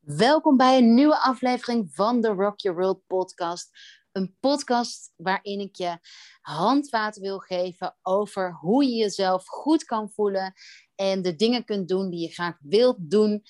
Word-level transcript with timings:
Welkom 0.00 0.56
bij 0.56 0.78
een 0.78 0.94
nieuwe 0.94 1.18
aflevering 1.18 1.90
van 1.94 2.20
de 2.20 2.28
Rock 2.28 2.60
Your 2.60 2.78
World 2.78 3.06
podcast. 3.06 3.70
Een 4.12 4.36
podcast 4.40 5.12
waarin 5.16 5.60
ik 5.60 5.76
je 5.76 5.98
handvaten 6.40 7.22
wil 7.22 7.38
geven 7.38 7.96
over 8.02 8.52
hoe 8.52 8.84
je 8.84 8.94
jezelf 8.94 9.46
goed 9.46 9.84
kan 9.84 10.10
voelen 10.10 10.52
en 10.94 11.22
de 11.22 11.36
dingen 11.36 11.64
kunt 11.64 11.88
doen 11.88 12.10
die 12.10 12.20
je 12.20 12.32
graag 12.32 12.56
wilt 12.60 12.96
doen 12.98 13.42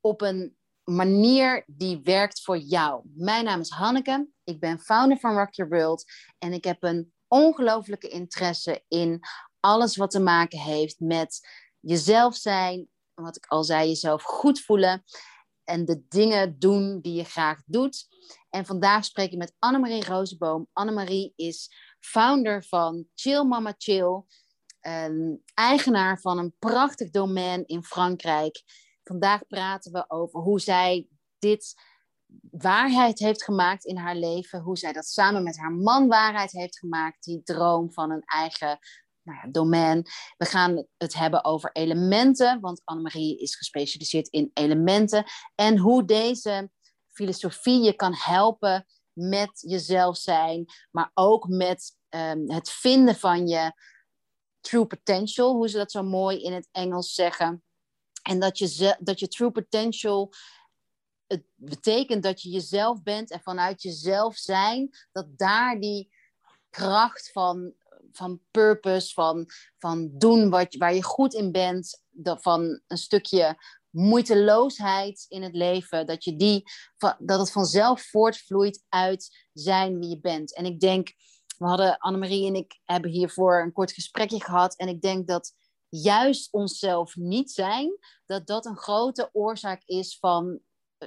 op 0.00 0.20
een 0.20 0.56
manier 0.84 1.64
die 1.66 2.00
werkt 2.02 2.42
voor 2.42 2.58
jou. 2.58 3.02
Mijn 3.14 3.44
naam 3.44 3.60
is 3.60 3.70
Hanneke, 3.70 4.28
ik 4.44 4.60
ben 4.60 4.78
founder 4.78 5.18
van 5.18 5.36
Rock 5.36 5.54
Your 5.54 5.72
World 5.72 6.04
en 6.38 6.52
ik 6.52 6.64
heb 6.64 6.82
een 6.82 7.12
ongelooflijke 7.28 8.08
interesse 8.08 8.84
in 8.88 9.20
alles 9.60 9.96
wat 9.96 10.10
te 10.10 10.20
maken 10.20 10.58
heeft 10.58 11.00
met 11.00 11.48
jezelf 11.80 12.36
zijn, 12.36 12.88
wat 13.14 13.36
ik 13.36 13.46
al 13.46 13.64
zei, 13.64 13.88
jezelf 13.88 14.22
goed 14.22 14.60
voelen 14.60 15.04
en 15.64 15.84
de 15.84 16.04
dingen 16.08 16.58
doen 16.58 17.00
die 17.00 17.14
je 17.14 17.24
graag 17.24 17.62
doet. 17.66 18.06
En 18.50 18.66
vandaag 18.66 19.04
spreek 19.04 19.32
ik 19.32 19.38
met 19.38 19.54
Annemarie 19.58 20.04
Rozenboom. 20.04 20.68
Annemarie 20.72 21.32
is 21.36 21.70
founder 22.00 22.64
van 22.64 23.06
Chill 23.14 23.44
Mama 23.44 23.74
Chill, 23.78 24.22
eigenaar 25.54 26.20
van 26.20 26.38
een 26.38 26.54
prachtig 26.58 27.10
domein 27.10 27.66
in 27.66 27.84
Frankrijk. 27.84 28.62
Vandaag 29.02 29.46
praten 29.46 29.92
we 29.92 30.04
over 30.08 30.40
hoe 30.40 30.60
zij 30.60 31.08
dit 31.38 31.74
waarheid 32.50 33.18
heeft 33.18 33.44
gemaakt 33.44 33.84
in 33.84 33.96
haar 33.96 34.16
leven, 34.16 34.60
hoe 34.60 34.78
zij 34.78 34.92
dat 34.92 35.06
samen 35.06 35.42
met 35.42 35.58
haar 35.58 35.72
man 35.72 36.08
waarheid 36.08 36.52
heeft 36.52 36.78
gemaakt, 36.78 37.24
die 37.24 37.42
droom 37.42 37.92
van 37.92 38.10
een 38.10 38.22
eigen 38.24 38.78
nou 39.24 39.38
ja, 39.42 39.50
domein. 39.50 40.02
We 40.36 40.44
gaan 40.44 40.86
het 40.96 41.14
hebben 41.14 41.44
over 41.44 41.70
elementen, 41.72 42.60
want 42.60 42.80
Annemarie 42.84 43.38
is 43.38 43.56
gespecialiseerd 43.56 44.28
in 44.28 44.50
elementen. 44.54 45.24
En 45.54 45.78
hoe 45.78 46.04
deze 46.04 46.70
filosofie 47.12 47.82
je 47.82 47.92
kan 47.92 48.14
helpen 48.14 48.86
met 49.12 49.50
jezelf 49.66 50.16
zijn, 50.16 50.64
maar 50.90 51.10
ook 51.14 51.48
met 51.48 51.96
ehm, 52.08 52.50
het 52.50 52.70
vinden 52.70 53.16
van 53.16 53.46
je 53.46 53.72
true 54.60 54.86
potential, 54.86 55.54
hoe 55.54 55.68
ze 55.68 55.76
dat 55.76 55.90
zo 55.90 56.02
mooi 56.02 56.42
in 56.42 56.52
het 56.52 56.68
Engels 56.72 57.14
zeggen. 57.14 57.62
En 58.22 58.40
dat 58.40 58.58
je, 58.58 58.96
dat 59.00 59.20
je 59.20 59.28
true 59.28 59.50
potential 59.50 60.32
het 61.26 61.44
betekent 61.54 62.22
dat 62.22 62.42
je 62.42 62.50
jezelf 62.50 63.02
bent 63.02 63.30
en 63.30 63.40
vanuit 63.40 63.82
jezelf 63.82 64.36
zijn, 64.36 64.96
dat 65.12 65.38
daar 65.38 65.80
die 65.80 66.12
kracht 66.70 67.30
van 67.32 67.74
van 68.16 68.40
purpose, 68.50 69.12
van, 69.12 69.46
van 69.78 70.10
doen 70.12 70.50
wat, 70.50 70.74
waar 70.74 70.94
je 70.94 71.02
goed 71.02 71.34
in 71.34 71.52
bent, 71.52 72.02
van 72.22 72.80
een 72.86 72.96
stukje 72.96 73.56
moeiteloosheid 73.90 75.24
in 75.28 75.42
het 75.42 75.54
leven, 75.54 76.06
dat, 76.06 76.24
je 76.24 76.36
die, 76.36 76.62
dat 77.18 77.38
het 77.38 77.52
vanzelf 77.52 78.02
voortvloeit 78.02 78.84
uit 78.88 79.46
zijn 79.52 79.98
wie 79.98 80.08
je 80.08 80.20
bent. 80.20 80.54
En 80.54 80.64
ik 80.64 80.80
denk, 80.80 81.12
we 81.58 81.66
hadden 81.66 81.98
Annemarie 81.98 82.46
en 82.46 82.54
ik 82.54 82.80
hebben 82.84 83.10
hiervoor 83.10 83.62
een 83.62 83.72
kort 83.72 83.92
gesprekje 83.92 84.42
gehad 84.42 84.76
en 84.76 84.88
ik 84.88 85.00
denk 85.00 85.28
dat 85.28 85.52
juist 85.88 86.52
onszelf 86.52 87.16
niet 87.16 87.50
zijn, 87.50 87.98
dat 88.26 88.46
dat 88.46 88.66
een 88.66 88.76
grote 88.76 89.28
oorzaak 89.32 89.82
is 89.84 90.18
van 90.18 90.60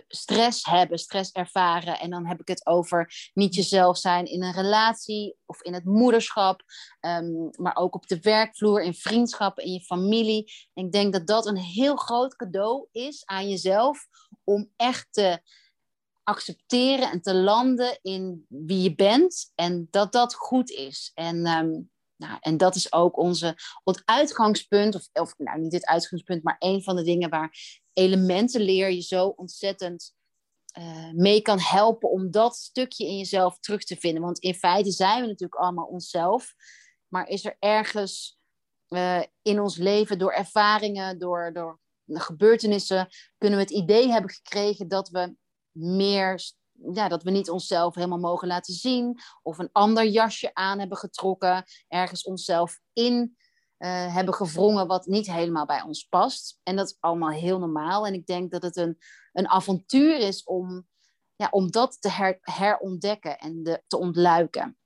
stress 0.07 0.65
hebben, 0.65 0.97
stress 0.97 1.31
ervaren. 1.31 1.99
En 1.99 2.09
dan 2.09 2.27
heb 2.27 2.39
ik 2.39 2.47
het 2.47 2.65
over 2.65 3.29
niet 3.33 3.55
jezelf 3.55 3.97
zijn 3.97 4.25
in 4.25 4.43
een 4.43 4.53
relatie 4.53 5.35
of 5.45 5.61
in 5.61 5.73
het 5.73 5.85
moederschap, 5.85 6.61
um, 7.01 7.49
maar 7.51 7.75
ook 7.75 7.95
op 7.95 8.07
de 8.07 8.19
werkvloer, 8.19 8.81
in 8.81 8.93
vriendschap, 8.93 9.59
in 9.59 9.71
je 9.71 9.81
familie. 9.81 10.53
En 10.73 10.85
ik 10.85 10.91
denk 10.91 11.13
dat 11.13 11.27
dat 11.27 11.45
een 11.45 11.57
heel 11.57 11.95
groot 11.95 12.35
cadeau 12.35 12.87
is 12.91 13.25
aan 13.25 13.49
jezelf 13.49 14.07
om 14.43 14.71
echt 14.75 15.07
te 15.11 15.41
accepteren 16.23 17.11
en 17.11 17.21
te 17.21 17.35
landen 17.35 17.99
in 18.01 18.45
wie 18.47 18.81
je 18.81 18.95
bent 18.95 19.51
en 19.55 19.87
dat 19.89 20.11
dat 20.11 20.35
goed 20.35 20.69
is. 20.69 21.11
En 21.13 21.47
um, 21.47 21.89
nou, 22.17 22.37
en 22.39 22.57
dat 22.57 22.75
is 22.75 22.93
ook 22.93 23.17
onze, 23.17 23.55
ons 23.83 24.01
uitgangspunt, 24.05 24.95
of, 24.95 25.09
of 25.13 25.33
nou 25.37 25.59
niet 25.59 25.73
het 25.73 25.85
uitgangspunt, 25.85 26.43
maar 26.43 26.55
een 26.59 26.83
van 26.83 26.95
de 26.95 27.03
dingen 27.03 27.29
waar 27.29 27.57
elementenleer 27.97 28.91
je 28.91 29.01
zo 29.01 29.27
ontzettend 29.27 30.15
uh, 30.77 31.11
mee 31.11 31.41
kan 31.41 31.59
helpen 31.59 32.09
om 32.09 32.31
dat 32.31 32.55
stukje 32.55 33.05
in 33.05 33.17
jezelf 33.17 33.59
terug 33.59 33.83
te 33.83 33.95
vinden. 33.95 34.21
Want 34.21 34.39
in 34.39 34.53
feite 34.53 34.91
zijn 34.91 35.21
we 35.21 35.27
natuurlijk 35.27 35.61
allemaal 35.61 35.85
onszelf, 35.85 36.53
maar 37.07 37.27
is 37.27 37.45
er 37.45 37.55
ergens 37.59 38.39
uh, 38.89 39.21
in 39.41 39.59
ons 39.59 39.77
leven 39.77 40.19
door 40.19 40.31
ervaringen, 40.31 41.19
door, 41.19 41.53
door 41.53 41.79
gebeurtenissen, 42.05 43.07
kunnen 43.37 43.59
we 43.59 43.65
het 43.65 43.73
idee 43.73 44.07
hebben 44.07 44.31
gekregen 44.31 44.87
dat 44.87 45.09
we 45.09 45.35
meer 45.71 46.55
ja, 46.93 47.07
dat 47.07 47.23
we 47.23 47.31
niet 47.31 47.49
onszelf 47.49 47.95
helemaal 47.95 48.19
mogen 48.19 48.47
laten 48.47 48.73
zien. 48.73 49.19
Of 49.41 49.57
een 49.57 49.69
ander 49.71 50.05
jasje 50.05 50.53
aan 50.53 50.79
hebben 50.79 50.97
getrokken. 50.97 51.63
Ergens 51.87 52.23
onszelf 52.23 52.79
in 52.93 53.37
uh, 53.79 54.13
hebben 54.13 54.33
gevrongen 54.33 54.87
wat 54.87 55.05
niet 55.05 55.31
helemaal 55.31 55.65
bij 55.65 55.81
ons 55.81 56.03
past. 56.03 56.59
En 56.63 56.75
dat 56.75 56.87
is 56.87 56.97
allemaal 56.99 57.29
heel 57.29 57.59
normaal. 57.59 58.07
En 58.07 58.13
ik 58.13 58.25
denk 58.25 58.51
dat 58.51 58.61
het 58.61 58.75
een, 58.75 58.97
een 59.33 59.47
avontuur 59.47 60.19
is 60.19 60.43
om, 60.43 60.87
ja, 61.35 61.47
om 61.51 61.71
dat 61.71 62.01
te 62.01 62.09
her, 62.09 62.37
herontdekken 62.41 63.37
en 63.37 63.63
de, 63.63 63.83
te 63.87 63.97
ontluiken. 63.97 64.77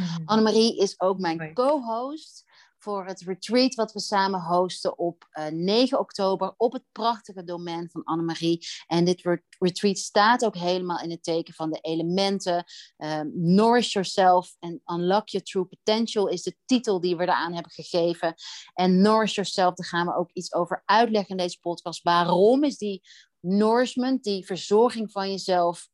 Mm. 0.00 0.22
Annemarie 0.24 0.76
is 0.76 1.00
ook 1.00 1.18
mijn 1.18 1.54
co-host 1.54 2.44
voor 2.82 3.06
het 3.06 3.20
retreat 3.20 3.74
wat 3.74 3.92
we 3.92 4.00
samen 4.00 4.40
hosten 4.40 4.98
op 4.98 5.28
uh, 5.32 5.46
eh, 5.46 5.52
9 5.52 5.98
oktober 5.98 6.54
op 6.56 6.72
het 6.72 6.84
prachtige 6.92 7.44
domein 7.44 7.90
van 7.90 8.04
Annemarie. 8.04 8.66
En 8.86 9.04
dit 9.04 9.40
retreat 9.58 9.98
staat 9.98 10.44
ook 10.44 10.56
helemaal 10.56 11.00
in 11.00 11.10
het 11.10 11.22
teken 11.22 11.54
van 11.54 11.70
de 11.70 11.78
elementen. 11.80 12.64
Um, 12.96 13.30
Nourish 13.34 13.92
Yourself 13.92 14.56
en 14.58 14.82
Unlock 14.86 15.28
Your 15.28 15.46
True 15.46 15.64
Potential 15.64 16.28
is 16.28 16.42
de 16.42 16.56
titel 16.64 17.00
die 17.00 17.16
we 17.16 17.22
eraan 17.22 17.52
hebben 17.54 17.72
gegeven. 17.72 18.34
En 18.74 19.00
Nourish 19.00 19.34
Yourself, 19.34 19.74
daar 19.74 19.86
gaan 19.86 20.06
we 20.06 20.16
ook 20.16 20.30
iets 20.32 20.54
over 20.54 20.82
uitleggen 20.84 21.30
in 21.30 21.42
deze 21.42 21.60
podcast. 21.60 22.02
Waarom 22.02 22.64
is 22.64 22.76
die 22.78 23.02
nourishment, 23.40 24.24
die 24.24 24.46
verzorging 24.46 25.12
van 25.12 25.30
jezelf, 25.30 25.88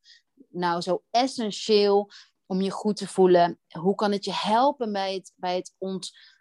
nou 0.48 0.80
zo 0.80 1.02
essentieel 1.10 2.10
om 2.46 2.60
je 2.60 2.70
goed 2.70 2.96
te 2.96 3.08
voelen? 3.08 3.60
Hoe 3.68 3.94
kan 3.94 4.12
het 4.12 4.24
je 4.24 4.34
helpen 4.34 4.92
bij 4.92 5.14
het, 5.14 5.32
bij 5.36 5.56
het 5.56 5.74
ont 5.78 6.36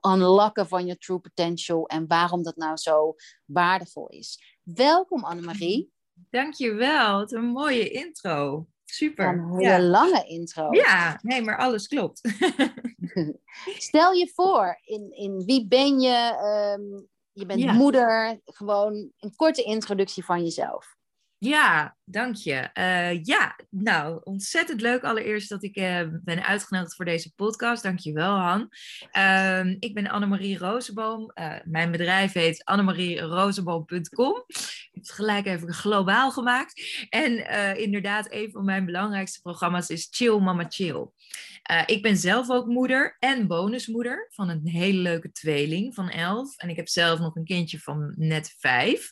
unlocken 0.00 0.68
van 0.68 0.86
je 0.86 0.98
true 0.98 1.18
potential 1.18 1.86
en 1.86 2.06
waarom 2.06 2.42
dat 2.42 2.56
nou 2.56 2.76
zo 2.76 3.14
waardevol 3.44 4.08
is. 4.08 4.58
Welkom 4.62 5.24
Annemarie. 5.24 5.92
Dankjewel, 6.30 7.18
wat 7.18 7.32
een 7.32 7.44
mooie 7.44 7.90
intro. 7.90 8.66
Super. 8.84 9.28
Een 9.28 9.58
hele 9.58 9.82
lange 9.82 10.24
intro. 10.26 10.72
Ja, 10.72 11.18
nee, 11.22 11.42
maar 11.42 11.58
alles 11.58 11.86
klopt. 11.86 12.20
Stel 13.88 14.12
je 14.12 14.30
voor, 14.34 14.80
in, 14.84 15.12
in 15.12 15.44
wie 15.44 15.66
ben 15.68 16.00
je? 16.00 16.36
Ehm, 16.40 17.02
je 17.32 17.46
bent 17.46 17.72
moeder. 17.72 18.40
Gewoon 18.44 19.12
een 19.18 19.36
korte 19.36 19.62
introductie 19.62 20.24
van 20.24 20.42
jezelf. 20.42 20.95
Ja, 21.38 21.96
dank 22.04 22.36
je. 22.36 22.70
Uh, 22.74 23.22
ja, 23.22 23.58
nou, 23.70 24.20
ontzettend 24.22 24.80
leuk 24.80 25.02
allereerst 25.02 25.48
dat 25.48 25.62
ik 25.62 25.76
uh, 25.76 26.00
ben 26.24 26.44
uitgenodigd 26.44 26.94
voor 26.94 27.04
deze 27.04 27.32
podcast. 27.34 27.82
Dank 27.82 27.98
je 27.98 28.12
wel, 28.12 28.36
Han. 28.36 28.70
Uh, 29.12 29.76
ik 29.78 29.94
ben 29.94 30.08
Annemarie 30.08 30.58
Rozenboom. 30.58 31.30
Uh, 31.34 31.54
mijn 31.64 31.90
bedrijf 31.90 32.32
heet 32.32 32.64
annemarierozenboom.com. 32.64 34.44
Ik 34.46 34.90
heb 34.92 35.02
het 35.02 35.10
gelijk 35.10 35.46
even 35.46 35.72
globaal 35.72 36.30
gemaakt. 36.30 37.06
En 37.08 37.50
inderdaad, 37.78 38.32
een 38.32 38.50
van 38.50 38.64
mijn 38.64 38.84
belangrijkste 38.84 39.40
programma's 39.40 39.88
is 39.88 40.08
Chill 40.10 40.38
Mama 40.38 40.66
Chill. 40.68 41.06
ik 41.86 42.02
ben 42.02 42.16
zelf 42.16 42.50
ook 42.50 42.66
moeder 42.66 43.16
en 43.18 43.46
bonusmoeder 43.46 44.26
van 44.30 44.48
een 44.48 44.68
hele 44.68 44.98
leuke 44.98 45.32
tweeling 45.32 45.94
van 45.94 46.10
elf. 46.10 46.56
En 46.56 46.68
ik 46.68 46.76
heb 46.76 46.88
zelf 46.88 47.18
nog 47.18 47.36
een 47.36 47.44
kindje 47.44 47.78
van 47.78 48.14
net 48.16 48.54
vijf. 48.58 49.10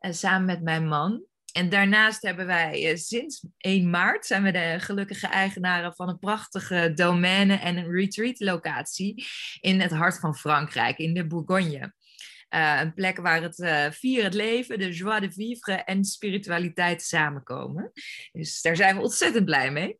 samen 0.00 0.46
met 0.46 0.62
mijn 0.62 0.88
man. 0.88 1.27
En 1.52 1.68
daarnaast 1.68 2.22
hebben 2.22 2.46
wij 2.46 2.90
uh, 2.90 2.96
sinds 2.96 3.46
1 3.58 3.90
maart 3.90 4.26
zijn 4.26 4.42
we 4.42 4.50
de 4.50 4.76
gelukkige 4.78 5.26
eigenaren 5.26 5.94
van 5.94 6.08
een 6.08 6.18
prachtige 6.18 6.92
domaine 6.94 7.54
en 7.54 7.76
een 7.76 7.90
retreat 7.90 8.40
locatie 8.40 9.24
in 9.60 9.80
het 9.80 9.90
hart 9.90 10.18
van 10.18 10.36
Frankrijk, 10.36 10.98
in 10.98 11.14
de 11.14 11.26
Bourgogne. 11.26 11.96
Uh, 12.54 12.80
een 12.80 12.94
plek 12.94 13.16
waar 13.16 13.42
het 13.42 13.58
uh, 13.58 13.90
vier 13.90 14.24
het 14.24 14.34
leven, 14.34 14.78
de 14.78 14.92
joie 14.92 15.20
de 15.20 15.32
vivre 15.32 15.72
en 15.72 16.04
spiritualiteit 16.04 17.02
samenkomen. 17.02 17.92
Dus 18.32 18.62
daar 18.62 18.76
zijn 18.76 18.96
we 18.96 19.02
ontzettend 19.02 19.44
blij 19.44 19.70
mee. 19.70 19.96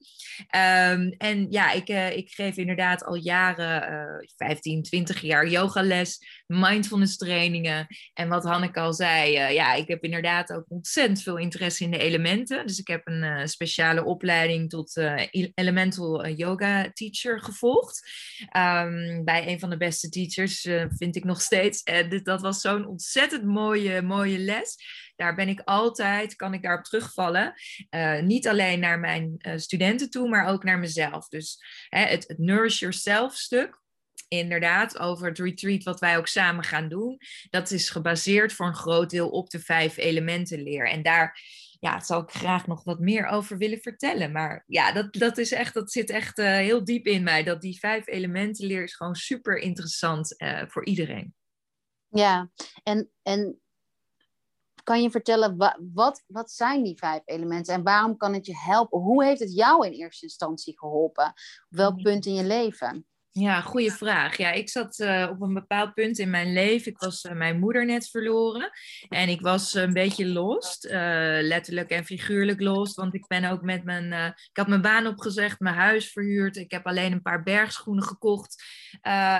Um, 0.57 1.15
en 1.19 1.51
ja, 1.51 1.73
ik, 1.73 1.89
ik 2.17 2.31
geef 2.31 2.57
inderdaad 2.57 3.05
al 3.05 3.15
jaren, 3.15 4.27
15, 4.37 4.83
20 4.83 5.21
jaar 5.21 5.49
yogales 5.49 6.38
mindfulness 6.49 7.17
trainingen. 7.17 7.87
En 8.15 8.29
wat 8.29 8.45
Hanneke 8.45 8.81
al 8.81 8.93
zei, 8.93 9.37
uh, 9.37 9.53
ja, 9.53 9.75
ik 9.75 9.89
heb 9.89 10.05
inderdaad 10.05 10.53
ook 10.53 10.65
ontzettend 10.69 11.23
veel 11.23 11.37
interesse 11.37 11.85
in 11.85 11.91
de 11.91 11.99
elementen. 11.99 12.67
Dus 12.67 12.79
ik 12.79 12.87
heb 12.87 13.01
een 13.05 13.23
uh, 13.23 13.45
speciale 13.45 14.05
opleiding 14.05 14.71
tot 14.71 14.97
uh, 14.97 15.23
elemental 15.55 16.29
yoga 16.29 16.91
teacher 16.93 17.41
gevolgd. 17.41 18.11
Um, 18.57 19.25
bij 19.25 19.49
een 19.49 19.61
van 19.61 19.71
de 19.71 19.77
beste 19.77 20.09
teachers, 20.09 20.61
vind 20.89 21.17
ik 21.17 21.25
nog 21.25 21.41
steeds. 21.41 21.83
Dat 22.23 22.41
was 22.41 22.61
zo'n 22.61 22.87
ontzettend 22.87 23.45
mooie, 23.45 24.03
mooie 24.03 24.39
les 24.39 24.77
daar 25.17 25.35
ben 25.35 25.49
ik 25.49 25.61
altijd, 25.65 26.37
kan 26.37 26.55
ik 26.55 26.63
daarop 26.63 26.85
terugvallen. 26.85 27.55
Niet 28.21 28.49
alleen 28.49 28.81
naar 28.81 28.99
mijn 28.99 29.37
studenten 29.57 30.11
toe, 30.11 30.29
maar 30.29 30.47
ook 30.47 30.65
naar 30.65 30.79
mezelf. 30.79 31.29
Dus 31.29 31.65
hè, 31.89 32.01
het, 32.01 32.25
het 32.29 32.39
Nourish 32.39 32.79
Yourself 32.79 33.35
stuk, 33.35 33.81
inderdaad, 34.29 34.99
over 34.99 35.29
het 35.29 35.39
retreat 35.39 35.83
wat 35.83 36.01
wij 36.01 36.17
ook 36.17 36.27
samen 36.27 36.65
gaan 36.65 36.89
doen. 36.89 37.21
Dat 37.51 37.71
is 37.71 37.91
gebaseerd 37.91 38.53
voor 38.53 38.67
een 38.67 38.75
groot 38.75 39.11
deel 39.11 39.31
op 39.31 39.51
de 39.51 39.61
vijf 39.61 39.97
elementen 39.97 40.63
leer. 40.63 40.89
En 40.89 41.03
daar 41.03 41.41
ja, 41.81 42.01
zal 42.01 42.23
ik 42.23 42.31
graag 42.31 42.67
nog 42.67 42.85
wat 42.85 42.99
meer 42.99 43.27
over 43.27 43.59
willen 43.59 43.81
vertellen. 43.81 44.33
Maar 44.33 44.65
ja, 44.67 44.93
dat, 44.93 45.13
dat, 45.13 45.39
is 45.39 45.53
echt, 45.53 45.75
dat 45.75 45.93
zit 45.93 46.11
echt 46.11 46.39
uh, 46.39 46.47
heel 46.47 46.85
diep 46.85 47.07
in 47.07 47.23
mij. 47.23 47.43
Dat 47.43 47.61
die 47.61 47.79
vijf 47.79 48.07
elementen 48.07 48.67
leer 48.67 48.83
is 48.83 48.95
gewoon 48.95 49.15
super 49.15 49.59
interessant 49.59 50.35
voor 50.67 50.85
iedereen. 50.85 51.35
Ja, 52.09 52.51
en, 52.83 53.11
en 53.23 53.61
kan 54.89 55.03
je 55.03 55.11
vertellen, 55.11 55.57
wat, 55.95 56.25
wat 56.27 56.51
zijn 56.51 56.83
die 56.83 56.99
vijf 56.99 57.23
elementen 57.25 57.75
en 57.75 57.83
waarom 57.83 58.17
kan 58.17 58.35
het 58.35 58.47
je 58.47 58.57
helpen? 58.57 59.01
Hoe 59.01 59.25
heeft 59.25 59.41
het 59.41 59.55
jou 59.55 59.87
in 59.87 59.93
eerste 59.93 60.25
instantie 60.25 60.79
geholpen? 60.79 61.27
Op 61.27 61.35
welk 61.69 61.97
mm. 61.97 62.03
punt 62.03 62.27
in 62.27 62.35
je 62.35 62.45
leven? 62.45 63.07
Ja, 63.39 63.61
goede 63.61 63.91
vraag. 63.91 64.37
Ja, 64.37 64.53
ik 64.53 64.69
zat 64.69 64.99
uh, 64.99 65.29
op 65.31 65.41
een 65.41 65.55
bepaald 65.55 65.95
punt 65.95 66.19
in 66.19 66.31
mijn 66.31 66.53
leven. 66.53 66.93
Ik 66.93 66.99
was 66.99 67.25
uh, 67.25 67.33
mijn 67.33 67.59
moeder 67.59 67.87
net 67.87 68.09
verloren. 68.11 68.71
En 69.09 69.29
ik 69.29 69.41
was 69.41 69.75
een 69.75 69.93
beetje 69.93 70.27
lost. 70.27 70.85
Uh, 70.85 70.93
letterlijk 71.41 71.91
en 71.91 72.05
figuurlijk 72.05 72.61
lost. 72.61 72.97
Want 72.97 73.15
ik 73.15 73.27
ben 73.27 73.45
ook 73.45 73.63
met 73.63 73.85
mijn. 73.85 74.13
ik 74.33 74.57
had 74.57 74.69
mijn 74.69 74.83
baan 74.83 75.07
opgezegd, 75.07 75.61
mijn 75.61 75.75
huis 75.75 76.13
verhuurd. 76.13 76.57
Ik 76.57 76.71
heb 76.71 76.87
alleen 76.87 77.13
een 77.13 77.23
paar 77.23 77.43
bergschoenen 77.43 78.05
gekocht. 78.05 78.63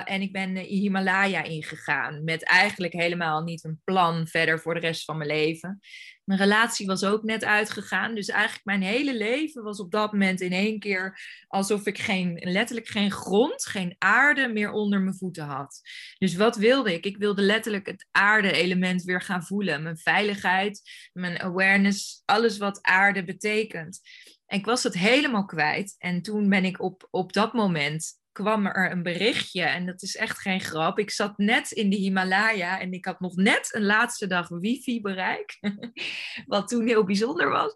en 0.03 0.21
ik 0.21 0.31
ben 0.31 0.55
Himalaya 0.55 1.43
ingegaan. 1.43 2.23
Met 2.23 2.43
eigenlijk 2.43 2.93
helemaal 2.93 3.41
niet 3.41 3.63
een 3.63 3.81
plan 3.83 4.27
verder 4.27 4.59
voor 4.59 4.73
de 4.73 4.79
rest 4.79 5.05
van 5.05 5.17
mijn 5.17 5.29
leven. 5.29 5.79
Mijn 6.29 6.41
relatie 6.41 6.85
was 6.85 7.03
ook 7.03 7.23
net 7.23 7.43
uitgegaan. 7.43 8.15
Dus 8.15 8.27
eigenlijk 8.27 8.65
mijn 8.65 8.81
hele 8.81 9.17
leven 9.17 9.63
was 9.63 9.79
op 9.79 9.91
dat 9.91 10.11
moment 10.11 10.41
in 10.41 10.51
één 10.51 10.79
keer 10.79 11.19
alsof 11.47 11.85
ik 11.85 11.97
geen, 11.97 12.39
letterlijk 12.43 12.87
geen 12.87 13.11
grond, 13.11 13.65
geen 13.65 13.95
aarde 13.97 14.47
meer 14.47 14.71
onder 14.71 15.01
mijn 15.01 15.15
voeten 15.15 15.45
had. 15.45 15.81
Dus 16.17 16.35
wat 16.35 16.55
wilde 16.55 16.93
ik? 16.93 17.05
Ik 17.05 17.17
wilde 17.17 17.41
letterlijk 17.41 17.85
het 17.85 18.07
aarde-element 18.11 19.03
weer 19.03 19.21
gaan 19.21 19.43
voelen. 19.43 19.83
Mijn 19.83 19.97
veiligheid, 19.97 20.81
mijn 21.13 21.39
awareness, 21.39 22.21
alles 22.25 22.57
wat 22.57 22.81
aarde 22.81 23.23
betekent. 23.23 23.99
En 24.45 24.57
ik 24.57 24.65
was 24.65 24.83
het 24.83 24.93
helemaal 24.93 25.45
kwijt. 25.45 25.95
En 25.97 26.21
toen 26.21 26.49
ben 26.49 26.65
ik 26.65 26.81
op, 26.81 27.07
op 27.09 27.33
dat 27.33 27.53
moment 27.53 28.19
kwam 28.31 28.65
er 28.65 28.91
een 28.91 29.03
berichtje. 29.03 29.61
En 29.61 29.85
dat 29.85 30.01
is 30.01 30.15
echt 30.15 30.39
geen 30.39 30.61
grap. 30.61 30.99
Ik 30.99 31.11
zat 31.11 31.37
net 31.37 31.71
in 31.71 31.89
de 31.89 31.95
Himalaya 31.95 32.79
en 32.79 32.93
ik 32.93 33.05
had 33.05 33.19
nog 33.19 33.35
net 33.35 33.69
een 33.75 33.85
laatste 33.85 34.27
dag 34.27 34.47
wifi-bereik. 34.47 35.57
Wat 36.45 36.67
toen 36.67 36.87
heel 36.87 37.03
bijzonder 37.03 37.49
was. 37.49 37.75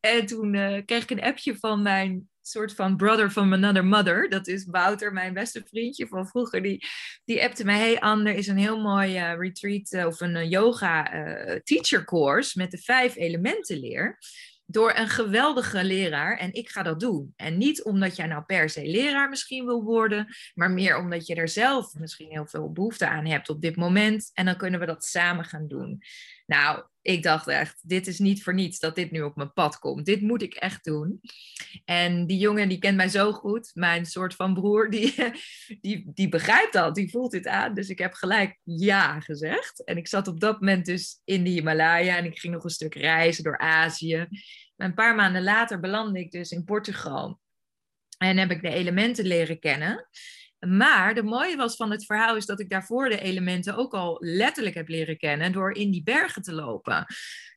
En 0.00 0.26
toen 0.26 0.54
uh, 0.54 0.82
kreeg 0.84 1.02
ik 1.02 1.10
een 1.10 1.22
appje 1.22 1.56
van 1.56 1.82
mijn 1.82 2.28
soort 2.42 2.74
van 2.74 2.96
brother 2.96 3.30
from 3.30 3.52
another 3.52 3.84
mother. 3.84 4.28
Dat 4.28 4.46
is 4.46 4.64
Wouter, 4.64 5.12
mijn 5.12 5.34
beste 5.34 5.62
vriendje 5.68 6.06
van 6.06 6.26
vroeger. 6.26 6.62
Die, 6.62 6.86
die 7.24 7.44
appte 7.44 7.64
mij, 7.64 7.78
hey 7.78 8.00
Anne, 8.00 8.30
er 8.30 8.36
is 8.36 8.46
een 8.46 8.56
heel 8.56 8.80
mooi 8.80 9.16
uh, 9.16 9.38
retreat 9.38 9.92
uh, 9.92 10.06
of 10.06 10.20
een 10.20 10.48
yoga 10.48 11.02
teacher 11.62 12.04
course 12.04 12.58
met 12.58 12.70
de 12.70 12.78
vijf 12.78 13.16
elementen 13.16 13.78
leer 13.78 14.18
door 14.66 14.92
een 14.96 15.08
geweldige 15.08 15.84
leraar 15.84 16.38
en 16.38 16.52
ik 16.52 16.68
ga 16.68 16.82
dat 16.82 17.00
doen. 17.00 17.32
En 17.36 17.58
niet 17.58 17.82
omdat 17.82 18.16
jij 18.16 18.26
nou 18.26 18.42
per 18.42 18.70
se 18.70 18.86
leraar 18.86 19.28
misschien 19.28 19.64
wil 19.64 19.82
worden, 19.82 20.34
maar 20.54 20.70
meer 20.70 20.98
omdat 20.98 21.26
je 21.26 21.34
er 21.34 21.48
zelf 21.48 21.94
misschien 21.94 22.30
heel 22.30 22.46
veel 22.46 22.72
behoefte 22.72 23.08
aan 23.08 23.26
hebt 23.26 23.48
op 23.48 23.60
dit 23.60 23.76
moment. 23.76 24.30
En 24.32 24.44
dan 24.44 24.56
kunnen 24.56 24.80
we 24.80 24.86
dat 24.86 25.04
samen 25.04 25.44
gaan 25.44 25.68
doen. 25.68 26.02
Nou, 26.46 26.84
ik 27.04 27.22
dacht 27.22 27.48
echt, 27.48 27.78
dit 27.82 28.06
is 28.06 28.18
niet 28.18 28.42
voor 28.42 28.54
niets 28.54 28.78
dat 28.78 28.94
dit 28.94 29.10
nu 29.10 29.22
op 29.22 29.36
mijn 29.36 29.52
pad 29.52 29.78
komt. 29.78 30.06
Dit 30.06 30.20
moet 30.20 30.42
ik 30.42 30.54
echt 30.54 30.84
doen. 30.84 31.20
En 31.84 32.26
die 32.26 32.38
jongen, 32.38 32.68
die 32.68 32.78
kent 32.78 32.96
mij 32.96 33.08
zo 33.08 33.32
goed. 33.32 33.70
Mijn 33.74 34.06
soort 34.06 34.34
van 34.34 34.54
broer, 34.54 34.90
die, 34.94 35.14
die, 35.80 36.10
die 36.14 36.28
begrijpt 36.28 36.72
dat. 36.72 36.94
Die 36.94 37.10
voelt 37.10 37.30
dit 37.30 37.46
aan. 37.46 37.74
Dus 37.74 37.88
ik 37.88 37.98
heb 37.98 38.12
gelijk 38.12 38.58
ja 38.62 39.20
gezegd. 39.20 39.84
En 39.84 39.96
ik 39.96 40.08
zat 40.08 40.28
op 40.28 40.40
dat 40.40 40.60
moment 40.60 40.86
dus 40.86 41.20
in 41.24 41.44
de 41.44 41.50
Himalaya. 41.50 42.16
En 42.16 42.24
ik 42.24 42.38
ging 42.38 42.54
nog 42.54 42.64
een 42.64 42.70
stuk 42.70 42.94
reizen 42.94 43.44
door 43.44 43.58
Azië. 43.58 44.26
een 44.76 44.94
paar 44.94 45.14
maanden 45.14 45.42
later 45.42 45.80
belandde 45.80 46.18
ik 46.18 46.30
dus 46.30 46.50
in 46.50 46.64
Portugal. 46.64 47.40
En 48.18 48.36
heb 48.36 48.50
ik 48.50 48.62
de 48.62 48.70
elementen 48.70 49.26
leren 49.26 49.58
kennen. 49.58 50.08
Maar 50.66 51.14
de 51.14 51.22
mooie 51.22 51.56
was 51.56 51.76
van 51.76 51.90
het 51.90 52.04
verhaal 52.04 52.36
is 52.36 52.46
dat 52.46 52.60
ik 52.60 52.70
daarvoor 52.70 53.08
de 53.08 53.20
elementen 53.20 53.76
ook 53.76 53.94
al 53.94 54.16
letterlijk 54.20 54.74
heb 54.74 54.88
leren 54.88 55.18
kennen 55.18 55.52
door 55.52 55.72
in 55.72 55.90
die 55.90 56.02
bergen 56.02 56.42
te 56.42 56.52
lopen. 56.52 57.06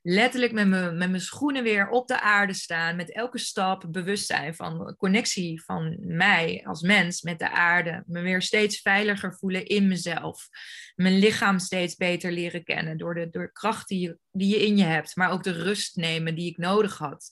Letterlijk 0.02 0.52
met 0.52 0.68
mijn, 0.68 0.98
met 0.98 1.10
mijn 1.10 1.22
schoenen 1.22 1.64
weer 1.64 1.90
op 1.90 2.08
de 2.08 2.22
aarde 2.22 2.54
staan, 2.54 2.96
met 2.96 3.14
elke 3.14 3.38
stap 3.38 3.86
bewust 3.88 4.26
zijn 4.26 4.56
van 4.56 4.96
connectie 4.98 5.64
van 5.64 5.98
mij 6.00 6.64
als 6.66 6.82
mens 6.82 7.22
met 7.22 7.40
de 7.40 7.50
aarde. 7.50 8.04
Me 8.06 8.22
weer 8.22 8.42
steeds 8.42 8.82
veiliger 8.82 9.34
voelen 9.34 9.66
in 9.66 9.88
mezelf. 9.88 10.48
Mijn 10.96 11.20
lichaam 11.20 11.60
steeds 11.60 11.96
beter 11.96 12.32
leren 12.32 12.64
kennen 12.64 12.98
door 12.98 13.14
de, 13.14 13.30
door 13.30 13.46
de 13.46 13.52
kracht 13.52 13.88
die 13.88 14.00
je, 14.00 14.18
die 14.32 14.50
je 14.50 14.66
in 14.66 14.78
je 14.78 14.84
hebt, 14.84 15.16
maar 15.16 15.32
ook 15.32 15.44
de 15.44 15.64
rust 15.64 15.96
nemen 15.96 16.36
die 16.36 16.50
ik 16.50 16.58
nodig 16.58 16.98
had. 16.98 17.30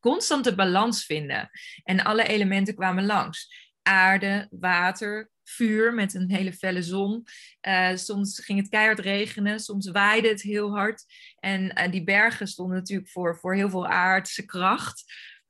Constante 0.00 0.54
balans 0.54 1.04
vinden. 1.04 1.50
En 1.82 2.04
alle 2.04 2.26
elementen 2.26 2.74
kwamen 2.74 3.06
langs 3.06 3.63
aarde, 3.84 4.48
water, 4.50 5.30
vuur 5.44 5.94
met 5.94 6.14
een 6.14 6.30
hele 6.30 6.52
felle 6.52 6.82
zon. 6.82 7.24
Uh, 7.68 7.96
soms 7.96 8.44
ging 8.44 8.58
het 8.58 8.68
keihard 8.68 8.98
regenen, 8.98 9.60
soms 9.60 9.90
waaide 9.90 10.28
het 10.28 10.42
heel 10.42 10.70
hard. 10.70 11.04
En 11.38 11.62
uh, 11.62 11.90
die 11.90 12.04
bergen 12.04 12.46
stonden 12.46 12.76
natuurlijk 12.76 13.10
voor, 13.10 13.38
voor 13.38 13.54
heel 13.54 13.70
veel 13.70 13.86
aardse 13.86 14.44
kracht. 14.44 15.04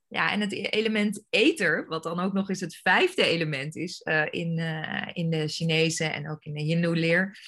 Ja, 0.09 0.33
en 0.33 0.41
het 0.41 0.53
element 0.53 1.25
ether, 1.31 1.87
wat 1.87 2.03
dan 2.03 2.21
ook 2.21 2.33
nog 2.33 2.49
eens 2.49 2.61
het 2.61 2.77
vijfde 2.77 3.25
element 3.25 3.77
is 3.77 4.01
uh, 4.05 4.23
in, 4.31 4.59
in 5.13 5.31
de 5.31 5.49
Chinese 5.49 6.05
en 6.05 6.31
ook 6.31 6.45
in 6.45 6.55
de 6.55 6.63
Hindoe-leer 6.63 7.39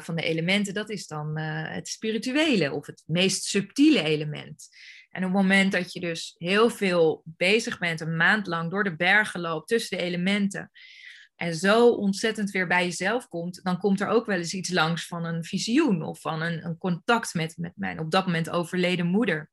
van 0.00 0.14
de 0.16 0.22
elementen, 0.22 0.74
dat 0.74 0.90
is 0.90 1.06
dan 1.06 1.38
het 1.38 1.88
spirituele 1.88 2.72
of 2.72 2.86
het 2.86 3.02
meest 3.06 3.44
subtiele 3.44 4.02
element. 4.02 4.68
En 5.10 5.24
op 5.24 5.32
het 5.32 5.42
moment 5.42 5.72
dat 5.72 5.92
je 5.92 6.00
dus 6.00 6.34
heel 6.38 6.70
veel 6.70 7.22
bezig 7.24 7.78
bent, 7.78 8.00
een 8.00 8.16
maand 8.16 8.46
lang 8.46 8.70
door 8.70 8.84
de 8.84 8.96
bergen 8.96 9.40
loopt, 9.40 9.68
tussen 9.68 9.98
de 9.98 10.04
elementen, 10.04 10.70
en 11.36 11.54
zo 11.54 11.88
ontzettend 11.88 12.50
weer 12.50 12.66
bij 12.66 12.84
jezelf 12.84 13.28
komt, 13.28 13.60
dan 13.62 13.78
komt 13.78 14.00
er 14.00 14.08
ook 14.08 14.26
wel 14.26 14.36
eens 14.36 14.54
iets 14.54 14.70
langs 14.70 15.06
van 15.06 15.24
een 15.24 15.44
visioen 15.44 16.02
of 16.02 16.20
van 16.20 16.42
een, 16.42 16.64
een 16.64 16.78
contact 16.78 17.34
met, 17.34 17.56
met 17.56 17.72
mijn 17.76 17.98
op 17.98 18.10
dat 18.10 18.26
moment 18.26 18.50
overleden 18.50 19.06
moeder. 19.06 19.50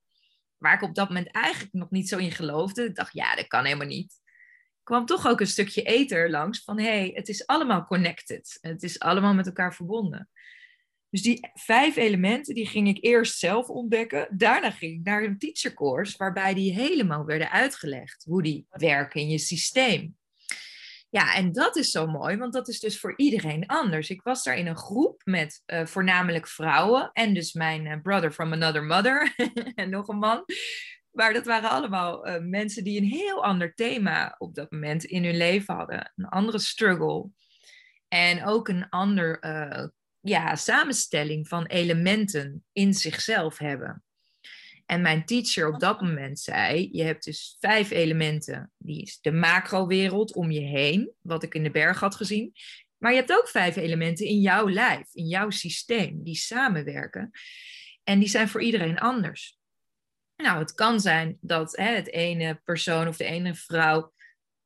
Waar 0.57 0.73
ik 0.73 0.81
op 0.81 0.95
dat 0.95 1.07
moment 1.07 1.31
eigenlijk 1.31 1.73
nog 1.73 1.89
niet 1.89 2.09
zo 2.09 2.17
in 2.17 2.31
geloofde. 2.31 2.85
Ik 2.85 2.95
dacht, 2.95 3.13
ja, 3.13 3.35
dat 3.35 3.47
kan 3.47 3.65
helemaal 3.65 3.87
niet. 3.87 4.20
Kwam 4.83 5.05
toch 5.05 5.27
ook 5.27 5.39
een 5.39 5.47
stukje 5.47 5.83
ether 5.83 6.29
langs 6.29 6.63
van, 6.63 6.79
hey, 6.79 7.11
het 7.13 7.29
is 7.29 7.47
allemaal 7.47 7.85
connected. 7.85 8.57
Het 8.61 8.83
is 8.83 8.99
allemaal 8.99 9.33
met 9.33 9.45
elkaar 9.45 9.75
verbonden. 9.75 10.29
Dus 11.09 11.21
die 11.21 11.49
vijf 11.53 11.95
elementen, 11.95 12.55
die 12.55 12.67
ging 12.67 12.87
ik 12.87 12.97
eerst 13.01 13.39
zelf 13.39 13.67
ontdekken. 13.67 14.27
Daarna 14.37 14.71
ging 14.71 14.99
ik 14.99 15.05
naar 15.05 15.23
een 15.23 15.37
teachercourse, 15.37 16.17
waarbij 16.17 16.53
die 16.53 16.73
helemaal 16.73 17.25
werden 17.25 17.51
uitgelegd. 17.51 18.23
Hoe 18.23 18.41
die 18.41 18.65
werken 18.69 19.21
in 19.21 19.29
je 19.29 19.37
systeem. 19.37 20.15
Ja, 21.09 21.35
en 21.35 21.51
dat 21.51 21.75
is 21.75 21.91
zo 21.91 22.07
mooi, 22.07 22.37
want 22.37 22.53
dat 22.53 22.67
is 22.67 22.79
dus 22.79 22.99
voor 22.99 23.13
iedereen 23.15 23.65
anders. 23.65 24.09
Ik 24.09 24.21
was 24.21 24.43
daar 24.43 24.57
in 24.57 24.67
een 24.67 24.77
groep 24.77 25.21
met 25.23 25.63
uh, 25.65 25.85
voornamelijk 25.85 26.47
vrouwen 26.47 27.09
en 27.13 27.33
dus 27.33 27.53
mijn 27.53 27.85
uh, 27.85 28.01
brother 28.01 28.31
from 28.31 28.53
another 28.53 28.83
mother 28.83 29.35
en 29.75 29.89
nog 29.89 30.07
een 30.07 30.17
man. 30.17 30.45
Maar 31.11 31.33
dat 31.33 31.45
waren 31.45 31.69
allemaal 31.69 32.27
uh, 32.27 32.37
mensen 32.39 32.83
die 32.83 33.01
een 33.01 33.07
heel 33.07 33.43
ander 33.43 33.73
thema 33.73 34.35
op 34.37 34.55
dat 34.55 34.71
moment 34.71 35.03
in 35.03 35.23
hun 35.23 35.37
leven 35.37 35.75
hadden. 35.75 36.11
Een 36.15 36.25
andere 36.25 36.59
struggle. 36.59 37.29
En 38.07 38.45
ook 38.45 38.67
een 38.67 38.89
ander 38.89 39.39
ja, 40.21 40.55
samenstelling 40.55 41.47
van 41.47 41.65
elementen 41.65 42.63
in 42.71 42.93
zichzelf 42.93 43.57
hebben. 43.57 44.03
En 44.85 45.01
mijn 45.01 45.25
teacher 45.25 45.73
op 45.73 45.79
dat 45.79 46.01
moment 46.01 46.39
zei: 46.39 46.89
Je 46.91 47.03
hebt 47.03 47.23
dus 47.23 47.57
vijf 47.59 47.89
elementen. 47.89 48.71
Die 48.77 49.01
is 49.01 49.19
de 49.21 49.31
macrowereld 49.31 50.33
om 50.33 50.51
je 50.51 50.59
heen, 50.59 51.11
wat 51.21 51.43
ik 51.43 51.53
in 51.53 51.63
de 51.63 51.71
berg 51.71 51.99
had 51.99 52.15
gezien. 52.15 52.53
Maar 52.97 53.11
je 53.11 53.17
hebt 53.17 53.31
ook 53.31 53.47
vijf 53.47 53.75
elementen 53.75 54.25
in 54.25 54.39
jouw 54.39 54.69
lijf, 54.69 55.13
in 55.13 55.27
jouw 55.27 55.49
systeem, 55.49 56.23
die 56.23 56.35
samenwerken. 56.35 57.31
En 58.03 58.19
die 58.19 58.29
zijn 58.29 58.49
voor 58.49 58.61
iedereen 58.61 58.99
anders. 58.99 59.59
Nou, 60.41 60.59
het 60.59 60.73
kan 60.73 60.99
zijn 60.99 61.37
dat 61.41 61.77
hè, 61.77 61.95
het 61.95 62.11
ene 62.11 62.61
persoon 62.63 63.07
of 63.07 63.17
de 63.17 63.23
ene 63.23 63.55
vrouw 63.55 64.13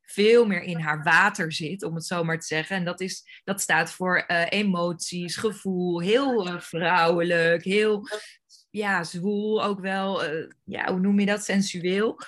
veel 0.02 0.46
meer 0.46 0.62
in 0.62 0.80
haar 0.80 1.02
water 1.02 1.52
zit, 1.52 1.82
om 1.82 1.94
het 1.94 2.06
zo 2.06 2.24
maar 2.24 2.38
te 2.38 2.46
zeggen. 2.46 2.76
En 2.76 2.84
dat, 2.84 3.00
is, 3.00 3.40
dat 3.44 3.60
staat 3.60 3.92
voor 3.92 4.24
uh, 4.28 4.46
emoties, 4.48 5.36
gevoel, 5.36 6.00
heel 6.00 6.46
uh, 6.48 6.60
vrouwelijk, 6.60 7.64
heel 7.64 8.08
ja, 8.70 9.04
zwoel 9.04 9.64
ook 9.64 9.80
wel. 9.80 10.24
Uh, 10.24 10.50
ja, 10.64 10.90
hoe 10.90 11.00
noem 11.00 11.20
je 11.20 11.26
dat? 11.26 11.44
Sensueel. 11.44 12.18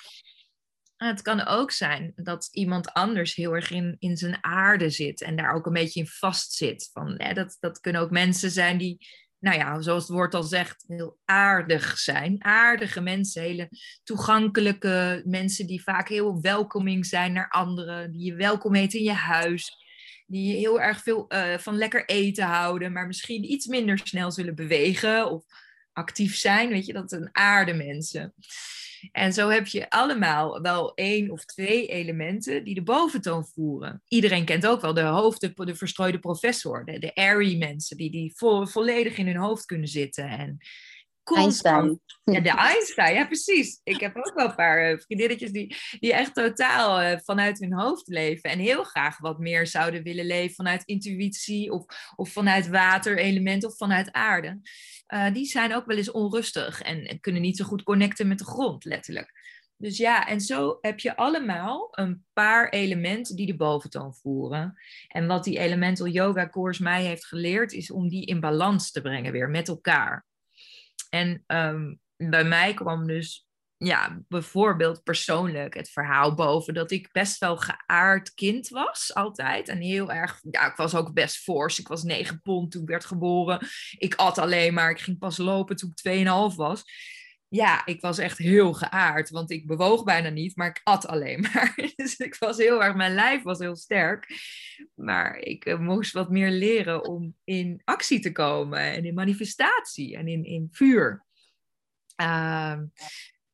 En 0.97 1.09
het 1.09 1.23
kan 1.23 1.47
ook 1.47 1.71
zijn 1.71 2.13
dat 2.17 2.49
iemand 2.53 2.93
anders 2.93 3.35
heel 3.35 3.55
erg 3.55 3.71
in, 3.71 3.97
in 3.99 4.17
zijn 4.17 4.45
aarde 4.45 4.91
zit 4.91 5.23
en 5.23 5.37
daar 5.37 5.55
ook 5.55 5.67
een 5.67 5.73
beetje 5.73 6.01
in 6.01 6.07
vast 6.07 6.53
zit. 6.53 6.91
Van, 6.93 7.15
hè, 7.17 7.35
dat, 7.35 7.57
dat 7.61 7.81
kunnen 7.81 8.01
ook 8.01 8.11
mensen 8.11 8.51
zijn 8.51 8.79
die 8.79 9.07
nou 9.41 9.57
ja, 9.57 9.81
zoals 9.81 10.03
het 10.03 10.13
woord 10.13 10.35
al 10.35 10.43
zegt, 10.43 10.85
heel 10.87 11.19
aardig 11.25 11.99
zijn. 11.99 12.45
Aardige 12.45 13.01
mensen, 13.01 13.43
hele 13.43 13.69
toegankelijke 14.05 15.23
mensen 15.25 15.67
die 15.67 15.83
vaak 15.83 16.09
heel 16.09 16.41
welkoming 16.41 17.07
zijn 17.07 17.33
naar 17.33 17.49
anderen, 17.49 18.13
die 18.13 18.25
je 18.25 18.35
welkom 18.35 18.75
heet 18.75 18.95
in 18.95 19.03
je 19.03 19.13
huis, 19.13 19.77
die 20.27 20.57
heel 20.57 20.81
erg 20.81 21.03
veel 21.03 21.25
uh, 21.29 21.59
van 21.59 21.77
lekker 21.77 22.05
eten 22.05 22.45
houden, 22.45 22.93
maar 22.93 23.07
misschien 23.07 23.53
iets 23.53 23.67
minder 23.67 24.01
snel 24.05 24.31
zullen 24.31 24.55
bewegen 24.55 25.31
of 25.31 25.45
actief 25.93 26.37
zijn. 26.37 26.69
Weet 26.69 26.87
je, 26.87 26.93
dat 26.93 27.11
zijn 27.11 27.29
aarde 27.33 27.75
mensen. 27.75 28.35
En 29.13 29.33
zo 29.33 29.49
heb 29.49 29.67
je 29.67 29.91
allemaal 29.91 30.61
wel 30.61 30.95
één 30.95 31.31
of 31.31 31.45
twee 31.45 31.87
elementen 31.87 32.65
die 32.65 32.75
de 32.75 32.83
boventoon 32.83 33.47
voeren. 33.47 34.03
Iedereen 34.09 34.45
kent 34.45 34.67
ook 34.67 34.81
wel 34.81 34.95
de 34.95 35.01
hoofd, 35.01 35.41
de, 35.41 35.53
de 35.55 35.75
verstrooide 35.75 36.19
professor, 36.19 36.85
de, 36.85 36.99
de 36.99 37.15
airy 37.15 37.59
mensen 37.59 37.97
die, 37.97 38.11
die 38.11 38.33
volledig 38.63 39.17
in 39.17 39.27
hun 39.27 39.37
hoofd 39.37 39.65
kunnen 39.65 39.89
zitten. 39.89 40.29
En 40.29 40.59
Einstein. 41.37 42.01
Ja, 42.25 42.41
de 42.41 42.51
Einstein, 42.51 43.15
ja 43.15 43.27
precies. 43.27 43.81
Ik 43.85 44.01
heb 44.01 44.17
ook 44.17 44.35
wel 44.35 44.49
een 44.49 44.55
paar 44.55 44.93
uh, 44.93 44.99
vriendinnetjes 44.99 45.51
die, 45.51 45.77
die 46.01 46.13
echt 46.13 46.35
totaal 46.35 47.03
uh, 47.03 47.19
vanuit 47.25 47.59
hun 47.59 47.73
hoofd 47.73 48.09
leven. 48.09 48.51
En 48.51 48.59
heel 48.59 48.85
graag 48.85 49.19
wat 49.19 49.39
meer 49.39 49.67
zouden 49.67 50.03
willen 50.03 50.27
leven 50.27 50.55
vanuit 50.55 50.83
intuïtie 50.85 51.73
of, 51.73 51.85
of 52.17 52.33
vanuit 52.33 52.69
waterelement 52.69 53.65
of 53.65 53.77
vanuit 53.77 54.13
aarde. 54.13 54.61
Uh, 55.09 55.33
die 55.33 55.45
zijn 55.45 55.75
ook 55.75 55.87
wel 55.87 55.97
eens 55.97 56.11
onrustig 56.11 56.83
en, 56.83 57.05
en 57.05 57.21
kunnen 57.21 57.43
niet 57.43 57.57
zo 57.57 57.65
goed 57.65 57.83
connecten 57.83 58.29
met 58.29 58.39
de 58.39 58.45
grond, 58.45 58.85
letterlijk. 58.85 59.33
Dus 59.77 59.97
ja, 59.97 60.27
en 60.27 60.41
zo 60.41 60.79
heb 60.81 60.99
je 60.99 61.17
allemaal 61.17 61.89
een 61.91 62.25
paar 62.33 62.69
elementen 62.69 63.37
die 63.37 63.47
de 63.47 63.57
boventoon 63.57 64.15
voeren. 64.15 64.79
En 65.09 65.27
wat 65.27 65.45
die 65.45 65.59
elemental 65.59 66.07
yoga 66.07 66.49
course 66.49 66.83
mij 66.83 67.05
heeft 67.05 67.27
geleerd, 67.27 67.73
is 67.73 67.91
om 67.91 68.09
die 68.09 68.27
in 68.27 68.41
balans 68.41 68.91
te 68.91 69.01
brengen 69.01 69.33
weer 69.33 69.51
met 69.51 69.69
elkaar. 69.69 70.27
En 71.11 71.45
um, 71.47 72.01
bij 72.17 72.45
mij 72.45 72.75
kwam 72.75 73.07
dus 73.07 73.48
ja, 73.79 74.21
bijvoorbeeld 74.29 75.03
persoonlijk 75.03 75.75
het 75.75 75.91
verhaal 75.91 76.35
boven 76.35 76.75
dat 76.75 76.91
ik 76.91 77.13
best 77.13 77.39
wel 77.39 77.57
geaard 77.57 78.35
kind 78.35 78.69
was, 78.69 79.15
altijd. 79.15 79.69
En 79.69 79.81
heel 79.81 80.13
erg, 80.13 80.41
ja, 80.51 80.71
ik 80.71 80.77
was 80.77 80.95
ook 80.95 81.13
best 81.13 81.37
fors. 81.37 81.79
Ik 81.79 81.89
was 81.89 82.03
9 82.03 82.41
pond 82.43 82.71
toen 82.71 82.83
ik 82.83 82.89
werd 82.89 83.05
geboren. 83.05 83.67
Ik 83.99 84.15
at 84.15 84.39
alleen 84.39 84.75
maar, 84.75 84.91
ik 84.91 85.01
ging 85.01 85.19
pas 85.19 85.37
lopen 85.37 85.77
toen 85.77 85.93
ik 85.95 86.27
2,5 86.53 86.57
was. 86.57 86.85
Ja, 87.49 87.87
ik 87.87 88.01
was 88.01 88.19
echt 88.19 88.39
heel 88.39 88.73
geaard, 88.73 89.31
want 89.31 89.51
ik 89.51 89.67
bewoog 89.67 90.05
bijna 90.05 90.29
niet, 90.29 90.57
maar 90.57 90.69
ik 90.69 90.81
at 90.85 91.07
alleen 91.07 91.41
maar. 91.53 91.93
Dus 91.97 92.17
ik 92.17 92.35
was 92.35 92.57
heel 92.57 92.83
erg, 92.83 92.95
mijn 92.95 93.15
lijf 93.15 93.43
was 93.43 93.59
heel 93.59 93.77
sterk. 93.77 94.27
Maar 94.95 95.37
ik 95.37 95.67
uh, 95.67 95.79
moest 95.79 96.13
wat 96.13 96.31
meer 96.31 96.51
leren 96.51 97.05
om 97.05 97.37
in 97.45 97.81
actie 97.85 98.21
te 98.21 98.33
komen 98.33 98.81
en 98.81 99.05
in 99.05 99.15
manifestatie 99.15 100.17
en 100.17 100.29
in, 100.29 100.45
in 100.45 100.69
vuur. 100.71 101.27
Uh, 102.21 102.79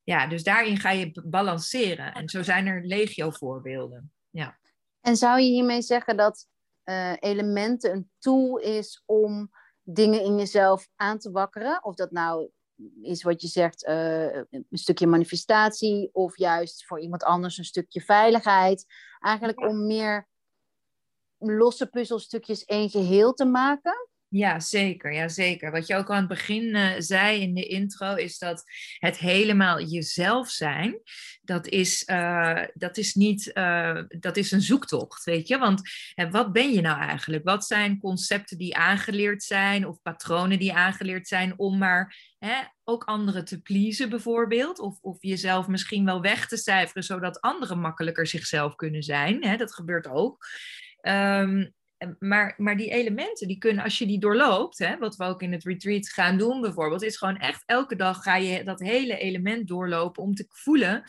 ja, 0.05 0.27
dus 0.27 0.43
daarin 0.43 0.77
ga 0.77 0.91
je 0.91 1.23
balanceren. 1.25 2.15
En 2.15 2.29
zo 2.29 2.43
zijn 2.43 2.67
er 2.67 2.85
legio 2.85 3.31
voorbeelden. 3.31 4.13
Ja. 4.31 4.59
En 5.01 5.17
zou 5.17 5.41
je 5.41 5.51
hiermee 5.51 5.83
zeggen 5.83 6.17
dat 6.17 6.47
uh, 6.85 7.13
elementen 7.19 7.93
een 7.93 8.11
tool 8.19 8.57
is 8.59 9.03
om 9.07 9.51
dingen 9.83 10.23
in 10.23 10.39
jezelf 10.39 10.89
aan 10.97 11.19
te 11.19 11.31
wakkeren? 11.31 11.85
Of 11.85 11.95
dat 11.95 12.11
nou 12.11 12.51
is 13.03 13.23
wat 13.23 13.43
je 13.43 13.49
zegt, 13.49 13.87
uh, 13.87 14.35
een 14.35 14.67
stukje 14.71 15.07
manifestatie, 15.07 16.11
of 16.13 16.39
juist 16.39 16.87
voor 16.87 17.01
iemand 17.01 17.23
anders 17.23 17.59
een 17.59 17.65
stukje 17.65 18.01
veiligheid. 18.01 18.87
Eigenlijk 19.19 19.61
om 19.61 19.87
meer 19.87 20.29
losse 21.39 21.87
puzzelstukjes 21.87 22.65
één 22.65 22.91
geheel 22.91 23.33
te 23.33 23.45
maken? 23.45 24.09
Ja, 24.37 24.61
zeker. 24.61 25.13
Ja, 25.13 25.29
zeker. 25.29 25.71
Wat 25.71 25.87
je 25.87 25.97
ook 25.97 26.11
aan 26.11 26.17
het 26.17 26.29
begin 26.29 26.63
uh, 26.63 26.91
zei 26.99 27.41
in 27.41 27.55
de 27.55 27.67
intro, 27.67 28.15
is 28.15 28.39
dat 28.39 28.65
het 28.99 29.19
helemaal 29.19 29.83
jezelf 29.83 30.51
zijn, 30.51 31.01
dat 31.43 31.67
is, 31.67 32.09
uh, 32.09 32.63
dat 32.73 32.97
is 32.97 33.15
niet, 33.15 33.51
uh, 33.55 34.03
dat 34.09 34.37
is 34.37 34.51
een 34.51 34.61
zoektocht, 34.61 35.25
weet 35.25 35.49
je. 35.49 35.59
Want 35.59 35.81
wat 36.31 36.53
ben 36.53 36.73
je 36.73 36.81
nou 36.81 37.01
eigenlijk? 37.01 37.45
Wat 37.45 37.67
zijn 37.67 37.99
concepten 37.99 38.59
die 38.59 38.77
aangeleerd 38.77 39.43
zijn 39.43 39.87
of 39.87 40.03
patronen 40.03 40.59
die 40.59 40.73
aangeleerd 40.73 41.29
zijn 41.29 41.59
om 41.59 41.79
maar 41.79 42.35
hè, 42.39 42.63
ook 42.85 43.05
anderen 43.05 43.45
te 43.45 43.63
pleasen 43.63 44.09
bijvoorbeeld? 44.09 44.79
Of, 44.79 44.99
of 45.01 45.17
jezelf 45.21 45.67
misschien 45.67 46.05
wel 46.05 46.21
weg 46.21 46.49
te 46.49 46.57
cijferen, 46.57 47.03
zodat 47.03 47.41
anderen 47.41 47.81
makkelijker 47.81 48.27
zichzelf 48.27 48.75
kunnen 48.75 49.03
zijn. 49.03 49.45
Hè? 49.45 49.57
Dat 49.57 49.75
gebeurt 49.75 50.07
ook. 50.07 50.47
Um, 51.03 51.75
maar, 52.19 52.55
maar 52.57 52.77
die 52.77 52.91
elementen, 52.91 53.49
die 53.49 53.59
kunnen, 53.59 53.85
als 53.85 53.99
je 53.99 54.07
die 54.07 54.19
doorloopt, 54.19 54.79
hè, 54.79 54.99
wat 54.99 55.17
we 55.17 55.25
ook 55.25 55.43
in 55.43 55.53
het 55.53 55.65
retreat 55.65 56.09
gaan 56.09 56.39
doen 56.39 56.61
bijvoorbeeld, 56.61 57.03
is 57.03 57.17
gewoon 57.17 57.37
echt 57.37 57.63
elke 57.67 57.97
dag 57.97 58.23
ga 58.23 58.37
je 58.37 58.65
dat 58.65 58.81
hele 58.81 59.19
element 59.19 59.69
doorlopen 59.69 60.23
om 60.23 60.35
te 60.35 60.47
voelen 60.49 61.05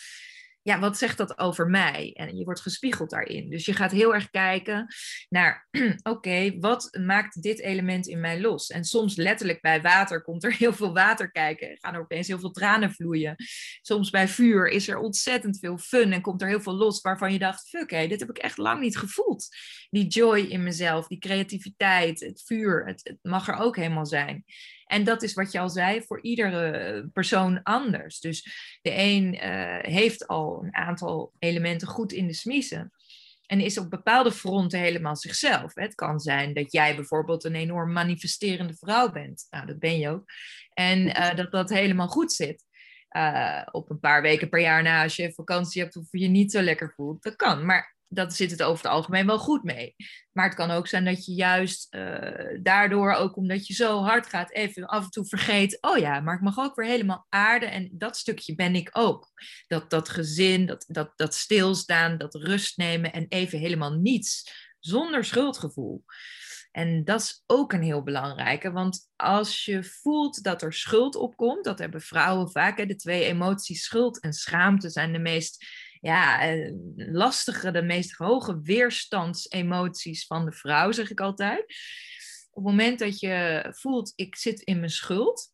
ja, 0.66 0.80
wat 0.80 0.98
zegt 0.98 1.18
dat 1.18 1.38
over 1.38 1.68
mij? 1.68 2.14
En 2.14 2.38
je 2.38 2.44
wordt 2.44 2.62
gespiegeld 2.62 3.10
daarin. 3.10 3.50
Dus 3.50 3.66
je 3.66 3.74
gaat 3.74 3.92
heel 3.92 4.14
erg 4.14 4.30
kijken 4.30 4.88
naar, 5.30 5.68
oké, 6.04 6.60
wat 6.60 6.98
maakt 7.02 7.42
dit 7.42 7.60
element 7.60 8.08
in 8.08 8.20
mij 8.20 8.42
los? 8.42 8.68
En 8.70 8.84
soms 8.84 9.16
letterlijk 9.16 9.62
bij 9.62 9.82
water 9.82 10.22
komt 10.22 10.44
er 10.44 10.56
heel 10.64 10.74
veel 10.74 10.94
water 10.94 11.32
kijken. 11.32 11.78
Gaan 11.82 11.94
er 11.94 12.00
opeens 12.00 12.28
heel 12.28 12.40
veel 12.40 12.52
tranen 12.52 12.92
vloeien. 12.92 13.36
Soms 13.82 14.10
bij 14.10 14.28
vuur 14.28 14.68
is 14.68 14.88
er 14.88 14.98
ontzettend 14.98 15.60
veel 15.60 15.78
fun 15.78 16.12
en 16.12 16.22
komt 16.22 16.42
er 16.42 16.48
heel 16.48 16.62
veel 16.62 16.76
los 16.76 17.02
waarvan 17.02 17.34
je 17.34 17.40
dacht, 17.40 17.70
fuck 17.70 17.92
hé, 17.92 18.08
dit 18.08 18.20
heb 18.20 18.30
ik 18.30 18.38
echt 18.38 18.58
lang 18.58 18.82
niet 18.82 18.98
gevoeld. 18.98 19.48
Die 19.90 20.08
joy 20.08 20.40
in 20.40 20.64
mezelf, 20.64 21.08
die 21.08 21.20
creativiteit, 21.20 22.20
het 22.20 22.44
vuur, 22.46 22.86
het 22.86 23.18
mag 23.22 23.48
er 23.48 23.56
ook 23.56 23.76
helemaal 23.76 24.06
zijn. 24.06 24.44
En 24.86 25.04
dat 25.04 25.24
is 25.24 25.34
wat 25.34 25.52
je 25.52 25.60
al 25.60 25.70
zei, 25.70 26.02
voor 26.02 26.22
iedere 26.22 27.10
persoon 27.14 27.64
anders. 27.64 28.20
Dus 28.20 28.44
de 28.82 28.92
een 28.94 29.34
uh, 29.34 29.78
heeft 29.82 30.28
al 30.28 30.64
een 30.64 30.76
aantal 30.76 31.34
elementen 31.40 31.88
goed 31.88 32.12
in 32.12 32.28
de 32.28 32.34
smiezen. 32.34 32.92
En 33.46 33.62
is 33.62 33.78
op 33.78 33.90
bepaalde 33.90 34.32
fronten 34.32 34.80
helemaal 34.80 35.16
zichzelf. 35.16 35.76
Het 35.76 35.96
kan 35.96 36.20
zijn 36.20 36.54
dat 36.54 36.72
jij 36.72 36.96
bijvoorbeeld 36.96 37.44
een 37.44 37.56
enorm 37.56 37.94
manifesterende 37.94 38.74
vrouw 38.74 39.12
bent. 39.12 39.48
Nou, 39.50 39.66
dat 39.66 39.80
ben 39.80 40.00
je 40.00 40.10
ook. 40.10 40.24
En 40.74 41.08
uh, 41.08 41.36
dat 41.36 41.52
dat 41.52 41.70
helemaal 41.70 42.08
goed 42.08 42.32
zit. 42.32 42.64
Uh, 43.12 43.62
op 43.72 43.90
een 43.90 44.00
paar 44.00 44.22
weken 44.22 44.50
per 44.50 44.62
jaar 44.62 44.84
na, 44.84 45.04
als 45.04 45.16
je 45.16 45.34
vakantie 45.34 45.82
hebt 45.82 45.96
of 45.96 46.08
je 46.12 46.28
niet 46.28 46.52
zo 46.52 46.62
lekker 46.62 46.94
voelt. 46.96 47.24
Dat 47.24 47.36
kan. 47.36 47.66
Maar 47.66 47.95
dat 48.08 48.34
zit 48.34 48.52
het 48.52 48.64
over 48.64 48.84
het 48.84 48.94
algemeen 48.94 49.26
wel 49.26 49.40
goed 49.40 49.64
mee. 49.64 49.96
Maar 50.32 50.46
het 50.46 50.56
kan 50.56 50.72
ook 50.72 50.88
zijn 50.88 51.06
dat 51.06 51.26
je 51.26 51.34
juist 51.34 51.96
uh, 51.96 52.60
daardoor, 52.62 53.14
ook 53.14 53.36
omdat 53.36 53.68
je 53.68 53.74
zo 53.74 54.02
hard 54.02 54.28
gaat, 54.28 54.52
even 54.52 54.86
af 54.86 55.04
en 55.04 55.10
toe 55.10 55.26
vergeet: 55.26 55.78
oh 55.82 55.98
ja, 55.98 56.20
maar 56.20 56.36
ik 56.36 56.42
mag 56.42 56.58
ook 56.58 56.76
weer 56.76 56.88
helemaal 56.88 57.26
aarden. 57.30 57.72
En 57.72 57.90
dat 57.92 58.18
stukje 58.18 58.56
ben 58.56 58.76
ik 58.76 58.90
ook. 58.92 59.32
Dat, 59.68 59.90
dat 59.90 60.10
gezin, 60.10 60.66
dat, 60.66 60.86
dat, 60.88 61.12
dat 61.16 61.34
stilstaan, 61.34 62.18
dat 62.18 62.36
rust 62.36 62.78
nemen 62.78 63.14
en 63.14 63.26
even 63.30 63.60
helemaal 63.60 63.94
niets. 63.94 64.54
Zonder 64.80 65.26
schuldgevoel. 65.26 66.04
En 66.76 67.04
dat 67.04 67.22
is 67.22 67.44
ook 67.46 67.74
een 67.74 67.84
heel 67.84 68.04
belangrijke, 68.04 68.72
want 68.72 69.10
als 69.16 69.66
je 69.66 69.84
voelt 69.84 70.44
dat 70.44 70.62
er 70.62 70.74
schuld 70.74 71.16
opkomt, 71.16 71.64
dat 71.64 71.80
hebben 71.80 72.02
vrouwen 72.02 72.52
vaak, 72.52 72.78
hè, 72.78 72.86
de 72.86 72.96
twee 72.96 73.24
emoties 73.24 73.84
schuld 73.84 74.20
en 74.20 74.34
schaamte 74.34 74.90
zijn 74.90 75.12
de 75.12 75.20
meest 75.20 75.66
ja, 76.06 76.42
eh, 76.42 76.72
lastige, 76.96 77.72
de 77.72 77.82
meest 77.82 78.12
hoge 78.12 78.62
weerstandsemoties 78.62 80.26
van 80.26 80.46
de 80.46 80.52
vrouw, 80.52 80.92
zeg 80.92 81.10
ik 81.10 81.20
altijd. 81.20 81.62
Op 82.52 82.64
het 82.64 82.72
moment 82.72 83.00
dat 83.00 83.20
je 83.20 83.66
voelt, 83.76 84.14
ik 84.16 84.36
zit 84.36 84.62
in 84.62 84.78
mijn 84.80 84.92
schuld, 84.92 85.52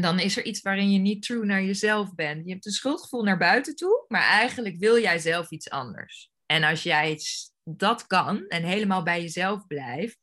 dan 0.00 0.18
is 0.18 0.36
er 0.36 0.44
iets 0.44 0.60
waarin 0.60 0.92
je 0.92 0.98
niet 0.98 1.22
true 1.22 1.44
naar 1.44 1.62
jezelf 1.62 2.14
bent. 2.14 2.44
Je 2.44 2.52
hebt 2.52 2.66
een 2.66 2.72
schuldgevoel 2.72 3.22
naar 3.22 3.38
buiten 3.38 3.76
toe, 3.76 4.04
maar 4.08 4.22
eigenlijk 4.22 4.76
wil 4.76 4.98
jij 4.98 5.18
zelf 5.18 5.50
iets 5.50 5.70
anders. 5.70 6.30
En 6.46 6.62
als 6.62 6.82
jij 6.82 7.18
dat 7.64 8.06
kan 8.06 8.46
en 8.48 8.62
helemaal 8.62 9.02
bij 9.02 9.20
jezelf 9.20 9.66
blijft, 9.66 10.18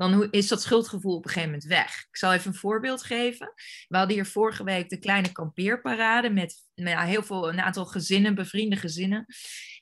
dan 0.00 0.28
is 0.30 0.48
dat 0.48 0.62
schuldgevoel 0.62 1.16
op 1.16 1.24
een 1.24 1.30
gegeven 1.30 1.50
moment 1.50 1.68
weg. 1.68 2.06
Ik 2.10 2.16
zal 2.16 2.32
even 2.32 2.50
een 2.50 2.58
voorbeeld 2.58 3.02
geven. 3.02 3.52
We 3.88 3.96
hadden 3.96 4.14
hier 4.14 4.26
vorige 4.26 4.64
week 4.64 4.88
de 4.88 4.98
kleine 4.98 5.32
kampeerparade 5.32 6.30
met, 6.30 6.54
heel 6.74 7.22
veel, 7.22 7.48
een 7.48 7.60
aantal 7.60 7.86
gezinnen, 7.86 8.34
bevriende 8.34 8.76
gezinnen. 8.76 9.26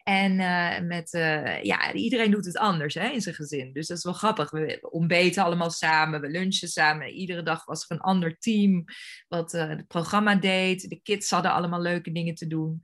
En 0.02 0.32
uh, 0.32 0.80
met, 0.80 1.12
uh, 1.12 1.62
ja, 1.62 1.92
iedereen 1.92 2.30
doet 2.30 2.46
het 2.46 2.56
anders 2.56 2.94
hè, 2.94 3.08
in 3.08 3.20
zijn 3.20 3.34
gezin. 3.34 3.72
Dus 3.72 3.86
dat 3.86 3.96
is 3.96 4.04
wel 4.04 4.12
grappig. 4.12 4.50
We 4.50 4.78
ontbeten 4.90 5.44
allemaal 5.44 5.70
samen, 5.70 6.20
we 6.20 6.28
lunchen 6.28 6.68
samen. 6.68 7.08
Iedere 7.08 7.42
dag 7.42 7.64
was 7.64 7.84
er 7.88 7.96
een 7.96 8.02
ander 8.02 8.38
team 8.38 8.84
wat 9.28 9.54
uh, 9.54 9.68
het 9.68 9.86
programma 9.86 10.34
deed. 10.34 10.88
De 10.88 11.00
kids 11.02 11.30
hadden 11.30 11.52
allemaal 11.52 11.80
leuke 11.80 12.12
dingen 12.12 12.34
te 12.34 12.46
doen. 12.46 12.82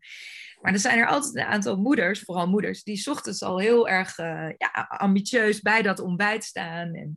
Maar 0.65 0.73
er 0.73 0.79
zijn 0.79 0.99
er 0.99 1.07
altijd 1.07 1.35
een 1.35 1.53
aantal 1.53 1.77
moeders, 1.77 2.21
vooral 2.21 2.49
moeders, 2.49 2.83
die 2.83 2.97
's 2.97 3.07
ochtends 3.07 3.43
al 3.43 3.59
heel 3.59 3.89
erg 3.89 4.19
uh, 4.19 4.49
ja, 4.57 4.87
ambitieus 4.89 5.61
bij 5.61 5.83
dat 5.83 6.01
ontbijt 6.01 6.45
staan 6.45 6.95
en 6.95 7.17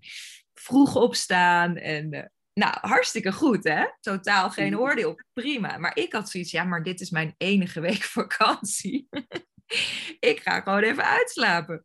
vroeg 0.53 0.95
opstaan. 0.95 1.77
En 1.77 2.13
uh, 2.13 2.23
nou, 2.53 2.77
hartstikke 2.81 3.31
goed, 3.31 3.63
hè? 3.63 3.85
Totaal 3.99 4.49
geen 4.49 4.73
mm. 4.73 4.79
oordeel. 4.79 5.19
Prima. 5.33 5.77
Maar 5.77 5.97
ik 5.97 6.13
had 6.13 6.29
zoiets, 6.29 6.51
ja, 6.51 6.63
maar 6.63 6.83
dit 6.83 7.01
is 7.01 7.09
mijn 7.09 7.33
enige 7.37 7.79
week 7.79 8.03
vakantie. 8.19 9.07
ik 10.19 10.39
ga 10.43 10.61
gewoon 10.61 10.83
even 10.83 11.05
uitslapen. 11.05 11.83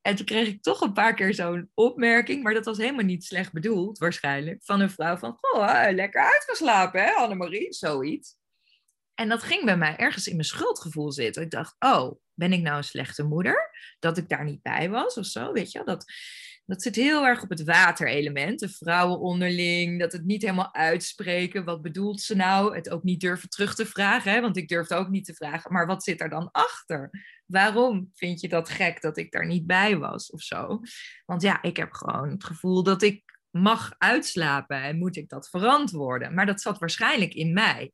En 0.00 0.16
toen 0.16 0.26
kreeg 0.26 0.48
ik 0.48 0.62
toch 0.62 0.80
een 0.80 0.92
paar 0.92 1.14
keer 1.14 1.34
zo'n 1.34 1.70
opmerking, 1.74 2.42
maar 2.42 2.54
dat 2.54 2.64
was 2.64 2.78
helemaal 2.78 3.04
niet 3.04 3.24
slecht 3.24 3.52
bedoeld, 3.52 3.98
waarschijnlijk, 3.98 4.64
van 4.64 4.80
een 4.80 4.90
vrouw 4.90 5.16
van, 5.16 5.36
goh, 5.40 5.86
lekker 5.90 6.22
uitgeslapen, 6.22 7.02
hè, 7.02 7.10
Annemarie? 7.10 7.72
Zoiets. 7.72 8.40
En 9.22 9.28
dat 9.28 9.42
ging 9.42 9.64
bij 9.64 9.76
mij 9.76 9.96
ergens 9.96 10.26
in 10.26 10.34
mijn 10.34 10.46
schuldgevoel 10.46 11.12
zitten. 11.12 11.42
Ik 11.42 11.50
dacht, 11.50 11.76
oh, 11.78 12.20
ben 12.34 12.52
ik 12.52 12.62
nou 12.62 12.76
een 12.76 12.84
slechte 12.84 13.22
moeder? 13.22 13.70
Dat 13.98 14.16
ik 14.16 14.28
daar 14.28 14.44
niet 14.44 14.62
bij 14.62 14.90
was 14.90 15.18
of 15.18 15.26
zo, 15.26 15.52
weet 15.52 15.72
je? 15.72 15.82
Dat, 15.84 16.04
dat 16.66 16.82
zit 16.82 16.96
heel 16.96 17.26
erg 17.26 17.42
op 17.42 17.48
het 17.48 17.64
waterelement. 17.64 18.58
De 18.58 18.68
vrouwen 18.68 19.18
onderling, 19.20 20.00
dat 20.00 20.12
het 20.12 20.24
niet 20.24 20.42
helemaal 20.42 20.74
uitspreken. 20.74 21.64
Wat 21.64 21.82
bedoelt 21.82 22.20
ze 22.20 22.36
nou? 22.36 22.74
Het 22.74 22.90
ook 22.90 23.02
niet 23.02 23.20
durven 23.20 23.48
terug 23.48 23.74
te 23.74 23.86
vragen, 23.86 24.32
hè? 24.32 24.40
want 24.40 24.56
ik 24.56 24.68
durfde 24.68 24.94
ook 24.94 25.08
niet 25.08 25.24
te 25.24 25.34
vragen. 25.34 25.72
Maar 25.72 25.86
wat 25.86 26.04
zit 26.04 26.20
er 26.20 26.30
dan 26.30 26.50
achter? 26.50 27.10
Waarom 27.46 28.10
vind 28.14 28.40
je 28.40 28.48
dat 28.48 28.68
gek 28.68 29.00
dat 29.00 29.16
ik 29.16 29.32
daar 29.32 29.46
niet 29.46 29.66
bij 29.66 29.98
was 29.98 30.30
of 30.30 30.40
zo? 30.40 30.80
Want 31.26 31.42
ja, 31.42 31.62
ik 31.62 31.76
heb 31.76 31.92
gewoon 31.92 32.30
het 32.30 32.44
gevoel 32.44 32.82
dat 32.82 33.02
ik 33.02 33.38
mag 33.50 33.94
uitslapen 33.98 34.82
en 34.82 34.98
moet 34.98 35.16
ik 35.16 35.28
dat 35.28 35.48
verantwoorden. 35.48 36.34
Maar 36.34 36.46
dat 36.46 36.60
zat 36.60 36.78
waarschijnlijk 36.78 37.34
in 37.34 37.52
mij 37.52 37.92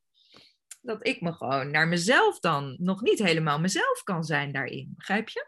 dat 0.89 1.07
ik 1.07 1.21
me 1.21 1.33
gewoon 1.33 1.71
naar 1.71 1.89
mezelf 1.89 2.39
dan 2.39 2.77
nog 2.79 3.01
niet 3.03 3.19
helemaal 3.19 3.61
mezelf 3.61 4.03
kan 4.05 4.25
zijn 4.25 4.53
daarin. 4.53 4.93
Begrijp 4.97 5.29
je? 5.29 5.47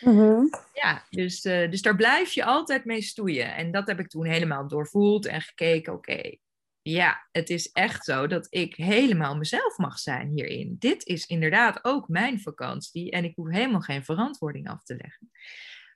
Mhm. 0.00 0.44
Ja, 0.72 1.06
dus, 1.10 1.44
uh, 1.44 1.70
dus 1.70 1.82
daar 1.82 1.96
blijf 1.96 2.32
je 2.32 2.44
altijd 2.44 2.84
mee 2.84 3.02
stoeien. 3.02 3.54
En 3.54 3.70
dat 3.70 3.86
heb 3.86 4.00
ik 4.00 4.08
toen 4.08 4.26
helemaal 4.26 4.68
doorvoeld 4.68 5.26
en 5.26 5.40
gekeken. 5.40 5.92
Oké, 5.92 6.36
ja, 6.82 7.28
het 7.32 7.50
is 7.50 7.72
echt 7.72 8.04
zo 8.04 8.26
dat 8.26 8.46
ik 8.50 8.76
helemaal 8.76 9.36
mezelf 9.36 9.78
mag 9.78 9.98
zijn 9.98 10.28
hierin. 10.28 10.76
Dit 10.78 11.06
is 11.06 11.26
inderdaad 11.26 11.84
ook 11.84 12.08
mijn 12.08 12.40
vakantie 12.40 13.10
en 13.10 13.24
ik 13.24 13.36
hoef 13.36 13.48
helemaal 13.50 13.80
geen 13.80 14.04
verantwoording 14.04 14.68
af 14.68 14.82
te 14.82 14.96
leggen. 14.96 15.30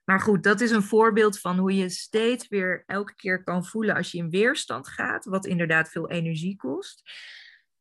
Maar 0.04 0.20
goed, 0.20 0.42
dat 0.42 0.60
is 0.60 0.70
een 0.70 0.82
voorbeeld 0.82 1.40
van 1.40 1.58
hoe 1.58 1.74
je 1.74 1.88
steeds 1.88 2.48
weer 2.48 2.82
elke 2.86 3.14
keer 3.14 3.42
kan 3.42 3.64
voelen 3.64 3.94
als 3.94 4.12
je 4.12 4.18
in 4.18 4.30
weerstand 4.30 4.88
gaat, 4.88 5.24
wat 5.24 5.46
inderdaad 5.46 5.88
veel 5.88 6.10
energie 6.10 6.56
kost 6.56 7.02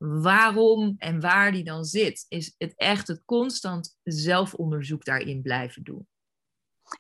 waarom 0.06 0.96
en 0.98 1.20
waar 1.20 1.52
die 1.52 1.64
dan 1.64 1.86
zit, 1.86 2.26
is 2.30 2.56
het 2.58 2.74
echt 2.76 3.08
het 3.08 3.22
constant 3.26 3.98
zelfonderzoek 4.04 5.06
daarin 5.06 5.42
blijven 5.42 5.84
doen. 5.84 6.08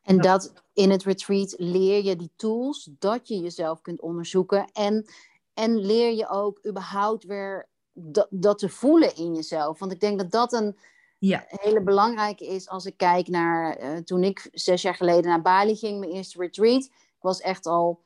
En 0.04 0.18
dat 0.18 0.54
in 0.74 0.90
het 0.90 1.04
retreat 1.04 1.54
leer 1.58 2.04
je 2.04 2.16
die 2.16 2.32
tools, 2.36 2.90
dat 3.00 3.28
je 3.28 3.40
jezelf 3.40 3.82
kunt 3.82 4.02
onderzoeken. 4.02 4.72
En, 4.72 5.06
en 5.54 5.86
leer 5.86 6.14
je 6.14 6.30
ook 6.30 6.60
überhaupt 6.68 7.24
weer 7.24 7.70
dat, 7.94 8.28
dat 8.30 8.58
te 8.58 8.70
voelen 8.70 9.16
in 9.16 9.36
jezelf. 9.36 9.80
Want 9.80 9.92
ik 9.92 10.00
denk 10.00 10.20
dat 10.20 10.32
dat 10.32 10.54
een 10.54 10.78
ja. 11.18 11.44
hele 11.48 11.82
belangrijke 11.82 12.48
is 12.48 12.70
als 12.70 12.86
ik 12.86 12.98
kijk 12.98 13.28
naar 13.28 13.82
uh, 13.82 13.98
toen 13.98 14.24
ik 14.24 14.50
zes 14.52 14.82
jaar 14.82 14.96
geleden 14.96 15.30
naar 15.30 15.42
Bali 15.42 15.76
ging, 15.76 16.00
mijn 16.00 16.12
eerste 16.12 16.40
retreat. 16.40 16.84
Ik 16.84 17.22
was 17.22 17.42
echt 17.42 17.66
al 17.66 18.04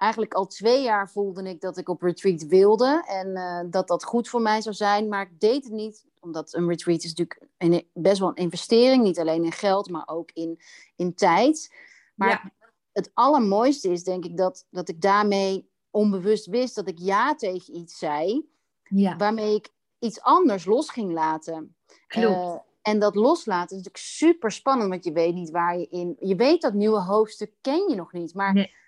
eigenlijk 0.00 0.34
al 0.34 0.46
twee 0.46 0.82
jaar 0.82 1.10
voelde 1.10 1.42
ik 1.42 1.60
dat 1.60 1.76
ik 1.76 1.88
op 1.88 2.02
retreat 2.02 2.46
wilde 2.46 3.04
en 3.06 3.28
uh, 3.28 3.60
dat 3.70 3.88
dat 3.88 4.04
goed 4.04 4.28
voor 4.28 4.42
mij 4.42 4.60
zou 4.60 4.74
zijn, 4.74 5.08
maar 5.08 5.22
ik 5.22 5.40
deed 5.40 5.64
het 5.64 5.72
niet, 5.72 6.06
omdat 6.20 6.54
een 6.54 6.68
retreat 6.68 7.02
is 7.02 7.14
natuurlijk 7.14 7.48
een, 7.58 7.88
best 7.92 8.18
wel 8.18 8.28
een 8.28 8.34
investering, 8.34 9.02
niet 9.02 9.18
alleen 9.18 9.44
in 9.44 9.52
geld, 9.52 9.90
maar 9.90 10.08
ook 10.08 10.30
in, 10.32 10.60
in 10.96 11.14
tijd. 11.14 11.74
Maar 12.14 12.52
het 12.92 13.10
allermooiste 13.14 13.90
is 13.90 14.04
denk 14.04 14.24
ik 14.24 14.36
dat, 14.36 14.66
dat 14.70 14.88
ik 14.88 15.00
daarmee 15.00 15.70
onbewust 15.90 16.46
wist 16.46 16.74
dat 16.74 16.88
ik 16.88 16.98
ja 16.98 17.34
tegen 17.34 17.76
iets 17.76 17.98
zei, 17.98 18.48
ja. 18.82 19.16
waarmee 19.16 19.54
ik 19.54 19.68
iets 19.98 20.20
anders 20.20 20.64
los 20.64 20.90
ging 20.90 21.12
laten. 21.12 21.76
Uh, 22.16 22.54
en 22.82 22.98
dat 22.98 23.14
loslaten 23.14 23.76
is 23.76 23.82
natuurlijk 23.84 24.04
super 24.04 24.52
spannend, 24.52 24.90
want 24.90 25.04
je 25.04 25.12
weet 25.12 25.34
niet 25.34 25.50
waar 25.50 25.78
je 25.78 25.88
in. 25.88 26.16
Je 26.20 26.34
weet 26.34 26.60
dat 26.60 26.74
nieuwe 26.74 27.00
hoofdstuk 27.00 27.52
ken 27.60 27.88
je 27.88 27.94
nog 27.94 28.12
niet, 28.12 28.34
maar 28.34 28.78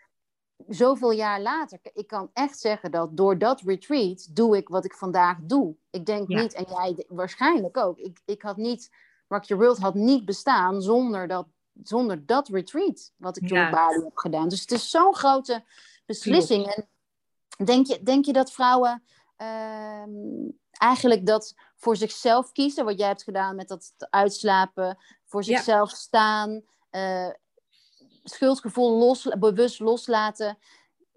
zoveel 0.69 1.11
jaar 1.11 1.40
later, 1.40 1.78
ik 1.92 2.07
kan 2.07 2.31
echt 2.33 2.59
zeggen 2.59 2.90
dat 2.90 3.16
door 3.16 3.38
dat 3.38 3.61
retreat 3.61 4.37
doe 4.37 4.57
ik 4.57 4.69
wat 4.69 4.85
ik 4.85 4.95
vandaag 4.95 5.38
doe. 5.42 5.75
Ik 5.90 6.07
denk 6.07 6.28
niet, 6.28 6.52
en 6.52 6.64
jij 6.69 7.04
waarschijnlijk 7.09 7.77
ook, 7.77 7.98
ik, 7.98 8.20
ik 8.25 8.42
had 8.42 8.57
niet, 8.57 8.90
Rock 9.29 9.44
Your 9.44 9.62
World 9.62 9.79
had 9.79 9.94
niet 9.94 10.25
bestaan 10.25 10.83
zonder 10.83 11.29
dat, 11.29 11.46
zonder 11.83 12.27
dat 12.27 12.48
retreat 12.48 13.12
wat 13.16 13.37
ik 13.37 13.48
toen 13.48 13.64
op 13.64 13.70
Bali 13.70 14.03
heb 14.05 14.16
gedaan. 14.16 14.48
Dus 14.48 14.61
het 14.61 14.70
is 14.70 14.90
zo'n 14.90 15.14
grote 15.14 15.64
beslissing. 16.07 16.66
En 16.66 16.87
denk 17.64 17.87
je, 17.87 18.03
denk 18.03 18.25
je 18.25 18.33
dat 18.33 18.53
vrouwen 18.53 19.03
ehm, 19.37 20.11
eigenlijk 20.70 21.27
dat 21.27 21.55
voor 21.77 21.96
zichzelf 21.96 22.53
kiezen, 22.53 22.85
wat 22.85 22.98
jij 22.98 23.09
hebt 23.09 23.22
gedaan 23.22 23.57
met 23.57 23.68
dat 23.68 23.92
uitslapen, 24.11 24.98
voor 25.25 25.44
zichzelf 25.44 25.90
staan, 25.90 26.62
uh, 26.90 27.29
schuldgevoel 28.22 28.98
los, 28.98 29.28
bewust 29.38 29.80
loslaten. 29.80 30.58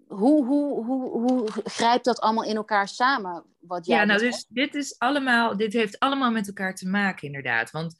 Hoe, 0.06 0.46
hoe, 0.46 0.84
hoe, 0.84 1.10
hoe 1.10 1.48
grijpt 1.64 2.04
dat 2.04 2.20
allemaal 2.20 2.44
in 2.44 2.56
elkaar 2.56 2.88
samen? 2.88 3.44
Wat 3.58 3.86
jij 3.86 3.96
ja, 3.96 4.04
nou, 4.04 4.20
dus 4.20 4.46
dit, 4.48 4.74
is 4.74 4.98
allemaal, 4.98 5.56
dit 5.56 5.72
heeft 5.72 5.98
allemaal 5.98 6.30
met 6.30 6.46
elkaar 6.46 6.74
te 6.74 6.88
maken, 6.88 7.26
inderdaad. 7.26 7.70
Want 7.70 7.94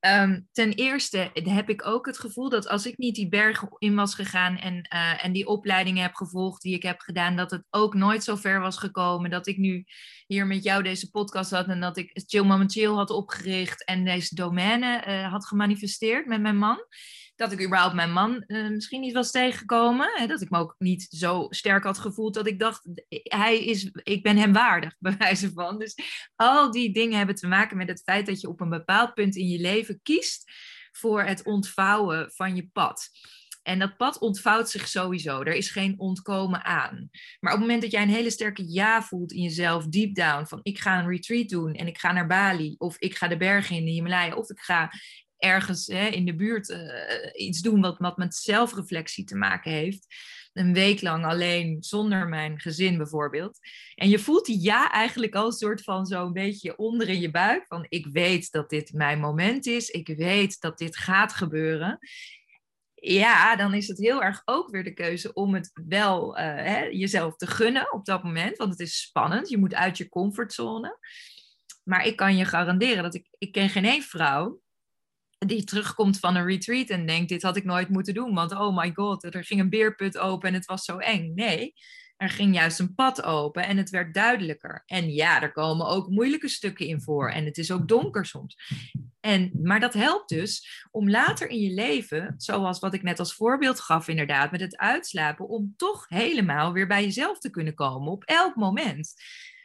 ehm, 0.00 0.40
ten 0.52 0.72
eerste 0.72 1.30
heb 1.32 1.68
ik 1.68 1.86
ook 1.86 2.06
het 2.06 2.18
gevoel 2.18 2.48
dat 2.48 2.68
als 2.68 2.86
ik 2.86 2.98
niet 2.98 3.14
die 3.14 3.28
berg 3.28 3.64
in 3.78 3.94
was 3.94 4.14
gegaan 4.14 4.56
en, 4.56 4.88
uh, 4.94 5.24
en 5.24 5.32
die 5.32 5.46
opleidingen 5.46 6.02
heb 6.02 6.14
gevolgd 6.14 6.62
die 6.62 6.74
ik 6.74 6.82
heb 6.82 7.00
gedaan, 7.00 7.36
dat 7.36 7.50
het 7.50 7.64
ook 7.70 7.94
nooit 7.94 8.24
zo 8.24 8.36
ver 8.36 8.60
was 8.60 8.76
gekomen. 8.76 9.30
Dat 9.30 9.46
ik 9.46 9.56
nu 9.56 9.84
hier 10.26 10.46
met 10.46 10.62
jou 10.62 10.82
deze 10.82 11.10
podcast 11.10 11.50
had 11.50 11.66
en 11.66 11.80
dat 11.80 11.96
ik 11.96 12.10
Chill 12.26 12.44
Mama 12.44 12.64
Chill 12.66 12.92
had 12.92 13.10
opgericht 13.10 13.84
en 13.84 14.04
deze 14.04 14.34
domeine 14.34 15.04
uh, 15.06 15.30
had 15.32 15.46
gemanifesteerd 15.46 16.26
met 16.26 16.40
mijn 16.40 16.58
man 16.58 16.86
dat 17.36 17.52
ik 17.52 17.64
überhaupt 17.64 17.94
mijn 17.94 18.12
man 18.12 18.44
uh, 18.46 18.68
misschien 18.68 19.00
niet 19.00 19.12
was 19.12 19.30
tegengekomen. 19.30 20.10
Hè, 20.14 20.26
dat 20.26 20.40
ik 20.40 20.50
me 20.50 20.58
ook 20.58 20.74
niet 20.78 21.06
zo 21.10 21.46
sterk 21.50 21.84
had 21.84 21.98
gevoeld 21.98 22.34
dat 22.34 22.46
ik 22.46 22.58
dacht, 22.58 22.88
hij 23.22 23.64
is, 23.64 23.90
ik 23.92 24.22
ben 24.22 24.36
hem 24.36 24.52
waardig, 24.52 24.96
bij 24.98 25.16
wijze 25.16 25.52
van. 25.52 25.78
Dus 25.78 25.94
al 26.36 26.70
die 26.70 26.92
dingen 26.92 27.16
hebben 27.16 27.34
te 27.34 27.46
maken 27.46 27.76
met 27.76 27.88
het 27.88 28.02
feit 28.02 28.26
dat 28.26 28.40
je 28.40 28.48
op 28.48 28.60
een 28.60 28.70
bepaald 28.70 29.14
punt 29.14 29.36
in 29.36 29.48
je 29.48 29.60
leven 29.60 30.00
kiest 30.02 30.52
voor 30.92 31.22
het 31.22 31.44
ontvouwen 31.44 32.32
van 32.34 32.56
je 32.56 32.68
pad. 32.72 33.10
En 33.62 33.78
dat 33.78 33.96
pad 33.96 34.18
ontvouwt 34.18 34.70
zich 34.70 34.88
sowieso. 34.88 35.40
Er 35.40 35.54
is 35.54 35.70
geen 35.70 35.98
ontkomen 35.98 36.64
aan. 36.64 37.10
Maar 37.40 37.52
op 37.52 37.58
het 37.58 37.60
moment 37.60 37.82
dat 37.82 37.90
jij 37.90 38.02
een 38.02 38.08
hele 38.08 38.30
sterke 38.30 38.72
ja 38.72 39.02
voelt 39.02 39.32
in 39.32 39.42
jezelf, 39.42 39.86
deep 39.86 40.14
down, 40.14 40.46
van 40.46 40.60
ik 40.62 40.78
ga 40.78 40.98
een 40.98 41.08
retreat 41.08 41.48
doen 41.48 41.74
en 41.74 41.86
ik 41.86 41.98
ga 41.98 42.12
naar 42.12 42.26
Bali, 42.26 42.74
of 42.78 42.96
ik 42.98 43.16
ga 43.16 43.28
de 43.28 43.36
bergen 43.36 43.76
in 43.76 43.84
de 43.84 43.90
Himalaya, 43.90 44.34
of 44.34 44.50
ik 44.50 44.60
ga 44.60 44.92
ergens 45.42 45.86
hè, 45.86 46.06
in 46.06 46.24
de 46.24 46.34
buurt 46.34 46.68
uh, 46.68 46.78
iets 47.32 47.60
doen 47.60 47.80
wat, 47.98 48.16
met 48.16 48.34
zelfreflectie 48.34 49.24
te 49.24 49.36
maken 49.36 49.72
heeft. 49.72 50.06
Een 50.52 50.72
week 50.72 51.02
lang 51.02 51.24
alleen 51.24 51.82
zonder 51.82 52.28
mijn 52.28 52.60
gezin 52.60 52.96
bijvoorbeeld. 52.96 53.58
En 53.94 54.08
je 54.08 54.18
voelt 54.18 54.46
die 54.46 54.62
ja 54.62 54.90
eigenlijk 54.90 55.34
al 55.34 55.46
een 55.46 55.52
soort 55.52 55.82
van 55.82 56.06
zo'n 56.06 56.32
beetje 56.32 56.76
onder 56.76 57.08
in 57.08 57.20
je 57.20 57.30
buik. 57.30 57.66
Van 57.66 57.86
ik 57.88 58.06
weet 58.06 58.50
dat 58.50 58.70
dit 58.70 58.92
mijn 58.92 59.20
moment 59.20 59.66
is. 59.66 59.88
Ik 59.88 60.08
weet 60.16 60.60
dat 60.60 60.78
dit 60.78 60.96
gaat 60.96 61.32
gebeuren. 61.32 61.98
Ja, 62.94 63.56
dan 63.56 63.74
is 63.74 63.88
het 63.88 63.98
heel 63.98 64.22
erg 64.22 64.42
ook 64.44 64.70
weer 64.70 64.84
de 64.84 64.94
keuze 64.94 65.32
om 65.32 65.54
het 65.54 65.70
wel 65.88 66.38
uh, 66.38 66.44
hè, 66.44 66.82
jezelf 66.82 67.36
te 67.36 67.46
gunnen 67.46 67.92
op 67.92 68.04
dat 68.04 68.22
moment. 68.22 68.56
Want 68.56 68.70
het 68.70 68.80
is 68.80 69.00
spannend. 69.00 69.48
Je 69.48 69.58
moet 69.58 69.74
uit 69.74 69.98
je 69.98 70.08
comfortzone. 70.08 70.98
Maar 71.84 72.06
ik 72.06 72.16
kan 72.16 72.36
je 72.36 72.44
garanderen 72.44 73.02
dat 73.02 73.14
ik, 73.14 73.28
ik 73.38 73.52
ken 73.52 73.68
geen 73.68 73.84
één 73.84 74.02
vrouw 74.02 74.61
die 75.46 75.64
terugkomt 75.64 76.18
van 76.18 76.36
een 76.36 76.46
retreat 76.46 76.88
en 76.88 77.06
denkt, 77.06 77.28
dit 77.28 77.42
had 77.42 77.56
ik 77.56 77.64
nooit 77.64 77.88
moeten 77.88 78.14
doen, 78.14 78.34
want 78.34 78.52
oh 78.52 78.76
my 78.76 78.90
god, 78.94 79.24
er 79.24 79.44
ging 79.44 79.60
een 79.60 79.70
beerput 79.70 80.18
open 80.18 80.48
en 80.48 80.54
het 80.54 80.66
was 80.66 80.84
zo 80.84 80.98
eng. 80.98 81.34
Nee, 81.34 81.74
er 82.16 82.30
ging 82.30 82.54
juist 82.54 82.78
een 82.78 82.94
pad 82.94 83.22
open 83.22 83.66
en 83.66 83.76
het 83.76 83.90
werd 83.90 84.14
duidelijker. 84.14 84.82
En 84.86 85.12
ja, 85.12 85.42
er 85.42 85.52
komen 85.52 85.86
ook 85.86 86.08
moeilijke 86.08 86.48
stukken 86.48 86.86
in 86.86 87.02
voor 87.02 87.30
en 87.30 87.44
het 87.44 87.58
is 87.58 87.70
ook 87.70 87.88
donker 87.88 88.26
soms. 88.26 88.56
En, 89.20 89.50
maar 89.62 89.80
dat 89.80 89.94
helpt 89.94 90.28
dus 90.28 90.86
om 90.90 91.10
later 91.10 91.48
in 91.48 91.60
je 91.60 91.74
leven, 91.74 92.34
zoals 92.36 92.78
wat 92.78 92.94
ik 92.94 93.02
net 93.02 93.18
als 93.18 93.34
voorbeeld 93.34 93.80
gaf 93.80 94.08
inderdaad, 94.08 94.50
met 94.50 94.60
het 94.60 94.76
uitslapen, 94.76 95.48
om 95.48 95.74
toch 95.76 96.04
helemaal 96.08 96.72
weer 96.72 96.86
bij 96.86 97.02
jezelf 97.02 97.38
te 97.38 97.50
kunnen 97.50 97.74
komen 97.74 98.12
op 98.12 98.24
elk 98.24 98.56
moment. 98.56 99.14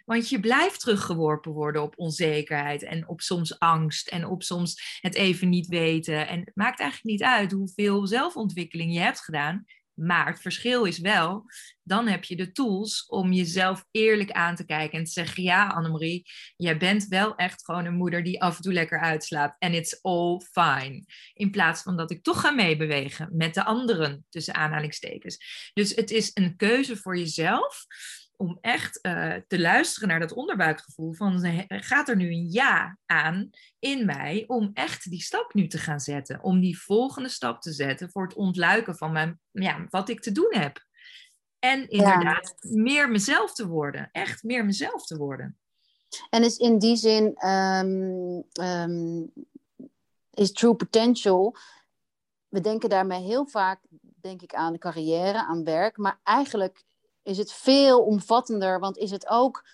Want 0.07 0.29
je 0.29 0.39
blijft 0.39 0.79
teruggeworpen 0.79 1.51
worden 1.51 1.81
op 1.81 1.93
onzekerheid 1.97 2.83
en 2.83 3.07
op 3.07 3.21
soms 3.21 3.59
angst 3.59 4.07
en 4.07 4.25
op 4.25 4.43
soms 4.43 4.99
het 5.01 5.15
even 5.15 5.49
niet 5.49 5.67
weten. 5.67 6.27
En 6.27 6.39
het 6.39 6.55
maakt 6.55 6.79
eigenlijk 6.79 7.11
niet 7.11 7.23
uit 7.23 7.51
hoeveel 7.51 8.07
zelfontwikkeling 8.07 8.93
je 8.93 8.99
hebt 8.99 9.19
gedaan. 9.19 9.65
Maar 9.93 10.27
het 10.27 10.41
verschil 10.41 10.85
is 10.85 10.99
wel, 10.99 11.45
dan 11.83 12.07
heb 12.07 12.23
je 12.23 12.35
de 12.35 12.51
tools 12.51 13.05
om 13.05 13.33
jezelf 13.33 13.85
eerlijk 13.91 14.31
aan 14.31 14.55
te 14.55 14.65
kijken 14.65 14.97
en 14.97 15.03
te 15.03 15.11
zeggen: 15.11 15.43
Ja, 15.43 15.67
Annemarie, 15.67 16.25
jij 16.55 16.77
bent 16.77 17.07
wel 17.07 17.35
echt 17.35 17.65
gewoon 17.65 17.85
een 17.85 17.97
moeder 17.97 18.23
die 18.23 18.41
af 18.41 18.55
en 18.55 18.61
toe 18.61 18.73
lekker 18.73 18.99
uitslaapt. 18.99 19.55
En 19.59 19.73
it's 19.73 19.99
all 20.01 20.41
fine. 20.51 21.05
In 21.33 21.51
plaats 21.51 21.81
van 21.81 21.97
dat 21.97 22.11
ik 22.11 22.23
toch 22.23 22.41
ga 22.41 22.51
meebewegen 22.51 23.29
met 23.31 23.53
de 23.53 23.63
anderen, 23.63 24.25
tussen 24.29 24.53
aanhalingstekens. 24.53 25.37
Dus 25.73 25.95
het 25.95 26.11
is 26.11 26.31
een 26.33 26.55
keuze 26.55 26.97
voor 26.97 27.17
jezelf 27.17 27.85
om 28.37 28.57
echt 28.61 28.99
uh, 29.01 29.33
te 29.47 29.59
luisteren 29.59 30.07
naar 30.07 30.19
dat 30.19 30.33
onderbuikgevoel 30.33 31.13
van 31.13 31.65
gaat 31.67 32.09
er 32.09 32.15
nu 32.15 32.31
een 32.31 32.51
ja 32.51 32.97
aan 33.05 33.49
in 33.79 34.05
mij 34.05 34.43
om 34.47 34.71
echt 34.73 35.09
die 35.09 35.21
stap 35.21 35.53
nu 35.53 35.67
te 35.67 35.77
gaan 35.77 35.99
zetten, 35.99 36.43
om 36.43 36.59
die 36.59 36.79
volgende 36.79 37.29
stap 37.29 37.61
te 37.61 37.71
zetten 37.71 38.09
voor 38.09 38.23
het 38.23 38.33
ontluiken 38.33 38.95
van 38.97 39.11
mijn, 39.11 39.39
ja, 39.51 39.85
wat 39.89 40.09
ik 40.09 40.21
te 40.21 40.31
doen 40.31 40.53
heb. 40.55 40.85
En 41.59 41.89
inderdaad 41.89 42.55
meer 42.59 43.09
mezelf 43.09 43.53
te 43.53 43.67
worden, 43.67 44.09
echt 44.11 44.43
meer 44.43 44.65
mezelf 44.65 45.05
te 45.05 45.17
worden. 45.17 45.57
En 46.29 46.43
is 46.43 46.57
in 46.57 46.79
die 46.79 46.95
zin 46.95 47.47
um, 47.47 48.43
um, 48.61 49.31
is 50.33 50.51
true 50.51 50.75
potential. 50.75 51.55
We 52.47 52.61
denken 52.61 52.89
daarmee 52.89 53.23
heel 53.23 53.47
vaak, 53.47 53.79
denk 53.99 54.41
ik, 54.41 54.53
aan 54.53 54.77
carrière, 54.77 55.45
aan 55.45 55.63
werk, 55.63 55.97
maar 55.97 56.19
eigenlijk 56.23 56.85
is 57.27 57.37
het 57.37 57.53
veel 57.53 58.03
omvattender. 58.03 58.79
Want 58.79 58.97
is 58.97 59.11
het 59.11 59.27
ook 59.27 59.67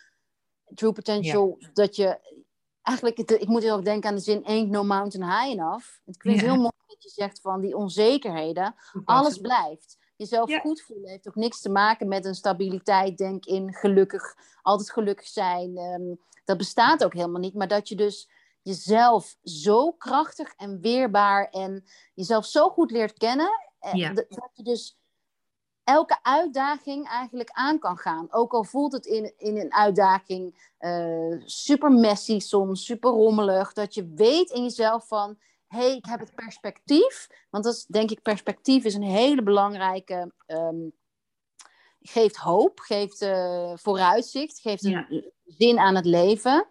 true 0.75 0.91
potential 0.91 1.57
dat 1.73 1.95
je... 1.95 2.41
Eigenlijk, 2.81 3.17
ik 3.17 3.47
moet 3.47 3.63
heel 3.63 3.75
erg 3.75 3.83
denken 3.83 4.09
aan 4.09 4.15
de 4.15 4.21
zin 4.21 4.45
ain't 4.45 4.69
no 4.69 4.83
mountain 4.83 5.29
high 5.29 5.59
enough. 5.59 5.85
Ik 6.05 6.21
vind 6.21 6.35
het 6.35 6.45
heel 6.45 6.55
mooi 6.55 6.71
dat 6.87 7.03
je 7.03 7.09
zegt 7.09 7.41
van 7.41 7.61
die 7.61 7.75
onzekerheden. 7.75 8.75
Alles 9.05 9.37
blijft. 9.37 9.97
Jezelf 10.15 10.59
goed 10.61 10.81
voelen 10.81 11.09
heeft 11.09 11.27
ook 11.27 11.35
niks 11.35 11.61
te 11.61 11.69
maken 11.69 12.07
met 12.07 12.25
een 12.25 12.35
stabiliteit, 12.35 13.17
denk 13.17 13.45
in 13.45 13.73
gelukkig, 13.73 14.35
altijd 14.61 14.91
gelukkig 14.91 15.27
zijn. 15.27 15.77
Ehm, 15.77 16.15
dat 16.45 16.57
bestaat 16.57 17.03
ook 17.03 17.13
helemaal 17.13 17.41
niet. 17.41 17.53
Maar 17.53 17.67
dat 17.67 17.89
je 17.89 17.95
dus 17.95 18.29
jezelf 18.61 19.35
zo 19.43 19.91
krachtig 19.91 20.53
en 20.53 20.79
weerbaar 20.81 21.49
en 21.49 21.83
jezelf 22.13 22.45
zo 22.45 22.69
goed 22.69 22.91
leert 22.91 23.17
kennen. 23.17 23.51
Eh, 23.79 24.13
dat 24.13 24.49
je 24.53 24.63
dus 24.63 24.97
elke 25.83 26.19
uitdaging 26.21 27.07
eigenlijk 27.07 27.49
aan 27.51 27.79
kan 27.79 27.97
gaan. 27.97 28.27
Ook 28.31 28.53
al 28.53 28.63
voelt 28.63 28.91
het 28.91 29.05
in, 29.05 29.33
in 29.37 29.57
een 29.57 29.73
uitdaging 29.73 30.71
uh, 30.79 31.41
super 31.45 31.91
messy 31.91 32.39
soms, 32.39 32.85
super 32.85 33.11
rommelig. 33.11 33.73
Dat 33.73 33.93
je 33.93 34.11
weet 34.15 34.49
in 34.49 34.63
jezelf 34.63 35.07
van, 35.07 35.37
hé, 35.67 35.77
hey, 35.77 35.95
ik 35.95 36.05
heb 36.05 36.19
het 36.19 36.35
perspectief. 36.35 37.27
Want 37.49 37.63
dat 37.63 37.73
is, 37.73 37.85
denk 37.85 38.11
ik, 38.11 38.21
perspectief 38.21 38.83
is 38.83 38.95
een 38.95 39.03
hele 39.03 39.43
belangrijke... 39.43 40.31
Um, 40.47 40.93
geeft 42.05 42.35
hoop, 42.35 42.79
geeft 42.79 43.21
uh, 43.21 43.71
vooruitzicht, 43.75 44.59
geeft 44.59 44.83
een 44.83 45.31
zin 45.45 45.79
aan 45.79 45.95
het 45.95 46.05
leven. 46.05 46.67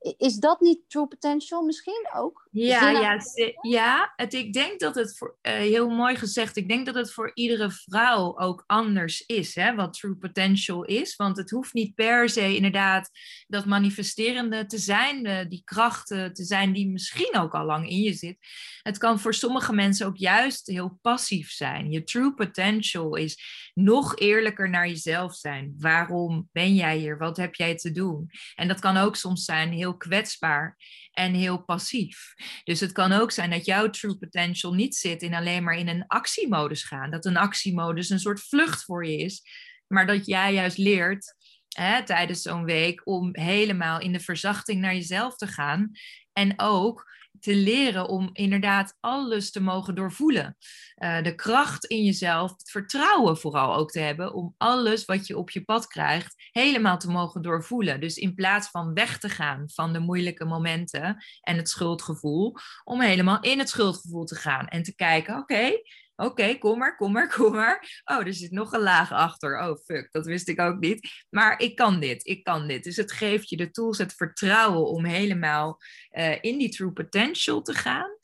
Is 0.00 0.34
dat 0.34 0.60
niet 0.60 0.80
true 0.86 1.06
potential 1.06 1.62
misschien 1.62 2.08
ook? 2.14 2.48
Ja, 2.50 2.90
ja, 2.90 3.20
ja 3.60 4.12
het, 4.16 4.34
ik 4.34 4.52
denk 4.52 4.80
dat 4.80 4.94
het 4.94 5.16
voor, 5.18 5.36
uh, 5.42 5.52
heel 5.52 5.88
mooi 5.88 6.16
gezegd, 6.16 6.56
ik 6.56 6.68
denk 6.68 6.86
dat 6.86 6.94
het 6.94 7.12
voor 7.12 7.30
iedere 7.34 7.70
vrouw 7.70 8.38
ook 8.38 8.64
anders 8.66 9.20
is, 9.26 9.54
hè, 9.54 9.74
wat 9.74 9.92
true 9.92 10.16
potential 10.16 10.84
is. 10.84 11.16
Want 11.16 11.36
het 11.36 11.50
hoeft 11.50 11.72
niet 11.72 11.94
per 11.94 12.28
se 12.28 12.54
inderdaad 12.56 13.10
dat 13.46 13.66
manifesterende 13.66 14.66
te 14.66 14.78
zijn, 14.78 15.22
de, 15.22 15.46
die 15.48 15.62
krachten 15.64 16.32
te 16.32 16.44
zijn 16.44 16.72
die 16.72 16.88
misschien 16.88 17.36
ook 17.36 17.54
al 17.54 17.64
lang 17.64 17.88
in 17.88 18.00
je 18.00 18.12
zit. 18.12 18.36
Het 18.82 18.98
kan 18.98 19.20
voor 19.20 19.34
sommige 19.34 19.72
mensen 19.72 20.06
ook 20.06 20.16
juist 20.16 20.66
heel 20.66 20.98
passief 21.02 21.50
zijn. 21.50 21.90
Je 21.90 22.02
true 22.02 22.34
potential 22.34 23.16
is 23.16 23.69
nog 23.82 24.18
eerlijker 24.18 24.70
naar 24.70 24.88
jezelf 24.88 25.34
zijn. 25.34 25.74
Waarom 25.78 26.48
ben 26.52 26.74
jij 26.74 26.96
hier? 26.96 27.18
Wat 27.18 27.36
heb 27.36 27.54
jij 27.54 27.76
te 27.76 27.90
doen? 27.90 28.30
En 28.54 28.68
dat 28.68 28.80
kan 28.80 28.96
ook 28.96 29.16
soms 29.16 29.44
zijn 29.44 29.72
heel 29.72 29.96
kwetsbaar 29.96 30.76
en 31.12 31.34
heel 31.34 31.64
passief. 31.64 32.34
Dus 32.64 32.80
het 32.80 32.92
kan 32.92 33.12
ook 33.12 33.32
zijn 33.32 33.50
dat 33.50 33.64
jouw 33.64 33.90
true 33.90 34.18
potential 34.18 34.72
niet 34.72 34.96
zit 34.96 35.22
in 35.22 35.34
alleen 35.34 35.64
maar 35.64 35.76
in 35.76 35.88
een 35.88 36.04
actiemodus 36.06 36.84
gaan. 36.84 37.10
Dat 37.10 37.24
een 37.24 37.36
actiemodus 37.36 38.10
een 38.10 38.20
soort 38.20 38.40
vlucht 38.40 38.84
voor 38.84 39.06
je 39.06 39.16
is, 39.16 39.42
maar 39.86 40.06
dat 40.06 40.26
jij 40.26 40.54
juist 40.54 40.78
leert 40.78 41.34
hè, 41.68 42.04
tijdens 42.04 42.42
zo'n 42.42 42.64
week 42.64 43.00
om 43.04 43.28
helemaal 43.32 44.00
in 44.00 44.12
de 44.12 44.20
verzachting 44.20 44.80
naar 44.80 44.94
jezelf 44.94 45.36
te 45.36 45.46
gaan. 45.46 45.90
En 46.32 46.52
ook 46.56 47.08
te 47.40 47.54
leren 47.54 48.08
om 48.08 48.30
inderdaad 48.32 48.96
alles 49.00 49.50
te 49.50 49.60
mogen 49.60 49.94
doorvoelen. 49.94 50.56
Uh, 50.96 51.22
de 51.22 51.34
kracht 51.34 51.84
in 51.84 52.04
jezelf, 52.04 52.50
het 52.50 52.70
vertrouwen 52.70 53.38
vooral 53.38 53.74
ook 53.74 53.90
te 53.90 54.00
hebben 54.00 54.34
om 54.34 54.54
alles 54.58 55.04
wat 55.04 55.26
je 55.26 55.38
op 55.38 55.50
je 55.50 55.64
pad 55.64 55.86
krijgt 55.86 56.34
helemaal 56.50 56.98
te 56.98 57.10
mogen 57.10 57.42
doorvoelen. 57.42 58.00
Dus 58.00 58.16
in 58.16 58.34
plaats 58.34 58.68
van 58.68 58.94
weg 58.94 59.18
te 59.18 59.28
gaan 59.28 59.70
van 59.74 59.92
de 59.92 59.98
moeilijke 59.98 60.44
momenten 60.44 61.24
en 61.40 61.56
het 61.56 61.68
schuldgevoel, 61.68 62.56
om 62.84 63.00
helemaal 63.00 63.40
in 63.40 63.58
het 63.58 63.68
schuldgevoel 63.68 64.24
te 64.24 64.34
gaan 64.34 64.66
en 64.66 64.82
te 64.82 64.94
kijken, 64.94 65.38
oké, 65.38 65.72
Oké, 66.20 66.58
kom 66.58 66.78
maar, 66.78 66.96
kom 66.96 67.12
maar, 67.12 67.28
kom 67.36 67.52
maar. 67.52 68.02
Oh, 68.04 68.26
er 68.26 68.34
zit 68.34 68.50
nog 68.50 68.72
een 68.72 68.80
laag 68.80 69.12
achter. 69.12 69.60
Oh, 69.60 69.76
fuck, 69.84 70.12
dat 70.12 70.26
wist 70.26 70.48
ik 70.48 70.60
ook 70.60 70.78
niet. 70.78 71.24
Maar 71.30 71.60
ik 71.60 71.76
kan 71.76 72.00
dit, 72.00 72.26
ik 72.26 72.44
kan 72.44 72.68
dit. 72.68 72.84
Dus 72.84 72.96
het 72.96 73.12
geeft 73.12 73.48
je 73.48 73.56
de 73.56 73.70
tools, 73.70 73.98
het 73.98 74.14
vertrouwen 74.14 74.86
om 74.86 75.04
helemaal 75.04 75.78
uh, 76.10 76.36
in 76.40 76.58
die 76.58 76.68
true 76.68 76.92
potential 76.92 77.62
te 77.62 77.74
gaan. 77.74 78.18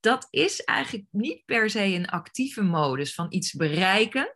Dat 0.00 0.26
is 0.30 0.64
eigenlijk 0.64 1.06
niet 1.10 1.44
per 1.44 1.70
se 1.70 1.84
een 1.84 2.08
actieve 2.08 2.62
modus 2.62 3.14
van 3.14 3.26
iets 3.28 3.52
bereiken. 3.52 4.32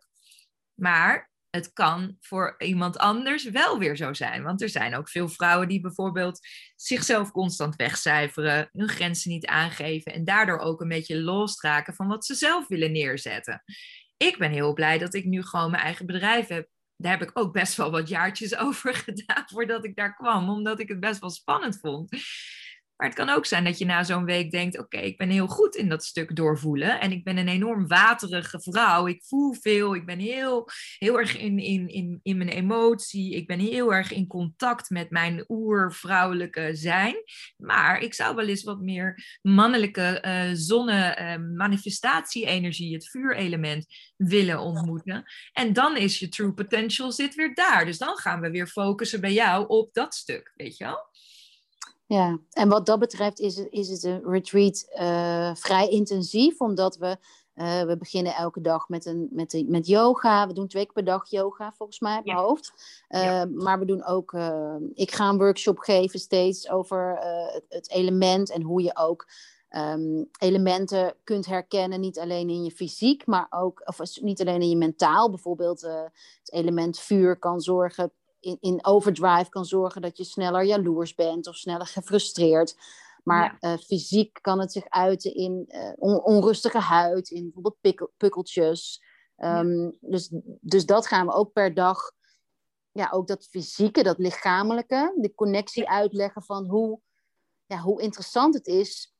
Maar 0.73 1.30
het 1.51 1.73
kan 1.73 2.17
voor 2.19 2.55
iemand 2.57 2.97
anders 2.97 3.49
wel 3.49 3.79
weer 3.79 3.95
zo 3.97 4.13
zijn. 4.13 4.43
Want 4.43 4.61
er 4.61 4.69
zijn 4.69 4.95
ook 4.95 5.09
veel 5.09 5.29
vrouwen 5.29 5.67
die 5.67 5.81
bijvoorbeeld 5.81 6.39
zichzelf 6.75 7.31
constant 7.31 7.75
wegcijferen, 7.75 8.69
hun 8.71 8.89
grenzen 8.89 9.31
niet 9.31 9.45
aangeven 9.45 10.13
en 10.13 10.25
daardoor 10.25 10.59
ook 10.59 10.81
een 10.81 10.87
beetje 10.87 11.21
lostraken 11.21 11.93
van 11.93 12.07
wat 12.07 12.25
ze 12.25 12.35
zelf 12.35 12.67
willen 12.67 12.91
neerzetten. 12.91 13.63
Ik 14.17 14.37
ben 14.37 14.51
heel 14.51 14.73
blij 14.73 14.97
dat 14.97 15.13
ik 15.13 15.25
nu 15.25 15.43
gewoon 15.43 15.71
mijn 15.71 15.83
eigen 15.83 16.05
bedrijf 16.05 16.47
heb. 16.47 16.69
Daar 16.95 17.11
heb 17.11 17.29
ik 17.29 17.39
ook 17.39 17.53
best 17.53 17.75
wel 17.75 17.91
wat 17.91 18.09
jaartjes 18.09 18.57
over 18.65 18.93
gedaan 18.93 19.43
voordat 19.45 19.85
ik 19.85 19.95
daar 19.95 20.15
kwam, 20.15 20.49
omdat 20.49 20.79
ik 20.79 20.89
het 20.89 20.99
best 20.99 21.19
wel 21.19 21.29
spannend 21.29 21.79
vond. 21.79 22.09
Maar 23.01 23.09
het 23.09 23.19
kan 23.19 23.29
ook 23.29 23.45
zijn 23.45 23.63
dat 23.63 23.77
je 23.77 23.85
na 23.85 24.03
zo'n 24.03 24.25
week 24.25 24.51
denkt: 24.51 24.79
Oké, 24.79 24.97
ik 24.97 25.17
ben 25.17 25.29
heel 25.29 25.47
goed 25.47 25.75
in 25.75 25.89
dat 25.89 26.03
stuk 26.03 26.35
doorvoelen. 26.35 26.99
En 26.99 27.11
ik 27.11 27.23
ben 27.23 27.37
een 27.37 27.47
enorm 27.47 27.87
waterige 27.87 28.61
vrouw. 28.61 29.07
Ik 29.07 29.23
voel 29.23 29.53
veel. 29.53 29.95
Ik 29.95 30.05
ben 30.05 30.19
heel, 30.19 30.69
heel 30.97 31.19
erg 31.19 31.37
in, 31.37 31.59
in, 31.59 31.87
in, 31.87 32.19
in 32.23 32.37
mijn 32.37 32.49
emotie. 32.49 33.35
Ik 33.35 33.47
ben 33.47 33.59
heel 33.59 33.93
erg 33.93 34.11
in 34.11 34.27
contact 34.27 34.89
met 34.89 35.09
mijn 35.09 35.45
oervrouwelijke 35.47 36.69
zijn. 36.73 37.15
Maar 37.57 38.01
ik 38.01 38.13
zou 38.13 38.35
wel 38.35 38.47
eens 38.47 38.63
wat 38.63 38.81
meer 38.81 39.39
mannelijke 39.41 40.23
uh, 40.25 40.49
zonne-manifestatie-energie, 40.53 42.89
uh, 42.89 42.93
het 42.93 43.09
vuurelement, 43.09 43.85
willen 44.17 44.59
ontmoeten. 44.59 45.23
En 45.51 45.73
dan 45.73 45.97
is 45.97 46.19
je 46.19 46.29
true 46.29 46.53
potential 46.53 47.11
zit 47.11 47.35
weer 47.35 47.53
daar. 47.53 47.85
Dus 47.85 47.97
dan 47.97 48.17
gaan 48.17 48.41
we 48.41 48.51
weer 48.51 48.67
focussen 48.67 49.21
bij 49.21 49.33
jou 49.33 49.67
op 49.67 49.93
dat 49.93 50.15
stuk. 50.15 50.51
Weet 50.55 50.77
je 50.77 50.83
wel? 50.83 51.09
Ja, 52.11 52.39
en 52.51 52.69
wat 52.69 52.85
dat 52.85 52.99
betreft 52.99 53.39
is 53.39 53.57
het, 53.57 53.67
is 53.69 53.89
het 53.89 54.03
een 54.03 54.23
retreat 54.23 54.85
uh, 54.93 55.55
vrij 55.55 55.89
intensief, 55.89 56.59
omdat 56.61 56.97
we, 56.97 57.17
uh, 57.55 57.81
we 57.81 57.97
beginnen 57.97 58.35
elke 58.35 58.61
dag 58.61 58.89
met, 58.89 59.05
een, 59.05 59.27
met, 59.31 59.63
met 59.67 59.87
yoga. 59.87 60.47
We 60.47 60.53
doen 60.53 60.67
twee 60.67 60.83
keer 60.83 60.93
per 60.93 61.03
dag 61.03 61.29
yoga, 61.29 61.73
volgens 61.77 61.99
mij, 61.99 62.17
op 62.17 62.25
mijn 62.25 62.37
hoofd. 62.37 62.73
Uh, 63.09 63.23
ja. 63.23 63.45
Maar 63.45 63.79
we 63.79 63.85
doen 63.85 64.05
ook, 64.05 64.33
ik 64.93 65.11
ga 65.11 65.29
een 65.29 65.37
workshop 65.37 65.79
geven 65.79 66.19
steeds 66.19 66.69
over 66.69 67.17
het, 67.53 67.65
het, 67.69 67.89
element 67.89 68.51
en 68.51 68.61
hoe 68.61 68.81
je 68.81 68.97
ook 68.97 69.27
um, 69.69 70.29
elementen 70.39 71.13
kunt 71.23 71.45
herkennen. 71.45 71.99
Niet 71.99 72.19
alleen 72.19 72.49
in 72.49 72.63
je 72.63 72.71
fysiek, 72.71 73.25
maar 73.25 73.47
ook, 73.49 73.81
of 73.85 74.21
niet 74.21 74.41
alleen 74.41 74.61
in 74.61 74.69
je 74.69 74.77
mentaal. 74.77 75.29
Bijvoorbeeld 75.29 75.81
het 75.81 76.51
element 76.51 76.99
vuur 76.99 77.39
kan 77.39 77.61
zorgen 77.61 78.11
in, 78.41 78.57
in 78.59 78.85
overdrive 78.85 79.49
kan 79.49 79.65
zorgen 79.65 80.01
dat 80.01 80.17
je 80.17 80.23
sneller 80.23 80.63
jaloers 80.63 81.15
bent 81.15 81.47
of 81.47 81.55
sneller 81.55 81.87
gefrustreerd. 81.87 82.75
Maar 83.23 83.57
ja. 83.59 83.73
uh, 83.73 83.79
fysiek 83.79 84.39
kan 84.41 84.59
het 84.59 84.71
zich 84.71 84.89
uiten 84.89 85.33
in 85.33 85.65
uh, 85.67 85.91
on 85.95 86.23
onrustige 86.23 86.79
huid, 86.79 87.29
in 87.29 87.43
bijvoorbeeld 87.43 88.09
pukkeltjes. 88.17 89.03
Um, 89.37 89.81
ja. 89.81 89.91
dus, 89.99 90.29
dus 90.61 90.85
dat 90.85 91.07
gaan 91.07 91.25
we 91.25 91.33
ook 91.33 91.53
per 91.53 91.73
dag, 91.73 92.11
ja, 92.91 93.09
ook 93.11 93.27
dat 93.27 93.47
fysieke, 93.47 94.03
dat 94.03 94.17
lichamelijke, 94.17 95.13
de 95.17 95.33
connectie 95.33 95.89
uitleggen 95.89 96.43
van 96.43 96.65
hoe, 96.65 96.99
ja, 97.65 97.77
hoe 97.77 98.01
interessant 98.01 98.53
het 98.53 98.67
is. 98.67 99.13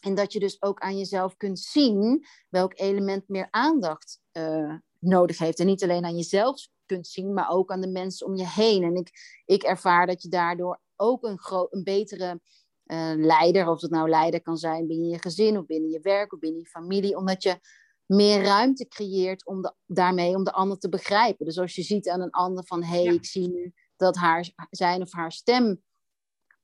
En 0.00 0.14
dat 0.14 0.32
je 0.32 0.40
dus 0.40 0.62
ook 0.62 0.80
aan 0.80 0.98
jezelf 0.98 1.36
kunt 1.36 1.58
zien 1.58 2.26
welk 2.48 2.78
element 2.78 3.28
meer 3.28 3.48
aandacht 3.50 4.20
uh, 4.32 4.74
nodig 4.98 5.38
heeft. 5.38 5.58
En 5.58 5.66
niet 5.66 5.82
alleen 5.82 6.04
aan 6.04 6.16
jezelf 6.16 6.68
kunt 6.90 7.06
zien, 7.06 7.34
maar 7.34 7.50
ook 7.50 7.70
aan 7.70 7.80
de 7.80 7.90
mensen 7.90 8.26
om 8.26 8.36
je 8.36 8.48
heen. 8.48 8.82
En 8.82 8.94
ik, 8.94 9.10
ik 9.44 9.62
ervaar 9.62 10.06
dat 10.06 10.22
je 10.22 10.28
daardoor 10.28 10.80
ook 10.96 11.24
een, 11.24 11.38
een 11.70 11.84
betere 11.84 12.40
uh, 12.86 13.12
leider, 13.16 13.68
of 13.68 13.80
het 13.80 13.90
nou 13.90 14.08
leider 14.08 14.42
kan 14.42 14.56
zijn 14.56 14.86
binnen 14.86 15.08
je 15.08 15.18
gezin 15.18 15.58
of 15.58 15.66
binnen 15.66 15.90
je 15.90 16.00
werk 16.00 16.32
of 16.32 16.38
binnen 16.38 16.60
je 16.60 16.66
familie, 16.66 17.16
omdat 17.16 17.42
je 17.42 17.60
meer 18.06 18.42
ruimte 18.42 18.88
creëert 18.88 19.46
om 19.46 19.62
de, 19.62 19.74
daarmee 19.86 20.34
om 20.34 20.44
de 20.44 20.52
ander 20.52 20.78
te 20.78 20.88
begrijpen. 20.88 21.46
Dus 21.46 21.58
als 21.58 21.74
je 21.74 21.82
ziet 21.82 22.08
aan 22.08 22.20
een 22.20 22.30
ander 22.30 22.64
van 22.66 22.82
hé, 22.82 23.02
hey, 23.02 23.14
ik 23.14 23.24
zie 23.24 23.48
nu 23.48 23.72
dat 23.96 24.16
haar, 24.16 24.50
zijn 24.70 25.02
of 25.02 25.12
haar 25.12 25.32
stem 25.32 25.82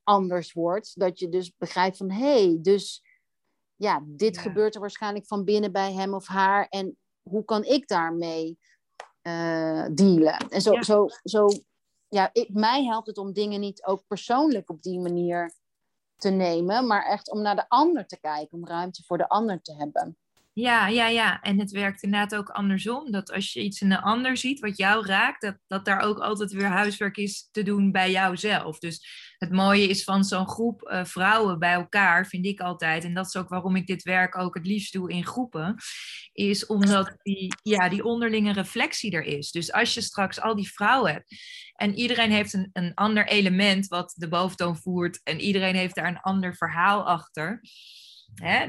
anders 0.03 0.53
wordt, 0.53 1.01
dat 1.01 1.19
je 1.19 1.29
dus 1.29 1.57
begrijpt 1.57 1.97
van 1.97 2.11
hé, 2.11 2.45
hey, 2.45 2.59
dus 2.61 3.03
ja, 3.77 4.03
dit 4.07 4.39
gebeurt 4.39 4.75
er 4.75 4.81
waarschijnlijk 4.81 5.27
van 5.27 5.45
binnen 5.45 5.73
bij 5.73 5.93
hem 5.93 6.15
of 6.15 6.27
haar 6.27 6.67
en 6.69 6.97
hoe 7.23 7.45
kan 7.45 7.65
ik 7.65 7.89
daarmee 7.89 8.59
uh, 9.27 9.87
dealen? 9.93 10.37
En 10.37 10.61
zo, 10.61 10.73
ja. 10.73 10.83
zo, 10.83 11.07
zo 11.25 11.49
ja, 12.09 12.31
ik, 12.33 12.49
mij 12.53 12.85
helpt 12.85 13.07
het 13.07 13.19
om 13.19 13.33
dingen 13.33 13.61
niet 13.61 13.85
ook 13.85 14.07
persoonlijk 14.07 14.71
op 14.71 14.83
die 14.83 15.01
manier 15.01 15.55
te 16.17 16.29
nemen, 16.29 16.87
maar 16.87 17.05
echt 17.05 17.31
om 17.31 17.43
naar 17.43 17.57
de 17.57 17.69
ander 17.69 18.07
te 18.07 18.21
kijken, 18.21 18.59
om 18.59 18.67
ruimte 18.67 19.03
voor 19.03 19.19
de 19.19 19.29
ander 19.29 19.63
te 19.63 19.75
hebben. 19.75 20.19
Ja, 20.59 20.89
ja, 20.89 21.09
ja. 21.09 21.41
En 21.41 21.59
het 21.59 21.71
werkt 21.71 22.03
inderdaad 22.03 22.35
ook 22.35 22.49
andersom. 22.49 23.11
Dat 23.11 23.33
als 23.33 23.53
je 23.53 23.63
iets 23.63 23.81
in 23.81 23.93
een 23.93 24.01
ander 24.01 24.37
ziet 24.37 24.61
wat 24.61 24.77
jou 24.77 25.07
raakt, 25.07 25.41
dat, 25.41 25.57
dat 25.67 25.85
daar 25.85 26.01
ook 26.01 26.19
altijd 26.19 26.53
weer 26.53 26.67
huiswerk 26.69 27.17
is 27.17 27.49
te 27.51 27.63
doen 27.63 27.93
bij 27.93 28.11
jouzelf. 28.11 28.79
Dus 28.79 29.07
het 29.39 29.53
mooie 29.53 29.89
is 29.89 30.05
van 30.05 30.25
zo'n 30.25 30.49
groep 30.49 30.89
uh, 30.91 31.05
vrouwen 31.05 31.59
bij 31.59 31.73
elkaar, 31.73 32.27
vind 32.27 32.47
ik 32.47 32.61
altijd, 32.61 33.05
en 33.05 33.15
dat 33.15 33.27
is 33.27 33.37
ook 33.37 33.49
waarom 33.49 33.77
ik 33.77 33.87
dit 33.87 34.03
werk 34.03 34.39
ook 34.39 34.55
het 34.55 34.67
liefst 34.67 34.93
doe 34.93 35.11
in 35.11 35.27
groepen, 35.27 35.77
is 36.33 36.67
omdat 36.67 37.17
die, 37.23 37.55
ja, 37.63 37.89
die 37.89 38.05
onderlinge 38.05 38.53
reflectie 38.53 39.13
er 39.13 39.25
is. 39.25 39.51
Dus 39.51 39.73
als 39.73 39.95
je 39.95 40.01
straks 40.01 40.41
al 40.41 40.57
die 40.57 40.73
vrouwen 40.73 41.13
hebt 41.13 41.35
en 41.75 41.95
iedereen 41.95 42.31
heeft 42.31 42.53
een, 42.53 42.71
een 42.73 42.95
ander 42.95 43.27
element 43.27 43.87
wat 43.89 44.15
de 44.17 44.29
boventoon 44.29 44.77
voert 44.77 45.21
en 45.23 45.41
iedereen 45.41 45.75
heeft 45.75 45.95
daar 45.95 46.09
een 46.09 46.21
ander 46.21 46.55
verhaal 46.55 47.07
achter 47.07 47.61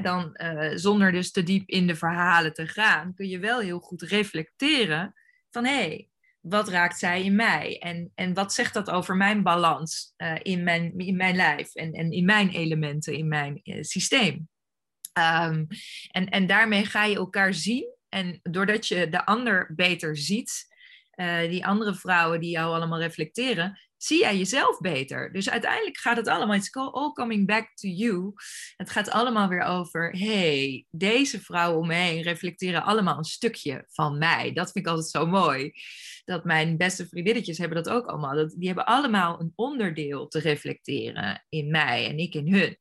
dan 0.02 0.30
uh, 0.32 0.70
zonder 0.74 1.12
dus 1.12 1.30
te 1.30 1.42
diep 1.42 1.68
in 1.68 1.86
de 1.86 1.94
verhalen 1.94 2.54
te 2.54 2.66
gaan, 2.66 3.14
kun 3.14 3.28
je 3.28 3.38
wel 3.38 3.60
heel 3.60 3.78
goed 3.78 4.02
reflecteren 4.02 5.14
van 5.50 5.64
hé, 5.64 6.06
wat 6.40 6.68
raakt 6.68 6.98
zij 6.98 7.24
in 7.24 7.36
mij? 7.36 7.78
En, 7.78 8.12
en 8.14 8.34
wat 8.34 8.52
zegt 8.52 8.74
dat 8.74 8.90
over 8.90 9.16
mijn 9.16 9.42
balans 9.42 10.14
uh, 10.16 10.34
in, 10.42 10.62
mijn, 10.62 10.98
in 10.98 11.16
mijn 11.16 11.36
lijf 11.36 11.74
en, 11.74 11.92
en 11.92 12.12
in 12.12 12.24
mijn 12.24 12.48
elementen, 12.48 13.14
in 13.14 13.28
mijn 13.28 13.60
uh, 13.64 13.82
systeem? 13.82 14.48
Um, 15.18 15.66
en, 16.10 16.28
en 16.28 16.46
daarmee 16.46 16.84
ga 16.84 17.04
je 17.04 17.16
elkaar 17.16 17.54
zien. 17.54 17.96
En 18.08 18.40
doordat 18.42 18.86
je 18.86 19.08
de 19.08 19.26
ander 19.26 19.72
beter 19.76 20.16
ziet, 20.16 20.66
die 21.48 21.66
andere 21.66 21.94
vrouwen 21.94 22.40
die 22.40 22.50
jou 22.50 22.74
allemaal 22.74 23.00
reflecteren, 23.00 23.78
zie 23.98 24.18
jij 24.18 24.36
jezelf 24.36 24.78
beter. 24.78 25.32
Dus 25.32 25.50
uiteindelijk 25.50 25.98
gaat 25.98 26.16
het 26.16 26.28
allemaal, 26.28 26.56
it's 26.56 26.76
all 26.76 27.12
coming 27.12 27.46
back 27.46 27.74
to 27.74 27.88
you. 27.88 28.32
Het 28.76 28.90
gaat 28.90 29.10
allemaal 29.10 29.48
weer 29.48 29.62
over, 29.62 30.18
hey, 30.18 30.86
deze 30.90 31.40
vrouwen 31.40 31.80
om 31.80 31.86
me 31.86 31.94
heen 31.94 32.22
reflecteren 32.22 32.82
allemaal 32.82 33.18
een 33.18 33.24
stukje 33.24 33.84
van 33.86 34.18
mij. 34.18 34.52
Dat 34.52 34.70
vind 34.72 34.86
ik 34.86 34.90
altijd 34.90 35.10
zo 35.10 35.26
mooi. 35.26 35.72
Dat 36.24 36.44
mijn 36.44 36.76
beste 36.76 37.08
vriendinnetjes 37.08 37.58
hebben 37.58 37.82
dat 37.82 37.94
ook 37.94 38.06
allemaal. 38.06 38.34
Dat, 38.34 38.54
die 38.56 38.66
hebben 38.66 38.86
allemaal 38.86 39.40
een 39.40 39.52
onderdeel 39.54 40.28
te 40.28 40.38
reflecteren 40.38 41.44
in 41.48 41.70
mij 41.70 42.08
en 42.08 42.18
ik 42.18 42.34
in 42.34 42.52
hun. 42.52 42.78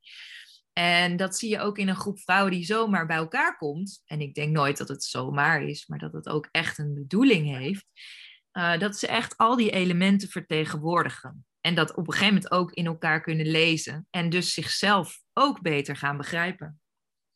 En 0.74 1.18
dat 1.18 1.38
zie 1.38 1.50
je 1.50 1.60
ook 1.60 1.78
in 1.78 1.88
een 1.88 1.96
groep 1.96 2.20
vrouwen 2.20 2.52
die 2.52 2.66
zomaar 2.66 3.06
bij 3.06 3.18
elkaar 3.18 3.58
komt. 3.58 4.02
En 4.06 4.22
ik 4.22 4.34
denk 4.34 4.52
nooit 4.52 4.78
dat 4.78 4.88
het 4.88 5.04
zomaar 5.04 5.64
is, 5.64 5.88
maar 5.88 6.00
dat 6.00 6.14
het 6.14 6.30
ook 6.30 6.48
echt 6.52 6.78
een 6.78 6.94
bedoeling 6.94 7.58
heeft 7.58 7.86
uh, 8.58 8.80
dat 8.80 8.98
ze 8.98 9.08
echt 9.08 9.38
al 9.38 9.56
die 9.56 9.72
elementen 9.72 10.30
vertegenwoordigen. 10.30 11.46
En 11.62 11.76
dat 11.76 11.96
op 11.96 12.08
een 12.08 12.14
gegeven 12.14 12.34
moment 12.34 12.52
ook 12.52 12.72
in 12.72 12.86
elkaar 12.86 13.22
kunnen 13.22 13.46
lezen. 13.46 14.08
En 14.10 14.30
dus 14.30 14.54
zichzelf 14.54 15.22
ook 15.34 15.62
beter 15.62 15.96
gaan 15.96 16.18
begrijpen. 16.18 16.82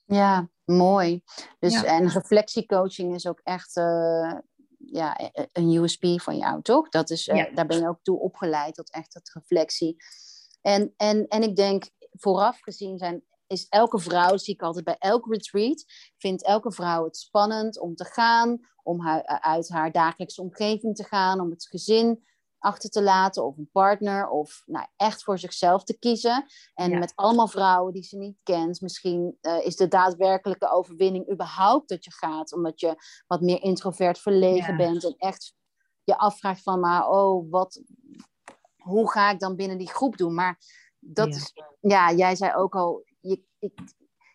Ja, 0.05 0.49
mooi. 0.65 1.21
Dus, 1.60 1.84
En 1.84 2.10
reflectiecoaching 2.10 3.15
is 3.15 3.27
ook 3.27 3.39
echt 3.43 3.77
uh, 3.77 4.34
ja, 4.77 5.31
een 5.51 5.75
USP 5.75 6.05
van 6.21 6.38
jou, 6.38 6.62
toch? 6.62 6.89
Dat 6.89 7.10
is, 7.10 7.27
uh, 7.27 7.55
Daar 7.55 7.65
ben 7.65 7.79
je 7.79 7.88
ook 7.88 8.03
toe 8.03 8.19
opgeleid, 8.19 8.73
tot 8.73 8.91
echt 8.91 9.13
dat 9.13 9.31
reflectie. 9.34 9.95
En, 10.62 10.93
en, 10.97 11.27
en 11.27 11.43
ik 11.43 11.55
denk, 11.55 11.89
vooraf 12.12 12.60
gezien 12.60 12.97
zijn 12.97 13.23
is 13.52 13.68
elke 13.70 14.00
vrouw, 14.00 14.38
zie 14.38 14.54
ik 14.54 14.62
altijd 14.62 14.86
bij 14.86 14.96
elk 15.00 15.26
retreat, 15.26 15.84
vindt 16.18 16.46
elke 16.46 16.72
vrouw 16.72 17.04
het 17.04 17.18
spannend 17.18 17.80
om 17.80 17.96
te 17.96 18.06
gaan, 18.06 18.60
om 18.84 19.02
haar, 19.02 19.26
uit 19.26 19.70
haar 19.70 19.92
dagelijkse 19.92 20.42
omgeving 20.42 20.96
te 20.96 21.04
gaan, 21.04 21.40
om 21.40 21.50
het 21.50 21.68
gezin 21.68 22.24
achter 22.62 22.90
te 22.90 23.04
laten 23.04 23.46
of 23.46 23.58
een 23.58 23.70
partner 23.72 24.30
of 24.30 24.64
nou, 24.66 24.86
echt 24.96 25.24
voor 25.24 25.40
zichzelf 25.40 25.84
te 25.84 25.98
kiezen. 25.98 26.46
En 26.74 27.00
met 27.00 27.12
allemaal 27.16 27.48
vrouwen 27.48 27.94
die 27.94 28.04
ze 28.04 28.18
niet 28.18 28.38
kent, 28.44 28.82
misschien 28.82 29.38
uh, 29.42 29.66
is 29.66 29.76
de 29.76 29.88
daadwerkelijke 29.88 30.72
overwinning 30.72 31.32
überhaupt 31.32 31.90
dat 31.90 32.06
je 32.06 32.12
gaat, 32.12 32.54
omdat 32.54 32.80
je 32.80 32.96
wat 33.28 33.42
meer 33.42 33.62
introvert 33.62 34.20
verlegen 34.20 34.78
bent 34.78 35.04
en 35.04 35.16
echt 35.18 35.56
je 36.04 36.18
afvraagt 36.18 36.64
van, 36.64 36.80
maar 36.80 37.10
oh, 37.10 37.52
wat, 37.52 37.82
hoe 38.76 39.12
ga 39.12 39.32
ik 39.32 39.40
dan 39.40 39.56
binnen 39.56 39.78
die 39.78 39.90
groep 39.90 40.18
doen? 40.18 40.34
Maar 40.34 40.60
dat 41.00 41.28
ja. 41.28 41.36
is, 41.36 41.54
ja, 41.80 42.12
jij 42.12 42.36
zei 42.36 42.54
ook 42.56 42.76
al, 42.76 43.04
je, 43.21 43.43
ik, 43.60 43.79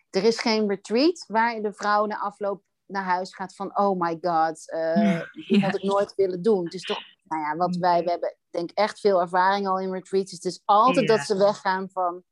er 0.09 0.23
is 0.23 0.39
geen 0.39 0.67
retreat 0.67 1.25
waar 1.27 1.61
de 1.61 1.73
vrouw 1.73 2.05
na 2.05 2.19
afloop 2.19 2.63
naar 2.85 3.03
huis 3.03 3.35
gaat 3.35 3.55
van, 3.55 3.77
oh 3.77 3.99
my 3.99 4.17
god, 4.21 4.71
uh, 4.75 5.21
dat 5.47 5.61
had 5.61 5.75
ik 5.75 5.83
nooit 5.83 6.15
willen 6.15 6.41
doen. 6.41 6.63
Het 6.63 6.73
is 6.73 6.81
toch, 6.81 6.99
nou 7.23 7.41
ja, 7.41 7.55
wat 7.55 7.75
wij, 7.75 8.03
we 8.03 8.09
hebben 8.09 8.35
denk 8.49 8.71
echt 8.71 8.99
veel 8.99 9.21
ervaring 9.21 9.67
al 9.67 9.79
in 9.79 9.93
retreats. 9.93 10.31
Dus 10.31 10.43
het 10.43 10.53
is 10.53 10.61
altijd 10.65 11.07
dat 11.07 11.19
ze 11.19 11.37
weggaan 11.37 11.89
van, 11.89 12.23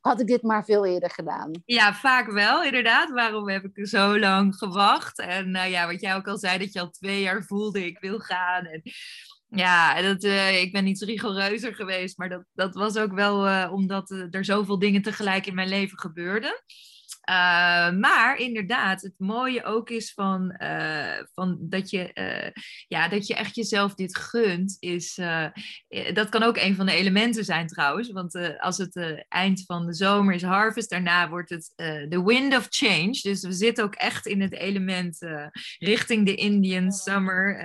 had 0.00 0.20
ik 0.20 0.26
dit 0.26 0.42
maar 0.42 0.64
veel 0.64 0.86
eerder 0.86 1.10
gedaan. 1.10 1.50
Ja, 1.64 1.94
vaak 1.94 2.30
wel, 2.30 2.62
inderdaad. 2.64 3.10
Waarom 3.10 3.48
heb 3.48 3.64
ik 3.64 3.86
zo 3.86 4.18
lang 4.18 4.54
gewacht? 4.56 5.18
En 5.18 5.54
uh, 5.54 5.70
ja, 5.70 5.86
wat 5.86 6.00
jij 6.00 6.14
ook 6.14 6.28
al 6.28 6.38
zei, 6.38 6.58
dat 6.58 6.72
je 6.72 6.80
al 6.80 6.90
twee 6.90 7.20
jaar 7.20 7.42
voelde, 7.42 7.86
ik 7.86 7.98
wil 7.98 8.18
gaan. 8.18 8.64
En 8.64 8.82
ja, 9.50 10.02
dat, 10.02 10.24
uh, 10.24 10.60
ik 10.60 10.72
ben 10.72 10.86
iets 10.86 11.02
rigoureuzer 11.02 11.74
geweest, 11.74 12.18
maar 12.18 12.28
dat, 12.28 12.44
dat 12.54 12.74
was 12.74 12.96
ook 12.96 13.12
wel 13.12 13.46
uh, 13.46 13.70
omdat 13.72 14.10
uh, 14.10 14.26
er 14.30 14.44
zoveel 14.44 14.78
dingen 14.78 15.02
tegelijk 15.02 15.46
in 15.46 15.54
mijn 15.54 15.68
leven 15.68 15.98
gebeurden. 15.98 16.62
Uh, 17.28 17.90
maar 17.90 18.38
inderdaad, 18.38 19.02
het 19.02 19.14
mooie 19.16 19.64
ook 19.64 19.90
is 19.90 20.12
van, 20.12 20.54
uh, 20.62 21.22
van 21.32 21.56
dat, 21.60 21.90
je, 21.90 22.10
uh, 22.14 22.62
ja, 22.86 23.08
dat 23.08 23.26
je 23.26 23.34
echt 23.34 23.54
jezelf 23.54 23.94
dit 23.94 24.16
gunt. 24.16 24.76
Is, 24.80 25.20
dat 26.12 26.28
kan 26.28 26.42
ook 26.42 26.56
een 26.56 26.74
van 26.74 26.86
de 26.86 26.92
elementen 26.92 27.44
zijn 27.44 27.66
trouwens. 27.66 28.10
Want 28.10 28.58
als 28.58 28.78
het 28.78 29.24
eind 29.28 29.64
van 29.66 29.86
de 29.86 29.94
zomer 29.94 30.34
is 30.34 30.42
harvest, 30.42 30.90
daarna 30.90 31.28
wordt 31.28 31.50
het 31.50 31.72
de 32.08 32.22
wind 32.24 32.56
of 32.56 32.66
change. 32.70 33.18
Dus 33.22 33.42
we 33.42 33.52
zitten 33.52 33.84
ook 33.84 33.94
echt 33.94 34.26
in 34.26 34.40
het 34.40 34.52
element 34.52 35.18
richting 35.78 36.26
de 36.26 36.34
Indian 36.34 36.92
summer. 36.92 37.58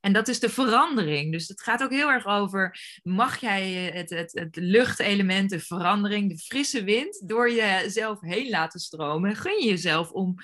en 0.00 0.12
dat 0.12 0.28
is 0.28 0.40
de 0.40 0.48
verandering. 0.48 1.32
Dus 1.32 1.48
het 1.48 1.62
gaat 1.62 1.82
ook 1.82 1.92
heel 1.92 2.10
erg 2.10 2.26
over, 2.26 2.78
mag 3.02 3.40
jij 3.40 3.72
het, 3.72 4.10
het, 4.10 4.32
het 4.32 4.56
luchtelement, 4.56 5.50
de 5.50 5.60
verandering, 5.60 6.30
de 6.30 6.38
frisse 6.38 6.84
wind, 6.84 7.28
door 7.28 7.52
jezelf 7.52 8.20
heen 8.20 8.50
laten 8.50 8.80
stromen 8.80 8.95
stromen, 8.96 9.36
gun 9.36 9.62
je 9.62 9.68
jezelf 9.68 10.10
om, 10.10 10.34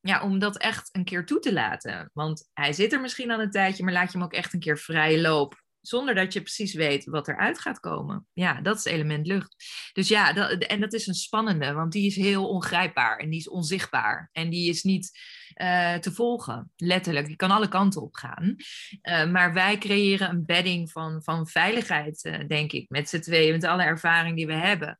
ja, 0.00 0.22
om 0.22 0.38
dat 0.38 0.58
echt 0.58 0.88
een 0.92 1.04
keer 1.04 1.26
toe 1.26 1.38
te 1.38 1.52
laten. 1.52 2.10
Want 2.12 2.48
hij 2.52 2.72
zit 2.72 2.92
er 2.92 3.00
misschien 3.00 3.30
al 3.30 3.40
een 3.40 3.50
tijdje, 3.50 3.84
maar 3.84 3.92
laat 3.92 4.12
je 4.12 4.18
hem 4.18 4.26
ook 4.26 4.32
echt 4.32 4.52
een 4.52 4.60
keer 4.60 4.78
vrije 4.78 5.20
loop. 5.20 5.62
Zonder 5.80 6.14
dat 6.14 6.32
je 6.32 6.42
precies 6.42 6.74
weet 6.74 7.04
wat 7.04 7.28
eruit 7.28 7.60
gaat 7.60 7.80
komen. 7.80 8.26
Ja, 8.32 8.60
dat 8.60 8.76
is 8.76 8.84
element 8.84 9.26
lucht. 9.26 9.54
Dus 9.92 10.08
ja, 10.08 10.32
dat, 10.32 10.50
en 10.50 10.80
dat 10.80 10.92
is 10.92 11.06
een 11.06 11.14
spannende, 11.14 11.72
want 11.72 11.92
die 11.92 12.06
is 12.06 12.16
heel 12.16 12.48
ongrijpbaar 12.48 13.18
en 13.18 13.30
die 13.30 13.38
is 13.38 13.48
onzichtbaar. 13.48 14.28
En 14.32 14.50
die 14.50 14.68
is 14.68 14.82
niet 14.82 15.10
uh, 15.54 15.94
te 15.94 16.12
volgen, 16.12 16.72
letterlijk. 16.76 17.26
Die 17.26 17.36
kan 17.36 17.50
alle 17.50 17.68
kanten 17.68 18.02
op 18.02 18.14
gaan. 18.14 18.56
Uh, 19.02 19.30
maar 19.30 19.52
wij 19.52 19.78
creëren 19.78 20.30
een 20.30 20.44
bedding 20.46 20.90
van, 20.90 21.22
van 21.22 21.48
veiligheid, 21.48 22.24
uh, 22.24 22.46
denk 22.46 22.72
ik, 22.72 22.88
met 22.88 23.08
z'n 23.08 23.20
tweeën, 23.20 23.52
met 23.52 23.64
alle 23.64 23.82
ervaring 23.82 24.36
die 24.36 24.46
we 24.46 24.54
hebben. 24.54 24.98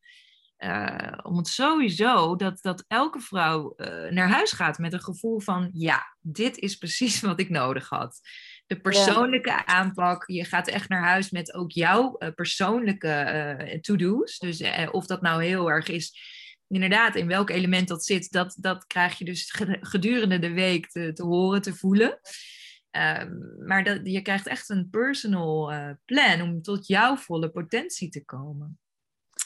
Uh, 0.65 1.19
om 1.23 1.37
het 1.37 1.49
sowieso 1.49 2.37
dat, 2.37 2.59
dat 2.63 2.85
elke 2.89 3.21
vrouw 3.21 3.75
uh, 3.77 4.11
naar 4.11 4.29
huis 4.29 4.53
gaat 4.53 4.79
met 4.79 4.93
een 4.93 5.03
gevoel 5.03 5.41
van 5.41 5.71
ja, 5.73 6.17
dit 6.21 6.59
is 6.59 6.77
precies 6.77 7.21
wat 7.31 7.41
ik 7.41 7.49
nodig 7.49 7.89
had. 7.89 8.21
De 8.67 8.81
persoonlijke 8.81 9.67
aanpak, 9.67 10.25
je 10.27 10.45
gaat 10.45 10.69
echt 10.69 10.89
naar 10.89 11.03
huis 11.03 11.31
met 11.31 11.55
ook 11.55 11.71
jouw 11.71 12.17
uh, 12.19 12.29
persoonlijke 12.35 13.79
to-do's. 13.81 14.39
Dus 14.39 14.63
of 14.91 15.07
dat 15.07 15.23
nou 15.23 15.45
heel 15.45 15.71
erg 15.71 15.89
is, 15.89 16.19
inderdaad, 16.69 17.17
in 17.17 17.27
welk 17.27 17.51
element 17.51 17.89
dat 17.89 18.05
zit, 18.05 18.31
dat, 18.31 18.57
dat 18.59 18.87
krijg 18.87 19.19
je 19.19 19.25
dus 19.25 19.55
gedurende 19.81 20.39
de 20.39 20.53
week 20.53 20.91
te, 20.91 21.13
te 21.13 21.23
horen, 21.23 21.63
te 21.63 21.75
voelen. 21.75 22.21
Ehm, 22.91 23.33
maar 23.67 23.85
dat, 23.85 24.01
je 24.03 24.23
krijgt 24.23 24.47
echt 24.47 24.69
een 24.69 24.91
personal 24.91 25.73
plan 26.05 26.41
om 26.41 26.63
tot 26.63 26.87
jouw 26.87 27.17
volle 27.17 27.51
potentie 27.51 28.09
te 28.09 28.25
komen. 28.25 28.79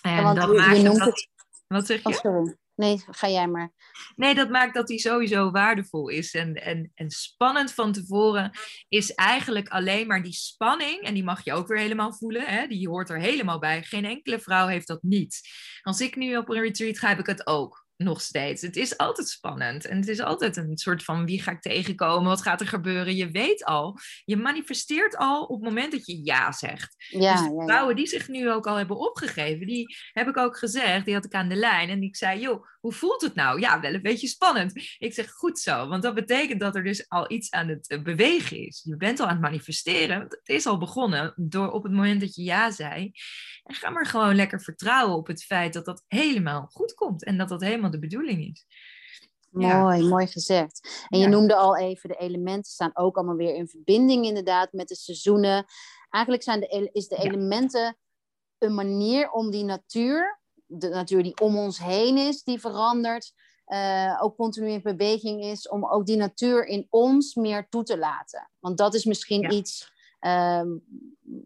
En 0.03 0.23
want 0.23 0.37
dat 0.37 0.51
je, 0.51 0.57
maakt 0.57 0.77
je 0.77 0.83
noemt 0.83 0.99
dat, 0.99 1.07
het... 1.07 1.29
Wat 1.67 1.87
zeg 1.87 2.03
je? 2.03 2.09
Oh, 2.09 2.15
sorry. 2.15 2.57
Nee, 2.75 3.03
ga 3.11 3.29
jij 3.29 3.47
maar. 3.47 3.73
Nee, 4.17 4.35
dat 4.35 4.51
maakt 4.51 4.75
dat 4.75 4.89
hij 4.89 4.99
sowieso 4.99 5.51
waardevol 5.51 6.09
is. 6.09 6.35
En, 6.35 6.55
en, 6.55 6.93
en 6.95 7.11
spannend 7.11 7.73
van 7.73 7.93
tevoren 7.93 8.51
is 8.89 9.15
eigenlijk 9.15 9.69
alleen 9.69 10.07
maar 10.07 10.23
die 10.23 10.33
spanning. 10.33 11.01
En 11.03 11.15
die 11.15 11.25
mag 11.25 11.45
je 11.45 11.53
ook 11.53 11.67
weer 11.67 11.79
helemaal 11.79 12.15
voelen. 12.15 12.47
Hè? 12.47 12.67
Die 12.67 12.89
hoort 12.89 13.11
er 13.11 13.21
helemaal 13.21 13.59
bij. 13.59 13.83
Geen 13.83 14.05
enkele 14.05 14.41
vrouw 14.41 14.67
heeft 14.67 14.87
dat 14.87 15.03
niet. 15.03 15.41
Als 15.83 16.01
ik 16.01 16.17
nu 16.17 16.37
op 16.37 16.49
een 16.49 16.61
retreat 16.61 16.99
ga, 16.99 17.09
heb 17.09 17.19
ik 17.19 17.27
het 17.27 17.47
ook. 17.47 17.84
Nog 17.97 18.21
steeds. 18.21 18.63
Het 18.63 18.77
is 18.77 18.97
altijd 18.97 19.29
spannend. 19.29 19.85
En 19.85 19.97
het 19.97 20.09
is 20.09 20.21
altijd 20.21 20.57
een 20.57 20.77
soort 20.77 21.05
van 21.05 21.27
wie 21.27 21.43
ga 21.43 21.51
ik 21.51 21.61
tegenkomen? 21.61 22.29
Wat 22.29 22.43
gaat 22.43 22.61
er 22.61 22.67
gebeuren? 22.67 23.17
Je 23.17 23.31
weet 23.31 23.65
al. 23.65 23.99
Je 24.25 24.37
manifesteert 24.37 25.17
al 25.17 25.45
op 25.45 25.61
het 25.61 25.69
moment 25.69 25.93
dat 25.93 26.07
je 26.07 26.25
ja 26.25 26.53
zegt. 26.53 26.95
Ja, 27.09 27.33
dus 27.33 27.43
de 27.43 27.63
vrouwen 27.67 27.97
die 27.97 28.07
zich 28.07 28.29
nu 28.29 28.51
ook 28.51 28.67
al 28.67 28.77
hebben 28.77 28.97
opgegeven, 28.97 29.67
die 29.67 29.97
heb 30.13 30.29
ik 30.29 30.37
ook 30.37 30.59
gezegd. 30.59 31.05
Die 31.05 31.15
had 31.15 31.25
ik 31.25 31.35
aan 31.35 31.49
de 31.49 31.55
lijn. 31.55 31.89
En 31.89 32.03
ik 32.03 32.17
zei, 32.17 32.41
joh, 32.41 32.67
hoe 32.81 32.93
voelt 32.93 33.21
het 33.21 33.35
nou? 33.35 33.61
Ja, 33.61 33.81
wel 33.81 33.95
een 33.95 34.03
beetje 34.03 34.29
spannend. 34.29 34.73
Ik 34.99 35.15
zeg, 35.15 35.31
goed 35.31 35.59
zo. 35.59 35.89
Want 35.89 36.03
dat 36.03 36.15
betekent 36.15 36.61
dat 36.61 36.77
er 36.77 36.85
dus 36.85 37.09
al 37.09 37.31
iets 37.31 37.51
aan 37.51 37.69
het 37.69 37.89
eh, 37.89 38.03
bewegen 38.03 38.67
is. 38.67 38.83
Je 38.85 38.97
bent 38.97 39.21
al 39.21 39.27
aan 39.27 39.33
het 39.33 39.41
manifesteren. 39.41 40.21
Het 40.21 40.41
is 40.45 40.67
al 40.67 40.79
begonnen 40.79 41.33
door 41.37 41.71
op 41.71 41.83
het 41.83 41.93
moment 41.93 42.21
dat 42.21 42.35
je 42.35 42.43
ja 42.43 42.71
zei. 42.71 43.13
En 43.65 43.75
ga 43.75 43.91
maar 43.91 44.07
gewoon 44.07 44.35
lekker 44.35 44.63
vertrouwen 44.63 45.17
op 45.17 45.27
het 45.27 45.45
feit 45.45 45.73
dat 45.73 45.85
dat 45.85 46.05
helemaal 46.09 46.67
goed 46.67 46.95
komt. 46.95 47.25
En 47.25 47.39
dat 47.39 47.49
dat 47.49 47.61
helemaal 47.61 47.84
de 47.91 47.99
bedoeling 47.99 48.51
is. 48.51 48.67
Mooi, 49.51 50.09
mooi 50.09 50.27
gezegd. 50.27 51.07
En 51.09 51.19
je 51.19 51.27
noemde 51.27 51.55
al 51.55 51.77
even, 51.77 52.09
de 52.09 52.17
elementen 52.17 52.73
staan 52.73 52.91
ook 52.97 53.17
allemaal 53.17 53.37
weer 53.37 53.55
in 53.55 53.69
verbinding 53.69 54.27
inderdaad 54.27 54.73
met 54.73 54.89
de 54.89 54.97
seizoenen. 54.97 55.65
Eigenlijk 56.11 56.45
zijn 56.45 56.61
de, 56.61 56.91
is 56.93 57.09
de 57.09 57.17
elementen 57.17 57.97
een 58.59 58.75
manier 58.75 59.31
om 59.31 59.51
die 59.51 59.65
natuur, 59.65 60.41
de 60.67 60.89
natuur 60.89 61.23
die 61.23 61.41
om 61.41 61.57
ons 61.57 61.79
heen 61.79 62.17
is, 62.17 62.43
die 62.43 62.61
verandert, 62.61 63.33
uh, 63.67 64.19
ook 64.23 64.37
continu 64.37 64.69
in 64.69 64.83
beweging 64.83 65.45
is, 65.45 65.69
om 65.69 65.87
ook 65.87 66.07
die 66.07 66.17
natuur 66.17 66.67
in 66.67 66.87
ons 66.91 67.35
meer 67.35 67.69
toe 67.69 67.83
te 67.83 67.99
laten. 67.99 68.51
Want 68.61 68.79
dat 68.79 68.95
is 68.95 69.05
misschien 69.05 69.53
iets 69.53 69.93
Ehm, 70.25 70.69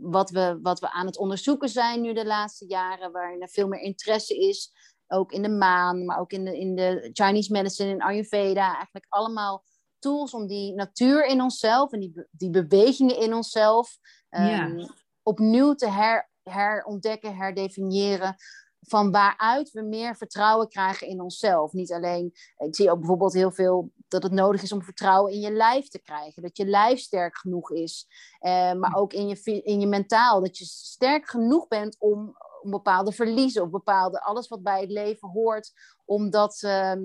wat, 0.01 0.31
we, 0.31 0.59
wat 0.63 0.81
we 0.81 0.91
aan 0.91 1.07
het 1.07 1.19
onderzoeken 1.19 1.69
zijn 1.69 2.01
nu 2.01 2.13
de 2.13 2.27
laatste 2.27 2.67
jaren, 2.67 3.13
waarin 3.13 3.43
er 3.43 3.49
veel 3.49 3.69
meer 3.69 3.81
interesse 3.81 4.39
is, 4.39 4.73
ook 5.09 5.33
in 5.33 5.43
de 5.43 5.49
maan, 5.49 6.05
maar 6.05 6.19
ook 6.19 6.33
in 6.33 6.45
de, 6.45 6.59
in 6.59 6.75
de 6.75 7.11
Chinese 7.13 7.53
medicine, 7.53 7.91
in 7.91 8.03
Ayurveda, 8.03 8.75
eigenlijk 8.75 9.07
allemaal 9.09 9.65
tools 9.99 10.35
om 10.35 10.47
die 10.47 10.75
natuur 10.75 11.27
in 11.27 11.43
onszelf 11.43 11.93
en 11.93 12.01
die, 12.01 12.27
die 12.31 12.51
bewegingen 12.51 13.19
in 13.19 13.35
onszelf 13.35 13.99
um, 14.31 14.87
opnieuw 15.23 15.75
te 15.75 15.91
her, 15.91 16.31
herontdekken, 16.43 17.37
herdefiniëren, 17.37 18.37
van 18.81 19.11
waaruit 19.11 19.71
we 19.71 19.83
meer 19.83 20.17
vertrouwen 20.17 20.69
krijgen 20.69 21.07
in 21.07 21.21
onszelf. 21.21 21.73
Niet 21.73 21.93
alleen, 21.93 22.33
ik 22.57 22.75
zie 22.77 22.91
ook 22.91 22.99
bijvoorbeeld 22.99 23.33
heel 23.33 23.51
veel 23.51 23.93
dat 24.09 24.23
het 24.23 24.33
nodig 24.33 24.63
is 24.63 24.73
om 24.73 24.83
vertrouwen 24.83 25.33
in 25.33 25.41
je 25.41 25.53
lijf 25.53 25.89
te 25.89 25.99
krijgen. 25.99 26.43
Dat 26.43 26.57
je 26.57 26.67
lijf 26.67 27.01
sterk 27.01 27.39
genoeg 27.39 27.71
is. 27.71 28.07
Eh, 28.39 28.73
maar 28.73 28.95
ook 28.95 29.13
in 29.13 29.29
je, 29.29 29.63
in 29.63 29.81
je 29.81 29.87
mentaal. 29.87 30.41
Dat 30.41 30.59
je 30.59 30.65
sterk 30.65 31.29
genoeg 31.29 31.69
bent 31.69 31.97
om, 31.99 32.37
om 32.63 32.71
bepaalde 32.71 33.13
verliezen 33.13 33.63
of 33.63 33.71
bepaalde 33.71 34.21
alles 34.21 34.49
wat 34.49 34.63
bij 34.63 34.81
het 34.81 34.91
leven 34.91 35.29
hoort, 35.29 35.73
om 36.05 36.31
dat 36.31 36.63
ehm, 36.63 37.01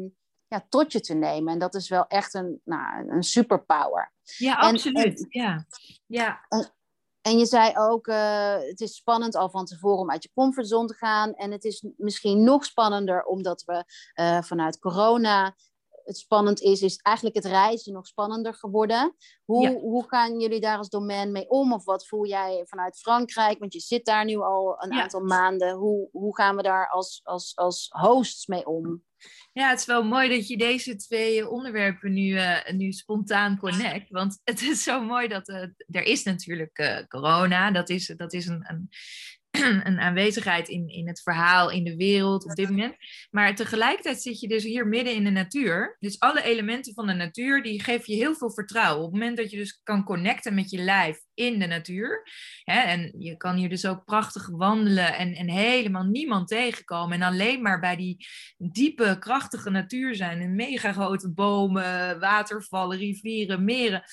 ja, 0.47 0.65
tot 0.69 0.91
je 0.91 0.99
te 0.99 1.13
nemen. 1.13 1.53
En 1.53 1.59
dat 1.59 1.75
is 1.75 1.89
wel 1.89 2.07
echt 2.07 2.33
een, 2.33 2.61
nou, 2.63 3.09
een 3.09 3.23
superpower. 3.23 4.13
Ja, 4.37 4.55
absoluut. 4.55 5.25
ja. 5.29 5.65
Ja. 6.05 6.39
En 7.21 7.37
je 7.37 7.45
zei 7.45 7.71
ook, 7.77 8.07
uh, 8.07 8.55
het 8.59 8.81
is 8.81 8.95
spannend 8.95 9.35
al 9.35 9.49
van 9.49 9.65
tevoren 9.65 9.99
om 9.99 10.11
uit 10.11 10.23
je 10.23 10.29
comfortzone 10.33 10.87
te 10.87 10.93
gaan. 10.93 11.33
En 11.33 11.51
het 11.51 11.63
is 11.63 11.85
misschien 11.97 12.43
nog 12.43 12.65
spannender 12.65 13.23
omdat 13.23 13.63
we 13.63 13.85
uh, 14.15 14.41
vanuit 14.41 14.79
corona 14.79 15.55
het 16.03 16.17
spannend 16.17 16.61
is, 16.61 16.81
is 16.81 16.95
eigenlijk 16.95 17.35
het 17.35 17.45
reizen 17.45 17.93
nog 17.93 18.07
spannender 18.07 18.53
geworden. 18.53 19.15
Hoe, 19.45 19.79
hoe 19.79 20.07
gaan 20.07 20.39
jullie 20.39 20.59
daar 20.59 20.77
als 20.77 20.89
domein 20.89 21.31
mee 21.31 21.49
om? 21.49 21.73
Of 21.73 21.85
wat 21.85 22.07
voel 22.07 22.27
jij 22.27 22.63
vanuit 22.65 22.99
Frankrijk? 22.99 23.59
Want 23.59 23.73
je 23.73 23.79
zit 23.79 24.05
daar 24.05 24.25
nu 24.25 24.37
al 24.37 24.83
een 24.83 24.93
aantal 24.93 25.21
maanden. 25.21 25.75
Hoe, 25.75 26.09
hoe 26.11 26.35
gaan 26.35 26.55
we 26.55 26.61
daar 26.61 26.89
als, 26.89 27.21
als, 27.23 27.55
als 27.55 27.87
hosts 27.89 28.47
mee 28.47 28.65
om? 28.65 29.03
Ja, 29.53 29.69
het 29.69 29.79
is 29.79 29.85
wel 29.85 30.03
mooi 30.03 30.29
dat 30.29 30.47
je 30.47 30.57
deze 30.57 30.95
twee 30.95 31.49
onderwerpen 31.49 32.13
nu, 32.13 32.27
uh, 32.27 32.69
nu 32.71 32.91
spontaan 32.91 33.57
connect. 33.57 34.09
Want 34.09 34.41
het 34.43 34.61
is 34.61 34.83
zo 34.83 35.03
mooi 35.03 35.27
dat 35.27 35.49
uh, 35.49 35.61
er 35.89 36.03
is 36.03 36.23
natuurlijk 36.23 36.79
uh, 36.79 36.97
corona. 37.07 37.71
Dat 37.71 37.89
is, 37.89 38.13
dat 38.17 38.33
is 38.33 38.47
een, 38.47 38.65
een, 38.67 38.89
een 39.83 39.99
aanwezigheid 39.99 40.67
in, 40.69 40.87
in 40.87 41.07
het 41.07 41.21
verhaal, 41.21 41.71
in 41.71 41.83
de 41.83 41.95
wereld 41.95 42.45
op 42.45 42.55
dit 42.55 42.69
moment. 42.69 42.95
Maar 43.31 43.55
tegelijkertijd 43.55 44.21
zit 44.21 44.39
je 44.39 44.47
dus 44.47 44.63
hier 44.63 44.87
midden 44.87 45.13
in 45.13 45.23
de 45.23 45.29
natuur. 45.29 45.97
Dus 45.99 46.19
alle 46.19 46.43
elementen 46.43 46.93
van 46.93 47.07
de 47.07 47.13
natuur, 47.13 47.63
die 47.63 47.83
geven 47.83 48.13
je 48.13 48.19
heel 48.19 48.35
veel 48.35 48.51
vertrouwen. 48.51 49.05
Op 49.05 49.11
het 49.11 49.19
moment 49.19 49.37
dat 49.37 49.51
je 49.51 49.57
dus 49.57 49.79
kan 49.83 50.03
connecten 50.03 50.53
met 50.53 50.69
je 50.69 50.77
lijf 50.77 51.19
in 51.33 51.59
de 51.59 51.65
natuur. 51.65 52.27
Hè, 52.63 52.79
en 52.79 53.13
je 53.17 53.37
kan 53.37 53.55
hier 53.55 53.69
dus 53.69 53.85
ook 53.85 54.05
prachtig 54.05 54.49
wandelen 54.49 55.13
en, 55.13 55.33
en 55.33 55.49
helemaal 55.49 56.03
niemand 56.03 56.47
tegenkomen. 56.47 57.21
En 57.21 57.27
alleen 57.27 57.61
maar 57.61 57.79
bij 57.79 57.95
die 57.95 58.27
diepe, 58.57 59.17
krachtige 59.19 59.69
natuur 59.69 60.15
zijn. 60.15 60.41
En 60.41 60.55
mega 60.55 60.93
grote 60.93 61.33
bomen, 61.33 62.19
watervallen, 62.19 62.97
rivieren, 62.97 63.63
meren 63.63 64.03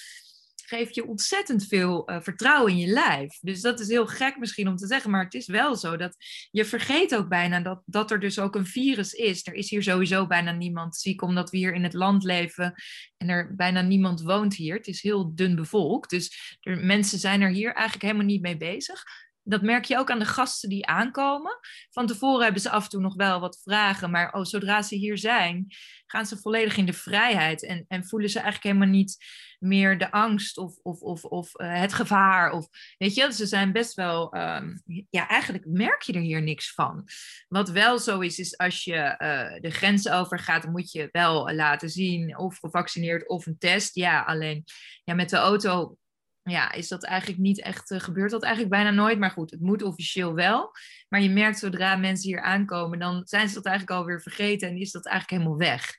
geeft 0.71 0.95
je 0.95 1.07
ontzettend 1.07 1.67
veel 1.67 2.11
uh, 2.11 2.21
vertrouwen 2.21 2.73
in 2.73 2.79
je 2.79 2.87
lijf. 2.87 3.39
Dus 3.41 3.61
dat 3.61 3.81
is 3.81 3.89
heel 3.89 4.07
gek 4.07 4.37
misschien 4.39 4.69
om 4.69 4.77
te 4.77 4.87
zeggen, 4.87 5.11
maar 5.11 5.25
het 5.25 5.35
is 5.35 5.47
wel 5.47 5.77
zo 5.77 5.97
dat 5.97 6.17
je 6.51 6.65
vergeet 6.65 7.15
ook 7.15 7.29
bijna 7.29 7.61
dat, 7.61 7.83
dat 7.87 8.11
er 8.11 8.21
dus 8.21 8.39
ook 8.39 8.55
een 8.55 8.67
virus 8.67 9.13
is. 9.13 9.47
Er 9.47 9.55
is 9.55 9.71
hier 9.71 9.83
sowieso 9.83 10.27
bijna 10.27 10.53
niemand 10.53 10.97
ziek, 10.97 11.23
omdat 11.23 11.51
we 11.51 11.57
hier 11.57 11.75
in 11.75 11.83
het 11.83 11.93
land 11.93 12.23
leven 12.23 12.75
en 13.17 13.29
er 13.29 13.55
bijna 13.57 13.81
niemand 13.81 14.21
woont 14.21 14.55
hier. 14.55 14.77
Het 14.77 14.87
is 14.87 15.03
heel 15.03 15.35
dun 15.35 15.57
bevolkt, 15.57 16.11
dus 16.11 16.57
er, 16.61 16.79
mensen 16.85 17.19
zijn 17.19 17.41
er 17.41 17.51
hier 17.51 17.73
eigenlijk 17.73 18.03
helemaal 18.03 18.27
niet 18.27 18.43
mee 18.43 18.57
bezig 18.57 19.05
dat 19.43 19.63
merk 19.63 19.85
je 19.85 19.99
ook 19.99 20.11
aan 20.11 20.19
de 20.19 20.25
gasten 20.25 20.69
die 20.69 20.87
aankomen. 20.87 21.59
Van 21.91 22.07
tevoren 22.07 22.43
hebben 22.43 22.63
ze 22.63 22.71
af 22.71 22.85
en 22.85 22.91
toe 22.91 23.01
nog 23.01 23.15
wel 23.15 23.41
wat 23.41 23.61
vragen, 23.63 24.11
maar 24.11 24.33
oh, 24.33 24.45
zodra 24.45 24.83
ze 24.83 24.95
hier 24.95 25.19
zijn, 25.19 25.67
gaan 26.07 26.27
ze 26.27 26.37
volledig 26.37 26.77
in 26.77 26.87
de 26.87 26.93
vrijheid 26.93 27.65
en, 27.65 27.85
en 27.89 28.07
voelen 28.07 28.31
ze 28.31 28.39
eigenlijk 28.39 28.67
helemaal 28.67 28.99
niet 28.99 29.17
meer 29.61 29.99
de 29.99 30.11
angst 30.11 30.59
of, 30.59 30.79
of, 30.83 31.01
of, 31.01 31.25
of 31.25 31.61
uh, 31.61 31.79
het 31.79 31.93
gevaar. 31.93 32.53
Of, 32.53 32.69
weet 32.99 33.15
je, 33.15 33.33
ze 33.33 33.47
zijn 33.47 33.73
best 33.73 33.95
wel, 33.95 34.37
um, 34.37 34.83
ja, 35.11 35.29
eigenlijk 35.29 35.65
merk 35.67 36.03
je 36.03 36.13
er 36.13 36.21
hier 36.21 36.43
niks 36.43 36.75
van. 36.75 37.09
Wat 37.49 37.71
wel 37.71 37.99
zo 37.99 38.21
is, 38.21 38.39
is 38.39 38.57
als 38.57 38.85
je 38.85 38.95
uh, 38.95 39.61
de 39.61 39.71
grens 39.71 40.09
overgaat, 40.09 40.67
moet 40.67 40.93
je 40.93 41.09
wel 41.13 41.53
laten 41.53 41.91
zien 41.91 42.39
of 42.39 42.59
gevaccineerd 42.59 43.29
of 43.29 43.47
een 43.47 43.59
test. 43.59 43.95
Ja, 43.95 44.23
alleen 44.23 44.65
ja, 45.05 45.15
met 45.15 45.31
de 45.31 45.37
auto 45.37 45.97
ja, 46.43 46.73
is 46.73 46.89
dat 46.89 47.05
eigenlijk 47.05 47.41
niet 47.41 47.63
echt, 47.63 47.91
uh, 47.91 48.01
gebeurt 48.01 48.31
dat 48.31 48.43
eigenlijk 48.43 48.75
bijna 48.75 48.91
nooit. 48.91 49.19
Maar 49.19 49.31
goed, 49.31 49.51
het 49.51 49.61
moet 49.61 49.83
officieel 49.83 50.35
wel. 50.35 50.71
Maar 51.09 51.21
je 51.21 51.31
merkt 51.31 51.59
zodra 51.59 51.97
mensen 51.97 52.29
hier 52.29 52.43
aankomen, 52.43 52.99
dan 52.99 53.23
zijn 53.25 53.49
ze 53.49 53.55
dat 53.55 53.65
eigenlijk 53.65 53.99
alweer 53.99 54.23
vergeten 54.23 54.69
en 54.69 54.77
is 54.77 54.91
dat 54.91 55.07
eigenlijk 55.07 55.43
helemaal 55.43 55.69
weg. 55.69 55.97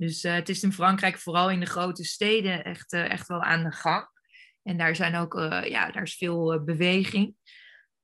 Dus 0.00 0.24
uh, 0.24 0.34
het 0.34 0.48
is 0.48 0.62
in 0.62 0.72
Frankrijk 0.72 1.18
vooral 1.18 1.50
in 1.50 1.60
de 1.60 1.66
grote 1.66 2.04
steden 2.04 2.64
echt, 2.64 2.92
uh, 2.92 3.10
echt 3.10 3.28
wel 3.28 3.42
aan 3.42 3.64
de 3.64 3.72
gang. 3.72 4.08
En 4.62 4.76
daar 4.76 4.96
zijn 4.96 5.16
ook, 5.16 5.34
ja, 5.64 5.90
daar 5.90 6.02
is 6.02 6.14
veel 6.14 6.64
beweging. 6.64 7.34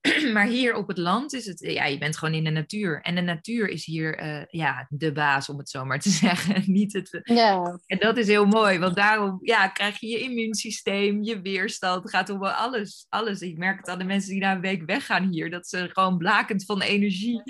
maar 0.34 0.46
hier 0.46 0.74
op 0.74 0.88
het 0.88 0.98
land 0.98 1.32
is 1.32 1.46
het, 1.46 1.60
ja, 1.60 1.84
je 1.84 1.98
bent 1.98 2.16
gewoon 2.16 2.34
in 2.34 2.44
de 2.44 2.50
natuur. 2.50 3.00
En 3.02 3.14
de 3.14 3.20
natuur 3.20 3.68
is 3.68 3.84
hier, 3.84 4.46
ja, 4.50 4.86
de 4.88 5.12
baas, 5.12 5.48
om 5.48 5.58
het 5.58 5.68
zo 5.68 5.84
maar 5.84 6.00
te 6.00 6.10
zeggen. 6.24 6.62
Niet 6.66 6.92
het, 6.92 7.20
ja. 7.22 7.80
En 7.86 7.98
dat 7.98 8.16
is 8.16 8.26
heel 8.26 8.46
mooi, 8.46 8.78
want 8.78 8.96
daarom 8.96 9.38
ja, 9.42 9.68
krijg 9.68 10.00
je 10.00 10.06
je 10.06 10.18
immuunsysteem, 10.18 11.22
je 11.22 11.40
weerstand. 11.40 12.02
Het 12.02 12.12
gaat 12.12 12.30
om 12.30 12.44
alles, 12.44 13.06
alles. 13.08 13.40
Ik 13.40 13.58
merk 13.58 13.78
het 13.78 13.88
aan 13.88 13.98
de 13.98 14.04
mensen 14.04 14.30
die 14.30 14.40
na 14.40 14.52
een 14.52 14.60
week 14.60 14.82
weggaan 14.86 15.28
hier, 15.28 15.50
dat 15.50 15.68
ze 15.68 15.88
gewoon 15.92 16.18
blakend 16.18 16.64
van 16.64 16.82
energie 16.82 17.42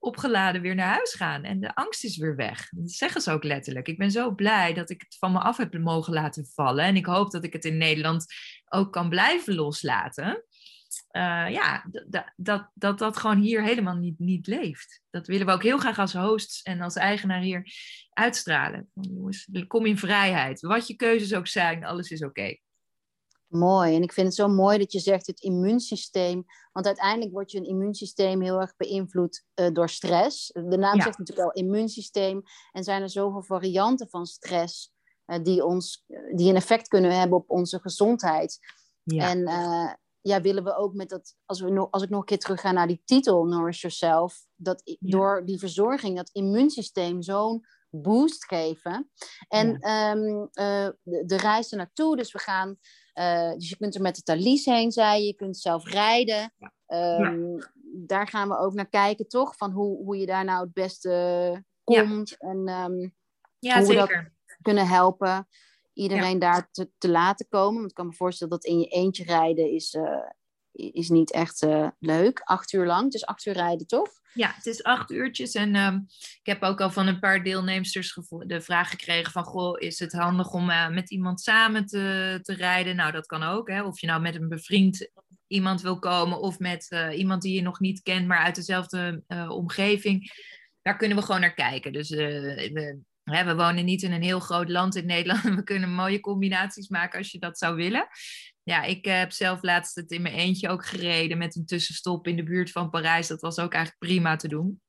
opgeladen 0.00 0.60
weer 0.60 0.74
naar 0.74 0.94
huis 0.94 1.14
gaan. 1.14 1.44
En 1.44 1.60
de 1.60 1.74
angst 1.74 2.04
is 2.04 2.16
weer 2.16 2.36
weg. 2.36 2.68
Dat 2.70 2.90
zeggen 2.90 3.20
ze 3.20 3.32
ook 3.32 3.44
letterlijk. 3.44 3.88
Ik 3.88 3.98
ben 3.98 4.10
zo 4.10 4.34
blij 4.34 4.74
dat 4.74 4.90
ik 4.90 5.00
het 5.00 5.16
van 5.18 5.32
me 5.32 5.38
af 5.38 5.56
heb 5.56 5.78
mogen 5.78 6.12
laten 6.12 6.46
vallen. 6.46 6.84
En 6.84 6.96
ik 6.96 7.06
hoop 7.06 7.30
dat 7.30 7.44
ik 7.44 7.52
het 7.52 7.64
in 7.64 7.76
Nederland 7.76 8.26
ook 8.68 8.92
kan 8.92 9.08
blijven 9.08 9.54
loslaten. 9.54 10.44
Uh, 11.12 11.50
ja, 11.50 11.86
dat, 12.08 12.32
dat, 12.36 12.70
dat 12.74 12.98
dat 12.98 13.16
gewoon 13.16 13.40
hier 13.40 13.62
helemaal 13.62 13.96
niet, 13.96 14.18
niet 14.18 14.46
leeft. 14.46 15.02
Dat 15.10 15.26
willen 15.26 15.46
we 15.46 15.52
ook 15.52 15.62
heel 15.62 15.78
graag 15.78 15.98
als 15.98 16.12
hosts 16.12 16.62
en 16.62 16.80
als 16.80 16.94
eigenaar 16.96 17.40
hier 17.40 17.72
uitstralen. 18.12 18.90
Jongens, 18.94 19.48
kom 19.66 19.86
in 19.86 19.98
vrijheid. 19.98 20.60
Wat 20.60 20.86
je 20.86 20.96
keuzes 20.96 21.34
ook 21.34 21.46
zijn, 21.46 21.84
alles 21.84 22.10
is 22.10 22.24
oké. 22.24 22.56
Mooi. 23.50 23.94
En 23.94 24.02
ik 24.02 24.12
vind 24.12 24.26
het 24.26 24.36
zo 24.36 24.48
mooi 24.48 24.78
dat 24.78 24.92
je 24.92 24.98
zegt 24.98 25.26
het 25.26 25.40
immuunsysteem. 25.40 26.44
Want 26.72 26.86
uiteindelijk 26.86 27.32
wordt 27.32 27.50
je 27.50 27.58
een 27.58 27.68
immuunsysteem 27.68 28.40
heel 28.40 28.60
erg 28.60 28.76
beïnvloed 28.76 29.44
uh, 29.54 29.66
door 29.72 29.88
stress. 29.88 30.46
De 30.46 30.76
naam 30.76 31.00
zegt 31.00 31.18
natuurlijk 31.18 31.48
al 31.48 31.62
immuunsysteem. 31.62 32.42
En 32.72 32.84
zijn 32.84 33.02
er 33.02 33.10
zoveel 33.10 33.42
varianten 33.42 34.08
van 34.08 34.26
stress 34.26 34.92
uh, 35.26 35.38
die, 35.42 35.64
ons, 35.64 36.04
die 36.34 36.48
een 36.48 36.56
effect 36.56 36.88
kunnen 36.88 37.18
hebben 37.18 37.38
op 37.38 37.50
onze 37.50 37.80
gezondheid. 37.80 38.58
Ja. 39.02 39.28
En 39.28 39.48
ja, 40.22 40.40
willen 40.40 40.64
we 40.64 40.76
ook 40.76 40.94
met 40.94 41.08
dat, 41.08 41.34
als, 41.44 41.60
we 41.60 41.88
als 41.90 42.02
ik 42.02 42.08
nog 42.08 42.20
een 42.20 42.26
keer 42.26 42.38
terug 42.38 42.60
ga 42.60 42.72
naar 42.72 42.86
die 42.86 43.02
titel, 43.04 43.44
Nourish 43.44 43.80
Yourself, 43.80 44.46
dat 44.56 44.96
door 44.98 45.42
die 45.44 45.58
verzorging, 45.58 46.16
dat 46.16 46.30
immuunsysteem 46.32 47.22
zo'n 47.22 47.64
boost 47.90 48.44
geven. 48.44 49.10
En 49.48 49.78
ehm, 49.78 50.46
eh, 50.52 50.88
de, 51.02 51.24
de, 51.26 51.36
reis 51.36 51.70
er 51.70 51.76
naartoe, 51.76 52.16
dus 52.16 52.32
we 52.32 52.38
gaan, 52.38 52.78
uh, 53.14 53.52
dus 53.52 53.68
je 53.68 53.76
kunt 53.76 53.94
er 53.94 54.00
met 54.00 54.16
de 54.16 54.22
Thalys 54.22 54.64
heen, 54.64 54.92
zei 54.92 55.20
je, 55.20 55.26
je 55.26 55.34
kunt 55.34 55.58
zelf 55.58 55.88
rijden. 55.88 56.52
Um, 56.86 57.58
daar 57.92 58.28
gaan 58.28 58.48
we 58.48 58.58
ook 58.58 58.74
naar 58.74 58.88
kijken, 58.88 59.28
toch? 59.28 59.56
Van 59.56 59.70
hoe, 59.70 60.04
hoe 60.04 60.18
je 60.18 60.26
daar 60.26 60.44
nou 60.44 60.64
het 60.64 60.72
beste 60.72 61.64
komt 61.84 62.36
en 62.38 62.68
ehm, 62.68 63.08
Ja, 63.58 63.78
hoe 63.78 63.88
we 63.88 63.94
dat 63.94 64.08
zeker. 64.08 64.32
kunnen 64.62 64.86
helpen. 64.86 65.48
Iedereen 65.92 66.38
daar 66.38 66.68
te, 66.70 66.90
te 66.98 67.08
laten 67.08 67.48
komen. 67.48 67.78
Want 67.78 67.90
ik 67.90 67.96
kan 67.96 68.06
me 68.06 68.12
voorstellen 68.12 68.52
dat 68.52 68.64
in 68.64 68.78
je 68.78 68.86
eentje 68.86 69.24
rijden 69.24 69.70
is, 69.70 69.94
eh, 69.94 70.30
is 70.72 71.08
niet 71.08 71.32
echt 71.32 71.62
eh, 71.62 71.88
leuk. 71.98 72.40
Acht 72.40 72.72
uur 72.72 72.86
lang. 72.86 73.12
Is 73.12 73.26
acht 73.26 73.46
uur 73.46 73.52
rijden, 73.52 73.86
toch? 73.86 74.08
Ja, 74.34 74.52
het 74.54 74.66
is 74.66 74.82
acht 74.82 75.10
uurtjes. 75.10 75.52
En 75.52 75.74
ehm, 75.74 75.96
ik 76.18 76.40
heb 76.42 76.62
ook 76.62 76.80
al 76.80 76.90
van 76.90 77.06
een 77.06 77.18
paar 77.18 77.42
deelnemsters 77.42 78.18
de 78.46 78.60
vraag 78.60 78.90
gekregen 78.90 79.32
van... 79.32 79.44
Goh, 79.44 79.80
is 79.80 79.98
het 79.98 80.12
handig 80.12 80.52
om 80.52 80.70
eh, 80.70 80.88
met 80.88 81.10
iemand 81.10 81.40
samen 81.40 81.86
te, 81.86 82.38
te 82.42 82.54
rijden? 82.54 82.96
Nou, 82.96 83.12
dat 83.12 83.26
kan 83.26 83.42
ook. 83.42 83.68
Hè? 83.68 83.82
Of 83.82 84.00
je 84.00 84.06
nou 84.06 84.20
met 84.20 84.34
een 84.34 84.48
bevriend 84.48 85.10
iemand 85.46 85.80
wil 85.80 85.98
komen... 85.98 86.40
of 86.40 86.58
met 86.58 86.90
eh, 86.90 87.18
iemand 87.18 87.42
die 87.42 87.54
je 87.54 87.62
nog 87.62 87.80
niet 87.80 88.02
kent, 88.02 88.26
maar 88.26 88.38
uit 88.38 88.54
dezelfde 88.54 89.22
omgeving. 89.48 90.32
Daar 90.82 90.96
kunnen 90.96 91.16
we 91.16 91.22
gewoon 91.22 91.40
naar 91.40 91.54
kijken. 91.54 91.92
Dus 91.92 92.10
we, 92.10 93.00
hè, 93.30 93.44
we 93.44 93.54
wonen 93.54 93.84
niet 93.84 94.02
in 94.02 94.12
een 94.12 94.22
heel 94.22 94.40
groot 94.40 94.68
land 94.68 94.96
in 94.96 95.06
Nederland. 95.06 95.42
We 95.56 95.62
kunnen 95.62 95.94
mooie 95.94 96.20
combinaties 96.20 96.88
maken 96.88 97.18
als 97.18 97.30
je 97.30 97.38
dat 97.38 97.58
zou 97.58 97.76
willen. 97.76 98.08
Ja, 98.62 98.82
ik 98.82 99.04
heb 99.04 99.32
zelf 99.32 99.62
laatst 99.62 99.94
het 99.94 100.10
in 100.10 100.22
mijn 100.22 100.34
eentje 100.34 100.68
ook 100.68 100.86
gereden 100.86 101.38
met 101.38 101.56
een 101.56 101.66
tussenstop 101.66 102.26
in 102.26 102.36
de 102.36 102.42
buurt 102.42 102.70
van 102.70 102.90
Parijs. 102.90 103.26
Dat 103.26 103.40
was 103.40 103.58
ook 103.58 103.72
eigenlijk 103.72 104.04
prima 104.04 104.36
te 104.36 104.48
doen. 104.48 104.80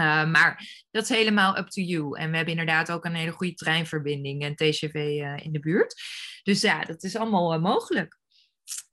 Uh, 0.00 0.30
maar 0.30 0.84
dat 0.90 1.02
is 1.02 1.08
helemaal 1.08 1.58
up 1.58 1.68
to 1.68 1.82
you. 1.82 2.18
En 2.18 2.30
we 2.30 2.36
hebben 2.36 2.54
inderdaad 2.54 2.92
ook 2.92 3.04
een 3.04 3.14
hele 3.14 3.30
goede 3.30 3.54
treinverbinding 3.54 4.42
en 4.42 4.56
TGV 4.56 4.94
uh, 4.94 5.36
in 5.36 5.52
de 5.52 5.60
buurt. 5.60 6.02
Dus 6.42 6.60
ja, 6.60 6.84
dat 6.84 7.02
is 7.02 7.16
allemaal 7.16 7.54
uh, 7.54 7.62
mogelijk. 7.62 8.18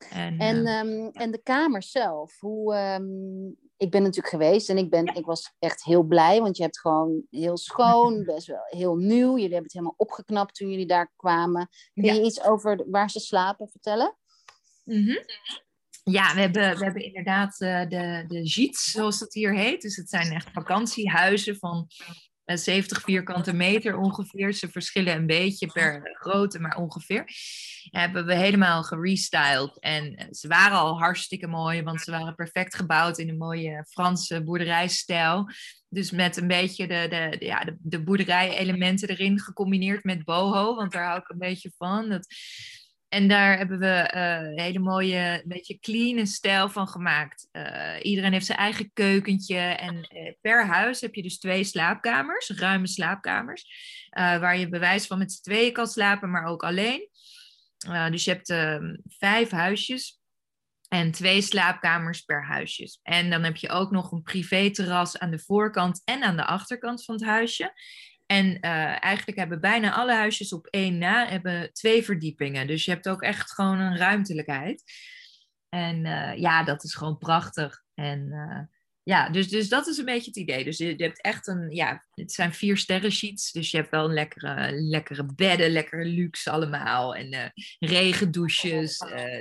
En, 0.10 0.38
en, 0.38 0.68
um, 0.68 1.10
en, 1.12 1.32
de 1.32 1.42
kamer 1.44 1.84
zelf, 1.84 2.40
hoe, 2.40 2.76
um, 2.76 3.58
ik 3.80 3.92
ben 3.92 4.02
natuurlijk 4.02 4.34
geweest 4.34 4.70
en 4.70 4.78
ik, 4.78 4.90
ben, 4.90 5.06
ik 5.06 5.26
was 5.26 5.54
echt 5.60 5.84
heel 5.84 6.04
blij, 6.04 6.40
want 6.40 6.58
je 6.58 6.64
hebt 6.64 6.80
gewoon 6.80 7.24
heel 7.30 7.58
schoon, 7.58 8.24
best 8.34 8.48
wel 8.48 8.66
heel 8.66 8.96
nieuw. 8.96 9.30
Jullie 9.30 9.42
hebben 9.42 9.64
het 9.64 9.74
helemaal 9.74 9.94
opgeknapt 9.98 10.56
toen 10.56 10.70
jullie 10.70 10.88
daar 10.88 11.14
kwamen. 11.16 11.70
Kun 11.94 12.04
je 12.04 12.14
ja. 12.14 12.22
iets 12.22 12.44
over 12.44 12.86
waar 12.90 13.10
ze 13.10 13.20
slapen 13.20 13.70
vertellen? 13.70 14.18
Mm 14.84 15.06
-hmm. 15.06 15.24
Ja, 16.04 16.34
we 16.34 16.40
hebben, 16.40 16.78
we 16.78 16.84
hebben 16.84 17.04
inderdaad 17.04 17.62
uh, 17.62 17.82
de, 17.82 18.24
de 18.28 18.50
gîtes, 18.50 18.92
zoals 18.92 19.20
dat 19.20 19.34
hier 19.34 19.56
heet. 19.56 19.82
Dus 19.82 19.96
het 19.96 20.10
zijn 20.10 20.32
echt 20.32 20.50
vakantiehuizen 20.52 21.56
van 21.58 21.88
70 22.58 23.02
vierkante 23.02 23.54
meter 23.54 23.98
ongeveer. 23.98 24.54
Ze 24.54 24.70
verschillen 24.70 25.16
een 25.16 25.26
beetje 25.26 25.68
per 25.68 26.18
grootte, 26.20 26.60
maar 26.60 26.78
ongeveer. 26.78 27.24
Hebben 27.90 28.26
we 28.26 28.36
helemaal 28.36 28.84
gerestyled. 28.84 29.80
En 29.80 30.28
ze 30.32 30.48
waren 30.48 30.78
al 30.78 31.00
hartstikke 31.00 31.48
mooi, 31.48 31.84
want 31.84 32.02
ze 32.02 32.12
waren 32.12 32.36
perfect 32.36 32.76
gebouwd 32.76 33.18
in 33.18 33.30
een 33.30 33.38
mooie 33.38 33.86
Franse 33.90 34.44
boerderijstijl. 34.44 35.50
Dus 35.90 36.12
met 36.12 36.38
een 36.38 36.48
beetje 36.48 36.88
de, 36.88 37.08
de, 37.10 37.36
de 37.40 37.46
ja, 37.46 37.64
de, 37.64 37.78
de 37.80 38.04
boerderij-elementen 38.04 39.10
erin 39.10 39.40
gecombineerd 39.40 40.04
met 40.04 40.24
boho, 40.24 40.76
want 40.76 40.92
daar 40.92 41.06
hou 41.06 41.20
ik 41.20 41.30
een 41.30 41.38
beetje 41.38 41.72
van. 41.78 42.10
Dat, 42.10 42.28
en 43.10 43.28
daar 43.28 43.58
hebben 43.58 43.80
we 43.80 44.12
uh, 44.16 44.50
een 44.50 44.60
hele 44.60 44.80
mooie, 44.80 45.18
een 45.18 45.48
beetje 45.48 45.80
clean 45.80 46.28
stijl 46.28 46.70
van 46.70 46.88
gemaakt. 46.88 47.48
Uh, 47.52 47.96
iedereen 48.02 48.32
heeft 48.32 48.46
zijn 48.46 48.58
eigen 48.58 48.92
keukentje. 48.94 49.58
En 49.58 49.96
uh, 49.96 50.32
per 50.42 50.66
huis 50.66 51.02
heb 51.02 51.14
je 51.14 51.22
dus 51.22 51.40
twee 51.40 51.64
slaapkamers, 51.64 52.50
ruime 52.50 52.88
slaapkamers. 52.88 53.66
waar 54.10 54.58
je 54.58 54.70
bewijs 54.70 55.08
van 55.08 55.18
met 55.18 55.32
z'n 55.32 55.42
tweeën 55.42 55.74
kan 55.74 55.88
slapen, 55.88 56.32
maar 56.32 56.46
ook 56.46 56.64
alleen. 56.64 57.10
dus 58.12 58.24
je 58.24 58.32
hebt 58.32 58.50
ehm, 58.50 58.96
vijf 59.08 59.50
huisjes 59.50 60.20
en 60.88 61.12
twee 61.12 61.42
slaapkamers 61.42 62.22
per 62.22 62.46
huisjes. 62.46 63.00
En 63.04 63.30
dan 63.30 63.44
heb 63.44 63.56
je 63.56 63.70
ook 63.70 63.92
nog 63.92 64.12
een 64.12 64.24
privéterras 64.24 65.20
aan 65.20 65.32
de 65.32 65.40
voorkant 65.40 66.02
en 66.06 66.24
aan 66.24 66.36
de 66.36 66.46
achterkant 66.46 67.06
van 67.06 67.16
het 67.16 67.24
huisje. 67.24 67.74
En 68.32 68.46
uh, 68.46 69.04
eigenlijk 69.04 69.38
hebben 69.38 69.62
bijna 69.62 69.94
alle 69.94 70.14
huisjes 70.14 70.54
op 70.54 70.66
één 70.66 70.98
na 70.98 71.28
hebben 71.28 71.74
twee 71.74 72.04
verdiepingen. 72.04 72.68
Dus 72.68 72.86
je 72.86 72.92
hebt 72.92 73.10
ook 73.10 73.22
echt 73.22 73.52
gewoon 73.52 73.80
een 73.80 73.98
ruimtelijkheid. 73.98 74.84
En 75.70 76.06
uh, 76.06 76.36
ja, 76.36 76.64
dat 76.64 76.84
is 76.84 76.96
gewoon 76.96 77.18
prachtig. 77.18 77.84
En 77.94 78.28
uh, 78.32 78.60
ja, 79.04 79.30
dus, 79.30 79.48
dus 79.48 79.70
dat 79.70 79.88
is 79.88 79.98
een 79.98 80.06
beetje 80.06 80.30
het 80.30 80.36
idee. 80.36 80.64
Dus 80.64 80.78
je, 80.78 80.98
je 80.98 81.04
hebt 81.04 81.22
echt 81.22 81.48
een, 81.48 81.70
ja, 81.70 82.06
het 82.12 82.32
zijn 82.32 82.54
vier 82.54 82.78
sterren 82.78 83.12
sheets. 83.12 83.52
Dus 83.52 83.72
je 83.72 83.78
hebt 83.78 83.90
wel 83.90 84.06
een 84.06 84.14
lekkere, 84.14 84.72
lekkere 84.72 85.26
bedden, 85.36 85.72
lekkere 85.72 86.06
luxe 86.06 86.50
allemaal. 86.50 87.16
En 87.16 87.54
regendouches, 87.80 88.98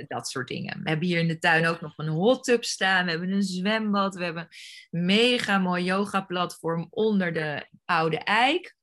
dat 0.07 0.29
soort 0.29 0.47
dingen. 0.47 0.83
We 0.83 0.89
hebben 0.89 1.07
hier 1.07 1.19
in 1.19 1.27
de 1.27 1.39
tuin 1.39 1.65
ook 1.65 1.81
nog 1.81 1.93
een 1.95 2.07
hot 2.07 2.43
tub 2.43 2.63
staan. 2.63 3.05
We 3.05 3.11
hebben 3.11 3.31
een 3.31 3.43
zwembad. 3.43 4.15
We 4.15 4.23
hebben 4.23 4.47
een 4.89 5.05
mega 5.05 5.57
mooi 5.57 5.83
yoga 5.83 6.21
platform 6.21 6.87
onder 6.89 7.33
de 7.33 7.67
oude 7.85 8.17
eik. 8.17 8.77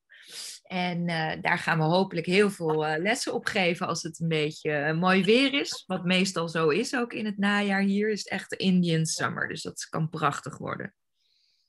En 0.67 1.09
uh, 1.09 1.33
daar 1.41 1.59
gaan 1.59 1.79
we 1.79 1.85
hopelijk 1.85 2.27
heel 2.27 2.51
veel 2.51 2.87
uh, 2.87 2.97
lessen 2.99 3.35
op 3.35 3.47
geven 3.47 3.87
als 3.87 4.03
het 4.03 4.21
een 4.21 4.29
beetje 4.29 4.71
uh, 4.71 5.01
mooi 5.01 5.25
weer 5.25 5.55
is. 5.55 5.85
Wat 5.87 6.05
meestal 6.05 6.49
zo 6.49 6.69
is 6.69 6.97
ook 6.97 7.13
in 7.13 7.25
het 7.25 7.39
najaar 7.39 7.81
hier. 7.81 8.11
Is 8.11 8.19
het 8.19 8.29
echt 8.29 8.51
de 8.51 8.57
Indian 8.57 9.07
summer. 9.07 9.49
Dus 9.49 9.63
dat 9.63 9.87
kan 9.89 10.09
prachtig 10.09 10.59
worden. 10.59 10.95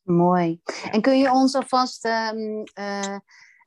Mooi. 0.01 0.61
En 0.91 1.01
kun 1.01 1.17
je 1.17 1.31
ons 1.31 1.55
alvast 1.55 2.05
um, 2.05 2.63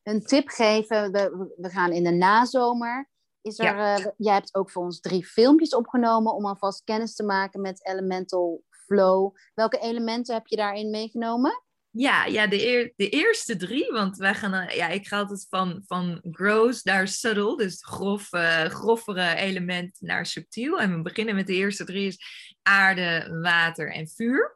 een 0.02 0.22
tip 0.24 0.48
geven? 0.48 1.12
We, 1.12 1.52
we, 1.56 1.68
gaan 1.68 1.92
in 1.92 2.04
de 2.04 2.12
nazomer. 2.12 3.08
Is 3.42 3.58
er, 3.58 3.76
ja. 3.76 4.14
jij 4.16 4.34
hebt 4.34 4.54
ook 4.54 4.70
voor 4.70 4.82
ons 4.82 5.00
drie 5.00 5.26
filmpjes 5.26 5.74
opgenomen 5.74 6.34
om 6.34 6.46
alvast 6.46 6.84
kennis 6.84 7.14
te 7.14 7.24
maken 7.24 7.60
met 7.60 7.86
Elemental 7.86 8.62
Flow. 8.70 9.36
Welke 9.54 9.78
elementen 9.78 10.34
heb 10.34 10.46
je 10.46 10.56
daarin 10.56 10.90
meegenomen? 10.90 11.62
Ja, 11.92 12.24
ja 12.24 12.46
de, 12.46 12.92
de 12.96 13.08
eerste 13.08 13.56
drie, 13.56 13.90
want 13.92 14.16
wij 14.16 14.34
gaan, 14.34 14.76
ja, 14.76 14.88
ik 14.88 15.06
ga 15.06 15.18
altijd 15.18 15.46
van, 15.48 15.82
van 15.86 16.20
gross 16.30 16.82
naar 16.82 17.08
subtle, 17.08 17.56
dus 17.56 17.84
grof, 17.84 18.32
uh, 18.32 18.64
groffere 18.64 19.34
element 19.34 19.96
naar 20.00 20.26
subtiel. 20.26 20.80
En 20.80 20.96
we 20.96 21.02
beginnen 21.02 21.34
met 21.34 21.46
de 21.46 21.54
eerste 21.54 21.84
drie, 21.84 22.06
is 22.06 22.18
aarde, 22.62 23.38
water 23.42 23.92
en 23.92 24.08
vuur. 24.08 24.54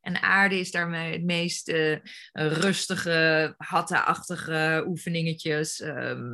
En 0.00 0.22
aarde 0.22 0.58
is 0.58 0.70
daarmee 0.70 1.12
het 1.12 1.24
meest 1.24 1.68
uh, 1.68 1.98
rustige, 2.32 3.54
hatta-achtige 3.56 4.84
oefeningetjes, 4.86 5.78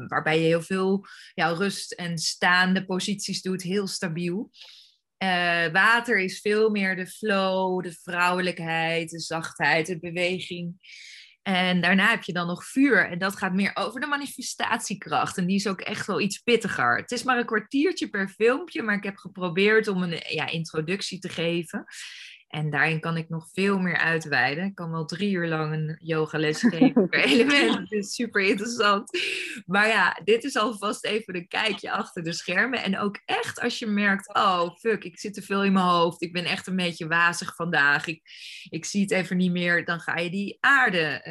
waarbij 0.07 0.41
je 0.41 0.47
heel 0.47 0.63
veel 0.63 1.07
ja, 1.35 1.49
rust 1.49 1.93
en 1.93 2.19
staande 2.19 2.85
posities 2.85 3.43
doet, 3.43 3.63
heel 3.63 3.87
stabiel. 3.87 4.51
Uh, 5.25 5.73
water 5.73 6.19
is 6.19 6.41
veel 6.41 6.71
meer 6.71 6.97
de 6.97 7.07
flow, 7.07 7.83
de 7.83 7.93
vrouwelijkheid, 8.03 9.11
de 9.11 9.21
zachtheid, 9.21 9.87
de 9.87 9.99
beweging. 9.99 10.77
En 11.43 11.81
daarna 11.81 12.11
heb 12.11 12.23
je 12.23 12.33
dan 12.33 12.47
nog 12.47 12.65
vuur. 12.65 13.11
En 13.11 13.19
dat 13.19 13.37
gaat 13.37 13.55
meer 13.55 13.71
over 13.75 14.01
de 14.01 14.07
manifestatiekracht. 14.07 15.37
En 15.37 15.47
die 15.47 15.57
is 15.57 15.67
ook 15.67 15.81
echt 15.81 16.07
wel 16.07 16.21
iets 16.21 16.39
pittiger. 16.39 16.97
Het 16.97 17.11
is 17.11 17.23
maar 17.23 17.39
een 17.39 17.47
kwartiertje 17.47 18.09
per 18.09 18.29
filmpje, 18.29 18.83
maar 18.83 18.97
ik 18.97 19.05
heb 19.05 19.17
geprobeerd 19.17 19.89
om 19.89 20.03
een 20.03 20.23
ja, 20.29 20.47
introductie 20.47 21.19
te 21.19 21.29
geven. 21.29 21.85
En 22.55 22.71
daarin 22.71 23.01
kan 23.01 23.17
ik 23.17 23.29
nog 23.29 23.49
veel 23.53 23.79
meer 23.79 23.97
uitweiden. 23.97 24.65
Ik 24.65 24.75
kan 24.75 24.91
wel 24.91 25.05
drie 25.05 25.33
uur 25.33 25.49
lang 25.49 25.73
een 25.73 25.99
yogales 26.01 26.61
geven 26.73 27.09
per 27.09 27.25
element. 27.25 27.75
Het 27.79 27.93
is 27.93 28.15
super 28.15 28.43
interessant. 28.43 29.19
Maar 29.67 29.89
ja, 29.89 30.21
dit 30.25 30.45
is 30.45 30.57
alvast 30.57 31.05
even 31.05 31.37
een 31.37 31.49
kijkje 31.49 31.91
achter 31.91 32.23
de 32.23 32.33
schermen. 32.33 32.83
En 32.83 32.99
ook 32.99 33.19
echt 33.25 33.61
als 33.61 33.79
je 33.79 33.87
merkt, 33.87 34.35
oh 34.35 34.77
fuck, 34.77 35.05
ik 35.05 35.19
zit 35.19 35.35
te 35.35 35.43
veel 35.43 35.65
in 35.65 35.73
mijn 35.73 35.85
hoofd. 35.85 36.23
Ik 36.23 36.33
ben 36.33 36.45
echt 36.45 36.67
een 36.67 36.77
beetje 36.77 37.09
wazig 37.09 37.55
vandaag. 37.55 38.07
Ik, 38.07 38.23
ik 38.69 38.85
zie 38.85 39.03
het 39.03 39.11
even 39.11 39.37
niet 39.37 39.53
meer. 39.53 39.85
Dan 39.85 40.01
ga 40.01 40.19
je 40.19 40.31
die 40.31 40.57
aarde 40.61 41.23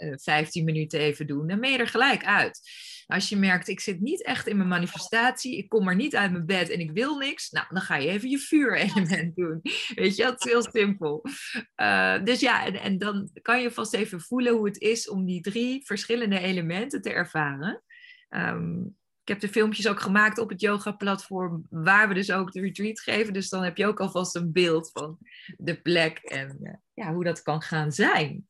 uh, 0.00 0.08
uh, 0.08 0.16
15 0.16 0.64
minuten 0.64 1.00
even 1.00 1.26
doen. 1.26 1.46
Dan 1.46 1.60
ben 1.60 1.72
je 1.72 1.78
er 1.78 1.88
gelijk 1.88 2.24
uit. 2.24 2.60
Als 3.06 3.28
je 3.28 3.36
merkt, 3.36 3.68
ik 3.68 3.80
zit 3.80 4.00
niet 4.00 4.24
echt 4.24 4.46
in 4.46 4.56
mijn 4.56 4.68
manifestatie, 4.68 5.56
ik 5.56 5.68
kom 5.68 5.84
maar 5.84 5.96
niet 5.96 6.16
uit 6.16 6.32
mijn 6.32 6.46
bed 6.46 6.70
en 6.70 6.80
ik 6.80 6.90
wil 6.90 7.16
niks, 7.18 7.50
nou, 7.50 7.66
dan 7.68 7.80
ga 7.80 7.96
je 7.96 8.08
even 8.08 8.30
je 8.30 8.38
vuurelement 8.38 9.36
doen. 9.40 9.60
Weet 9.94 10.16
je, 10.16 10.22
dat 10.22 10.44
is 10.44 10.52
heel 10.52 10.62
simpel. 10.62 11.24
Uh, 11.76 12.24
dus 12.24 12.40
ja, 12.40 12.66
en, 12.66 12.74
en, 12.74 12.98
dan 12.98 13.30
kan 13.42 13.62
je 13.62 13.70
vast 13.70 13.94
even 13.94 14.20
voelen 14.20 14.52
hoe 14.52 14.66
het 14.66 14.80
is 14.80 15.08
om 15.08 15.24
die 15.24 15.40
drie 15.40 15.86
verschillende 15.86 16.38
elementen 16.38 17.02
te 17.02 17.12
ervaren. 17.12 17.82
Um, 18.30 18.96
ik 19.26 19.32
heb 19.32 19.40
de 19.40 19.48
filmpjes 19.48 19.88
ook 19.88 20.00
gemaakt 20.00 20.38
op 20.38 20.48
het 20.48 20.60
yoga-platform, 20.60 21.66
waar 21.70 22.08
we 22.08 22.14
dus 22.14 22.32
ook 22.32 22.52
de 22.52 22.60
retreat 22.60 23.00
geven. 23.00 23.32
Dus 23.32 23.48
dan 23.48 23.62
heb 23.62 23.76
je 23.76 23.86
ook 23.86 24.00
alvast 24.00 24.36
een 24.36 24.52
beeld 24.52 24.90
van 24.92 25.18
de 25.56 25.80
plek 25.80 26.18
en 26.18 26.58
uh, 26.62 26.72
ja, 26.94 27.12
hoe 27.12 27.24
dat 27.24 27.42
kan 27.42 27.62
gaan 27.62 27.92
zijn. 27.92 28.46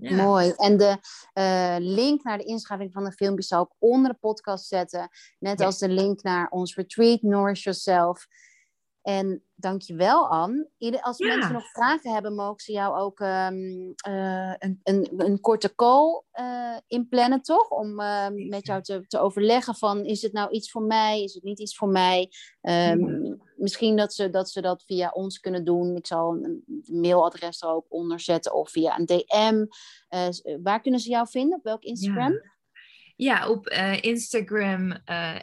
Ja. 0.00 0.16
Mooi. 0.16 0.52
En 0.56 0.76
de 0.76 0.98
uh, 1.34 1.76
link 1.78 2.22
naar 2.22 2.38
de 2.38 2.44
inschrijving 2.44 2.92
van 2.92 3.04
de 3.04 3.12
filmpjes 3.12 3.46
zal 3.46 3.62
ik 3.62 3.74
onder 3.78 4.10
de 4.10 4.18
podcast 4.20 4.66
zetten. 4.66 5.08
Net 5.38 5.58
ja. 5.58 5.64
als 5.64 5.78
de 5.78 5.88
link 5.88 6.22
naar 6.22 6.48
ons 6.48 6.74
retreat, 6.74 7.22
Nourish 7.22 7.62
Yourself. 7.62 8.26
En 9.02 9.42
dankjewel, 9.54 10.28
Anne. 10.28 10.68
Als 11.00 11.18
mensen 11.18 11.52
nog 11.52 11.70
vragen 11.70 12.12
hebben, 12.12 12.34
mogen 12.34 12.60
ze 12.60 12.72
jou 12.72 12.96
ook 12.98 13.20
um, 13.20 13.94
uh, 14.08 14.54
een, 14.58 14.80
een, 14.82 15.08
een, 15.16 15.40
korte 15.40 15.74
call 15.74 16.22
uh, 16.40 16.76
inplannen, 16.86 17.42
toch? 17.42 17.68
Om 17.68 18.00
uh, 18.00 18.26
met 18.48 18.66
jou 18.66 18.82
te, 18.82 19.06
te 19.06 19.18
overleggen 19.18 19.74
van, 19.74 20.04
is 20.04 20.22
het 20.22 20.32
nou 20.32 20.50
iets 20.50 20.70
voor 20.70 20.82
mij? 20.82 21.22
Is 21.22 21.34
het 21.34 21.42
niet 21.42 21.60
iets 21.60 21.76
voor 21.76 21.88
mij? 21.88 22.30
Um, 22.60 23.40
Misschien 23.56 23.96
dat 23.96 24.14
ze, 24.14 24.30
dat 24.30 24.50
ze 24.50 24.60
dat 24.60 24.84
via 24.86 25.10
ons 25.10 25.40
kunnen 25.40 25.64
doen. 25.64 25.96
Ik 25.96 26.06
zal 26.06 26.38
een 26.42 26.64
mailadres 26.84 27.60
er 27.62 27.68
ook 27.68 27.86
onder 27.88 28.20
zetten 28.20 28.54
of 28.54 28.70
via 28.70 28.98
een 28.98 29.06
DM. 29.06 29.66
waar 30.62 30.80
kunnen 30.80 31.00
ze 31.00 31.08
jou 31.08 31.28
vinden? 31.28 31.58
Op 31.58 31.64
welk 31.64 31.82
Instagram? 31.82 32.32
Ja. 32.32 32.56
Ja, 33.16 33.48
op 33.48 33.68
Instagram 34.00 34.90
uh, 34.90 35.36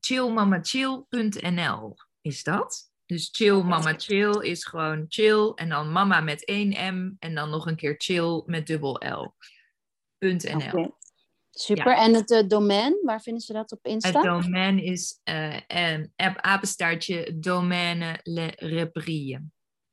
chillmamachill.nl 0.00 1.94
is 2.20 2.42
dat. 2.42 2.87
Dus 3.08 3.28
chill 3.32 3.62
mama 3.62 3.94
chill 3.96 4.40
is 4.40 4.64
gewoon 4.64 5.04
chill 5.08 5.52
en 5.54 5.68
dan 5.68 5.92
mama 5.92 6.20
met 6.20 6.44
één 6.44 6.94
M 6.94 7.16
en 7.18 7.34
dan 7.34 7.50
nog 7.50 7.66
een 7.66 7.76
keer 7.76 7.94
chill 7.98 8.42
met 8.46 8.66
dubbel 8.66 8.92
L. 8.92 9.34
.nl. 10.18 10.96
Super. 11.50 11.96
En 11.96 12.14
het 12.14 12.30
uh, 12.30 12.48
domein, 12.48 13.00
waar 13.02 13.20
vinden 13.22 13.42
ze 13.42 13.52
dat 13.52 13.72
op 13.72 13.86
Insta? 13.86 14.12
Het 14.12 14.22
domein 14.22 14.82
is 14.82 15.20
uh, 15.24 15.56
apenstaartje 16.36 17.38
domaine 17.38 18.20
le 18.22 18.52
reprie. 18.56 19.50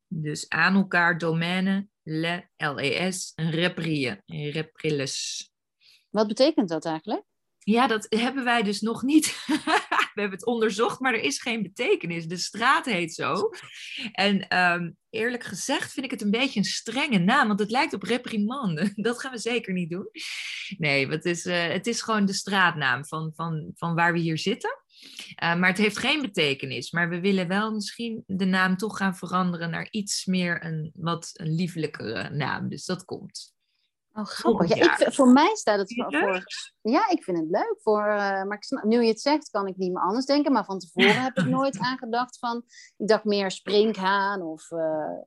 Dus 0.07 0.49
aan 0.49 0.75
elkaar 0.75 1.17
domaine 1.17 1.87
le 2.03 2.47
L-E-S 2.57 3.33
reprie. 3.35 4.21
Reprilles. 4.25 5.49
Wat 6.09 6.27
betekent 6.27 6.69
dat 6.69 6.85
eigenlijk? 6.85 7.23
Ja, 7.65 7.87
dat 7.87 8.05
hebben 8.09 8.43
wij 8.43 8.63
dus 8.63 8.81
nog 8.81 9.03
niet. 9.03 9.25
we 10.13 10.21
hebben 10.21 10.37
het 10.37 10.45
onderzocht, 10.45 10.99
maar 10.99 11.13
er 11.13 11.23
is 11.23 11.41
geen 11.41 11.63
betekenis. 11.63 12.27
De 12.27 12.37
straat 12.37 12.85
heet 12.85 13.13
zo. 13.13 13.49
En 14.11 14.47
ehm, 14.47 14.91
eerlijk 15.09 15.43
gezegd 15.43 15.93
vind 15.93 16.05
ik 16.05 16.11
het 16.11 16.21
een 16.21 16.31
beetje 16.31 16.59
een 16.59 16.65
strenge 16.65 17.17
naam, 17.17 17.47
want 17.47 17.59
het 17.59 17.71
lijkt 17.71 17.93
op 17.93 18.03
reprimande. 18.03 18.91
Dat 18.95 19.19
gaan 19.19 19.31
we 19.31 19.37
zeker 19.37 19.73
niet 19.73 19.89
doen. 19.89 20.09
Nee, 20.77 21.07
het 21.07 21.25
is, 21.25 21.45
uh, 21.45 21.67
het 21.67 21.87
is 21.87 22.01
gewoon 22.01 22.25
de 22.25 22.33
straatnaam 22.33 23.05
van, 23.05 23.31
van, 23.35 23.71
van 23.75 23.95
waar 23.95 24.13
we 24.13 24.19
hier 24.19 24.37
zitten. 24.37 24.83
Uh, 25.43 25.55
maar 25.55 25.69
het 25.69 25.77
heeft 25.77 25.97
geen 25.97 26.21
betekenis. 26.21 26.91
Maar 26.91 27.09
we 27.09 27.19
willen 27.19 27.47
wel 27.47 27.71
misschien 27.71 28.23
de 28.25 28.45
naam 28.45 28.77
toch 28.77 28.97
gaan 28.97 29.15
veranderen 29.15 29.69
naar 29.69 29.87
iets 29.91 30.25
meer 30.25 30.65
een 30.65 30.91
wat 30.95 31.29
een 31.33 31.55
liefelijkere 31.55 32.29
naam. 32.29 32.69
Dus 32.69 32.85
dat 32.85 33.05
komt. 33.05 33.54
Oh, 34.17 34.25
grappig. 34.25 34.75
Ja, 34.75 34.99
ik, 34.99 35.13
voor 35.13 35.27
mij 35.27 35.55
staat 35.55 35.79
het 35.79 35.93
voor. 35.93 36.43
Ja, 36.81 37.09
ik 37.09 37.23
vind 37.23 37.37
het 37.37 37.49
leuk. 37.49 37.75
Voor, 37.81 38.07
uh, 38.07 38.43
maar 38.43 38.57
ik, 38.57 38.83
nu 38.83 39.01
je 39.01 39.07
het 39.07 39.21
zegt, 39.21 39.49
kan 39.49 39.67
ik 39.67 39.77
niet 39.77 39.91
meer 39.91 40.03
anders 40.03 40.25
denken. 40.25 40.51
Maar 40.51 40.65
van 40.65 40.79
tevoren 40.79 41.23
heb 41.23 41.37
ik 41.37 41.45
nooit 41.57 41.79
aangedacht 41.79 42.39
van. 42.39 42.63
Ik 42.97 43.07
dacht 43.07 43.23
meer 43.23 43.51
springhaan 43.51 44.41
of. 44.41 44.71
Uh, 44.71 44.79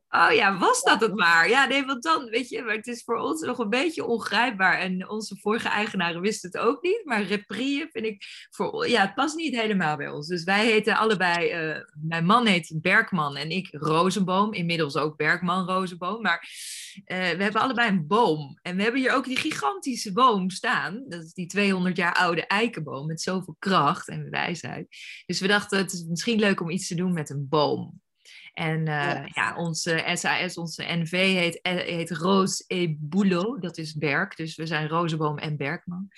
oh 0.08 0.32
ja, 0.32 0.58
was 0.58 0.82
dat 0.82 1.00
het 1.00 1.14
maar? 1.14 1.48
Ja, 1.48 1.66
nee, 1.66 1.86
want 1.86 2.02
dan, 2.02 2.24
weet 2.24 2.48
je, 2.48 2.62
maar 2.62 2.74
het 2.74 2.86
is 2.86 3.04
voor 3.04 3.16
ons 3.16 3.40
nog 3.40 3.58
een 3.58 3.68
beetje 3.68 4.04
ongrijpbaar. 4.04 4.78
En 4.78 5.08
onze 5.08 5.36
vorige 5.36 5.68
eigenaren 5.68 6.20
wisten 6.20 6.50
het 6.50 6.60
ook 6.60 6.82
niet. 6.82 7.02
Maar 7.04 7.22
reprie 7.22 7.88
vind 7.90 8.04
ik. 8.04 8.24
Voor, 8.50 8.88
ja, 8.88 9.00
het 9.00 9.14
past 9.14 9.36
niet 9.36 9.60
helemaal 9.60 9.96
bij 9.96 10.08
ons. 10.08 10.26
Dus 10.26 10.44
wij 10.44 10.66
heten 10.66 10.96
allebei. 10.96 11.70
Uh, 11.70 11.78
mijn 12.02 12.24
man 12.24 12.46
heet 12.46 12.72
Bergman 12.80 13.36
en 13.36 13.50
ik 13.50 13.68
Rozenboom. 13.70 14.52
Inmiddels 14.52 14.96
ook 14.96 15.16
Bergman 15.16 15.66
Rozenboom. 15.66 16.22
Maar 16.22 16.48
we 17.04 17.14
hebben 17.14 17.62
allebei 17.62 17.88
een 17.88 18.06
boom. 18.06 18.58
En 18.62 18.77
we 18.78 18.84
hebben 18.84 19.00
hier 19.00 19.12
ook 19.12 19.24
die 19.24 19.36
gigantische 19.36 20.12
boom 20.12 20.50
staan. 20.50 21.04
Dat 21.08 21.22
is 21.24 21.32
die 21.32 21.46
200 21.46 21.96
jaar 21.96 22.14
oude 22.14 22.46
eikenboom 22.46 23.06
met 23.06 23.20
zoveel 23.20 23.56
kracht 23.58 24.08
en 24.08 24.30
wijsheid. 24.30 24.86
Dus 25.26 25.40
we 25.40 25.46
dachten, 25.46 25.78
het 25.78 25.92
is 25.92 26.04
misschien 26.04 26.38
leuk 26.38 26.60
om 26.60 26.70
iets 26.70 26.88
te 26.88 26.94
doen 26.94 27.12
met 27.12 27.30
een 27.30 27.48
boom. 27.48 28.00
En 28.52 28.78
uh, 28.78 29.26
ja. 29.26 29.56
onze 29.56 30.10
SAS, 30.14 30.56
onze 30.56 30.82
NV 30.82 31.10
heet, 31.10 31.58
heet 31.62 32.10
Roos 32.10 32.64
e 32.66 32.96
Boulot. 32.98 33.62
Dat 33.62 33.78
is 33.78 33.94
Berk. 33.94 34.36
Dus 34.36 34.56
we 34.56 34.66
zijn 34.66 34.88
Rozenboom 34.88 35.38
en 35.38 35.56
Berkman. 35.56 36.08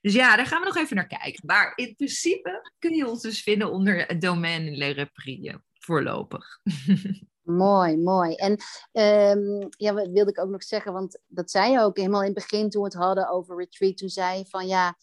Dus 0.00 0.12
ja, 0.12 0.36
daar 0.36 0.46
gaan 0.46 0.60
we 0.60 0.66
nog 0.66 0.76
even 0.76 0.96
naar 0.96 1.06
kijken. 1.06 1.46
Maar 1.46 1.72
in 1.76 1.94
principe 1.96 2.72
kun 2.78 2.94
je 2.94 3.08
ons 3.08 3.22
dus 3.22 3.42
vinden 3.42 3.70
onder 3.70 4.04
het 4.06 4.20
domein 4.20 4.76
Le 4.76 4.88
Reprie, 4.88 5.54
voorlopig. 5.72 6.46
Mooi, 7.50 7.96
mooi. 7.96 8.34
En 8.34 8.50
um, 8.92 9.68
ja, 9.70 9.94
wat 9.94 10.08
wilde 10.08 10.30
ik 10.30 10.40
ook 10.40 10.50
nog 10.50 10.62
zeggen, 10.62 10.92
want 10.92 11.18
dat 11.26 11.50
zei 11.50 11.72
je 11.72 11.80
ook 11.80 11.96
helemaal 11.96 12.20
in 12.20 12.34
het 12.34 12.48
begin 12.48 12.70
toen 12.70 12.82
we 12.82 12.88
het 12.88 12.96
hadden 12.96 13.28
over 13.28 13.56
retreat. 13.56 13.96
Toen 13.96 14.08
zei 14.08 14.38
je 14.38 14.46
van 14.46 14.66
ja, 14.66 14.96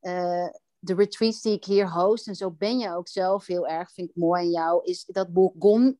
uh, 0.00 0.48
de 0.78 0.94
retreats 0.94 1.40
die 1.40 1.52
ik 1.52 1.64
hier 1.64 1.92
host, 1.92 2.26
en 2.26 2.34
zo 2.34 2.50
ben 2.50 2.78
je 2.78 2.94
ook 2.94 3.08
zelf 3.08 3.46
heel 3.46 3.66
erg, 3.66 3.92
vind 3.92 4.08
ik 4.08 4.16
mooi 4.16 4.44
in 4.44 4.50
jou, 4.50 4.84
is 4.84 5.04
dat 5.04 5.32
Bourgogne, 5.32 5.96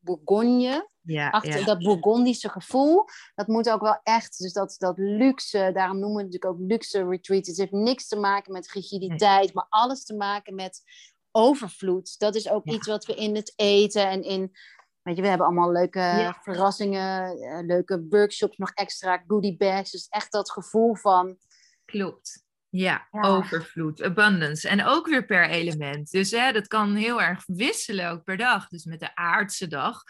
Bourgogne 0.00 0.88
ja, 1.00 1.30
achter 1.30 1.58
ja. 1.58 1.64
dat 1.64 1.78
Bourgondische 1.78 2.48
gevoel, 2.48 3.04
dat 3.34 3.46
moet 3.46 3.70
ook 3.70 3.80
wel 3.80 4.00
echt, 4.02 4.38
dus 4.38 4.52
dat, 4.52 4.74
dat 4.78 4.98
luxe, 4.98 5.70
daarom 5.74 5.98
noemen 5.98 6.16
we 6.16 6.22
het 6.22 6.32
natuurlijk 6.32 6.62
ook 6.62 6.68
luxe 6.68 7.08
retreat. 7.08 7.46
Het 7.46 7.56
heeft 7.56 7.72
niks 7.72 8.08
te 8.08 8.16
maken 8.16 8.52
met 8.52 8.70
rigiditeit, 8.70 9.54
maar 9.54 9.66
alles 9.68 10.04
te 10.04 10.14
maken 10.14 10.54
met 10.54 10.82
overvloed. 11.30 12.18
Dat 12.18 12.34
is 12.34 12.48
ook 12.48 12.64
iets 12.64 12.86
wat 12.86 13.04
we 13.04 13.14
in 13.14 13.36
het 13.36 13.52
eten 13.56 14.08
en 14.08 14.22
in 14.22 14.56
Weet 15.04 15.16
je, 15.16 15.22
we 15.22 15.28
hebben 15.28 15.46
allemaal 15.46 15.72
leuke 15.72 16.34
verrassingen, 16.42 17.38
eh, 17.40 17.66
leuke 17.66 18.06
workshops, 18.08 18.56
nog 18.56 18.70
extra 18.70 19.22
goodie 19.26 19.56
bags. 19.56 19.90
Dus 19.90 20.08
echt 20.08 20.32
dat 20.32 20.50
gevoel 20.50 20.94
van... 20.94 21.36
Klopt. 21.84 22.43
Ja, 22.76 23.08
overvloed, 23.10 24.02
abundance. 24.02 24.68
En 24.68 24.84
ook 24.84 25.06
weer 25.06 25.24
per 25.24 25.48
element. 25.48 26.10
Dus 26.10 26.30
hè, 26.30 26.52
dat 26.52 26.66
kan 26.66 26.94
heel 26.94 27.22
erg 27.22 27.42
wisselen, 27.46 28.10
ook 28.10 28.24
per 28.24 28.36
dag. 28.36 28.68
Dus 28.68 28.84
met 28.84 29.00
de 29.00 29.14
aardse 29.14 29.66
dag 29.68 30.02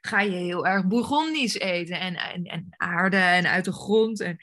ga 0.00 0.20
je 0.20 0.30
heel 0.30 0.66
erg 0.66 0.86
Bourgondisch 0.86 1.58
eten. 1.58 2.00
En, 2.00 2.16
en, 2.16 2.44
en 2.44 2.66
aarde 2.76 3.16
en 3.16 3.46
uit 3.46 3.64
de 3.64 3.72
grond. 3.72 4.20
En 4.20 4.36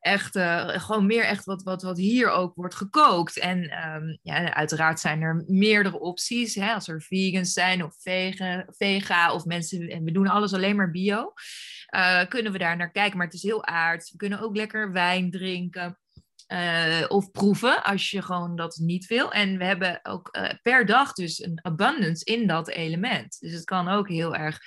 echt 0.00 0.36
uh, 0.36 0.68
gewoon 0.68 1.06
meer 1.06 1.24
echt 1.24 1.44
wat, 1.44 1.62
wat, 1.62 1.82
wat 1.82 1.96
hier 1.98 2.30
ook 2.30 2.54
wordt 2.54 2.74
gekookt. 2.74 3.38
En 3.38 3.86
um, 3.88 4.18
ja, 4.22 4.54
uiteraard 4.54 5.00
zijn 5.00 5.22
er 5.22 5.44
meerdere 5.46 6.00
opties. 6.00 6.54
Hè, 6.54 6.72
als 6.72 6.88
er 6.88 7.02
vegans 7.02 7.52
zijn 7.52 7.84
of 7.84 7.94
vega, 7.98 8.64
vega 8.68 9.32
of 9.32 9.44
mensen, 9.44 9.88
en 9.88 10.04
we 10.04 10.12
doen 10.12 10.28
alles 10.28 10.52
alleen 10.52 10.76
maar 10.76 10.90
bio. 10.90 11.32
Uh, 11.94 12.24
kunnen 12.28 12.52
we 12.52 12.58
daar 12.58 12.76
naar 12.76 12.90
kijken. 12.90 13.16
Maar 13.16 13.26
het 13.26 13.36
is 13.36 13.42
heel 13.42 13.64
aards. 13.64 14.10
We 14.10 14.16
kunnen 14.16 14.40
ook 14.40 14.56
lekker 14.56 14.92
wijn 14.92 15.30
drinken. 15.30 15.98
Uh, 16.52 17.04
of 17.08 17.30
proeven 17.30 17.82
als 17.82 18.10
je 18.10 18.22
gewoon 18.22 18.56
dat 18.56 18.76
niet 18.76 19.06
wil. 19.06 19.32
En 19.32 19.58
we 19.58 19.64
hebben 19.64 20.00
ook 20.02 20.36
uh, 20.36 20.50
per 20.62 20.86
dag 20.86 21.12
dus 21.12 21.42
een 21.42 21.58
abundance 21.62 22.24
in 22.24 22.46
dat 22.46 22.68
element. 22.68 23.40
Dus 23.40 23.52
het 23.52 23.64
kan 23.64 23.88
ook 23.88 24.08
heel 24.08 24.34
erg 24.34 24.60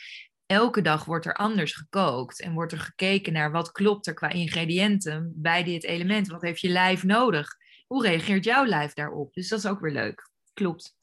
elke 0.45 0.82
dag 0.82 1.05
wordt 1.05 1.25
er 1.25 1.36
anders 1.36 1.73
gekookt 1.73 2.41
en 2.41 2.53
wordt 2.53 2.71
er 2.71 2.79
gekeken 2.79 3.34
naar 3.34 3.51
wat 3.51 3.71
klopt 3.71 4.07
er 4.07 4.13
qua 4.13 4.29
ingrediënten 4.29 5.34
bij 5.36 5.63
dit 5.63 5.84
element. 5.84 6.27
Wat 6.27 6.41
heeft 6.41 6.61
je 6.61 6.69
lijf 6.69 7.03
nodig? 7.03 7.55
Hoe 7.88 8.07
reageert 8.07 8.43
jouw 8.43 8.65
lijf 8.65 8.93
daarop? 8.93 9.34
Dus 9.34 9.47
dat 9.47 9.59
is 9.59 9.65
ook 9.65 9.79
weer 9.79 9.91
leuk. 9.91 10.29
Klopt 10.53 10.95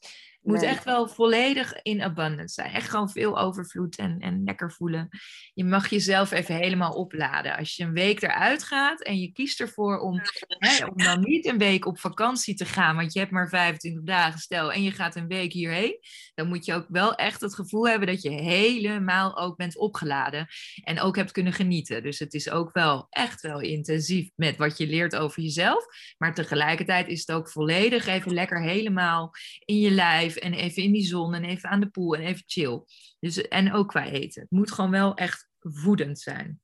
moet 0.49 0.63
echt 0.63 0.83
wel 0.83 1.07
volledig 1.07 1.81
in 1.81 2.01
abundance 2.01 2.53
zijn. 2.53 2.73
Echt 2.73 2.89
gewoon 2.89 3.09
veel 3.09 3.39
overvloed 3.39 3.97
en, 3.97 4.19
en 4.19 4.43
lekker 4.43 4.71
voelen. 4.71 5.09
Je 5.53 5.63
mag 5.63 5.89
jezelf 5.89 6.31
even 6.31 6.55
helemaal 6.55 6.91
opladen. 6.91 7.57
Als 7.57 7.75
je 7.75 7.83
een 7.83 7.93
week 7.93 8.21
eruit 8.21 8.63
gaat 8.63 9.01
en 9.01 9.19
je 9.19 9.31
kiest 9.31 9.59
ervoor 9.59 9.99
om, 9.99 10.21
hè, 10.47 10.85
om 10.85 10.97
dan 10.97 11.19
niet 11.19 11.45
een 11.45 11.57
week 11.57 11.85
op 11.85 11.99
vakantie 11.99 12.55
te 12.55 12.65
gaan, 12.65 12.95
want 12.95 13.13
je 13.13 13.19
hebt 13.19 13.31
maar 13.31 13.49
25 13.49 14.03
dagen 14.03 14.39
stel 14.39 14.71
en 14.71 14.83
je 14.83 14.91
gaat 14.91 15.15
een 15.15 15.27
week 15.27 15.53
hierheen, 15.53 15.99
dan 16.35 16.47
moet 16.47 16.65
je 16.65 16.73
ook 16.73 16.85
wel 16.89 17.15
echt 17.15 17.41
het 17.41 17.55
gevoel 17.55 17.87
hebben 17.87 18.07
dat 18.07 18.21
je 18.21 18.29
helemaal 18.29 19.37
ook 19.37 19.57
bent 19.57 19.77
opgeladen 19.77 20.47
en 20.83 21.01
ook 21.01 21.15
hebt 21.15 21.31
kunnen 21.31 21.53
genieten. 21.53 22.03
Dus 22.03 22.19
het 22.19 22.33
is 22.33 22.49
ook 22.49 22.73
wel 22.73 23.07
echt 23.09 23.41
wel 23.41 23.59
intensief 23.59 24.29
met 24.35 24.57
wat 24.57 24.77
je 24.77 24.87
leert 24.87 25.15
over 25.15 25.41
jezelf, 25.41 25.85
maar 26.17 26.33
tegelijkertijd 26.33 27.07
is 27.07 27.19
het 27.19 27.31
ook 27.31 27.49
volledig 27.49 28.07
even 28.07 28.33
lekker 28.33 28.61
helemaal 28.61 29.31
in 29.65 29.79
je 29.79 29.91
lijf 29.91 30.35
en 30.39 30.53
even 30.53 30.83
in 30.83 30.91
die 30.91 31.05
zon 31.05 31.33
en 31.33 31.43
even 31.43 31.69
aan 31.69 31.79
de 31.79 31.89
poel 31.89 32.15
en 32.15 32.21
even 32.21 32.43
chill. 32.45 32.83
Dus, 33.19 33.41
en 33.47 33.73
ook 33.73 33.87
qua 33.87 34.05
eten. 34.05 34.41
Het 34.41 34.51
moet 34.51 34.71
gewoon 34.71 34.91
wel 34.91 35.15
echt 35.15 35.49
voedend 35.59 36.19
zijn. 36.19 36.61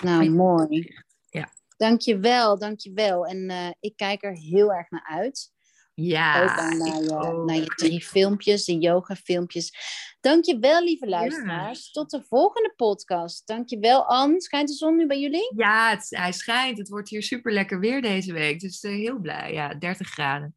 Nou, 0.00 0.30
mooi. 0.30 0.94
Ja. 1.30 1.52
Dankjewel, 1.76 2.58
dankjewel. 2.58 3.26
En 3.26 3.50
uh, 3.50 3.70
ik 3.80 3.96
kijk 3.96 4.22
er 4.22 4.36
heel 4.36 4.72
erg 4.72 4.90
naar 4.90 5.06
uit. 5.10 5.52
Ja, 5.94 6.42
ook 6.42 6.56
naar, 6.56 7.02
je, 7.02 7.42
naar 7.46 7.56
je 7.56 7.66
drie 7.66 8.04
filmpjes, 8.04 8.64
de 8.64 8.78
yoga 8.78 9.16
filmpjes. 9.16 9.72
Dankjewel, 10.20 10.82
lieve 10.82 11.06
luisteraars. 11.06 11.90
Tot 11.90 12.10
de 12.10 12.22
volgende 12.28 12.72
podcast. 12.76 13.46
Dankjewel, 13.46 14.06
Anne. 14.06 14.40
Schijnt 14.40 14.68
de 14.68 14.74
zon 14.74 14.96
nu 14.96 15.06
bij 15.06 15.20
jullie? 15.20 15.52
Ja, 15.56 15.90
het, 15.90 16.06
hij 16.10 16.32
schijnt. 16.32 16.78
Het 16.78 16.88
wordt 16.88 17.08
hier 17.08 17.22
super 17.22 17.52
lekker 17.52 17.80
weer 17.80 18.02
deze 18.02 18.32
week. 18.32 18.60
Dus 18.60 18.82
uh, 18.82 18.92
heel 18.92 19.18
blij. 19.18 19.52
Ja, 19.52 19.74
30 19.74 20.08
graden. 20.08 20.54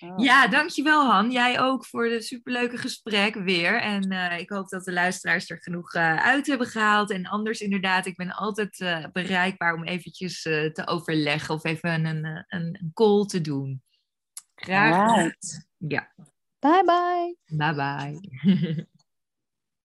Oh. 0.00 0.14
Ja, 0.16 0.48
dankjewel 0.48 1.10
Han. 1.10 1.30
Jij 1.30 1.60
ook 1.60 1.86
voor 1.86 2.08
de 2.08 2.20
superleuke 2.20 2.76
gesprek 2.76 3.34
weer. 3.34 3.80
En 3.80 4.12
uh, 4.12 4.38
ik 4.38 4.50
hoop 4.50 4.68
dat 4.68 4.84
de 4.84 4.92
luisteraars 4.92 5.50
er 5.50 5.62
genoeg 5.62 5.94
uh, 5.94 6.16
uit 6.16 6.46
hebben 6.46 6.66
gehaald. 6.66 7.10
En 7.10 7.26
anders 7.26 7.60
inderdaad, 7.60 8.06
ik 8.06 8.16
ben 8.16 8.30
altijd 8.30 8.80
uh, 8.80 9.04
bereikbaar 9.12 9.74
om 9.74 9.84
eventjes 9.84 10.42
te 10.42 10.82
overleggen 10.84 11.54
of 11.54 11.64
even 11.64 12.04
een, 12.04 12.24
een, 12.24 12.46
een 12.48 12.90
call 12.94 13.26
te 13.26 13.40
doen. 13.40 13.82
Graag. 14.54 15.16
Right. 15.16 15.68
Ja. 15.76 16.12
Bye 16.58 16.84
bye. 16.84 17.36
Bye 17.56 17.74
bye. 17.74 18.88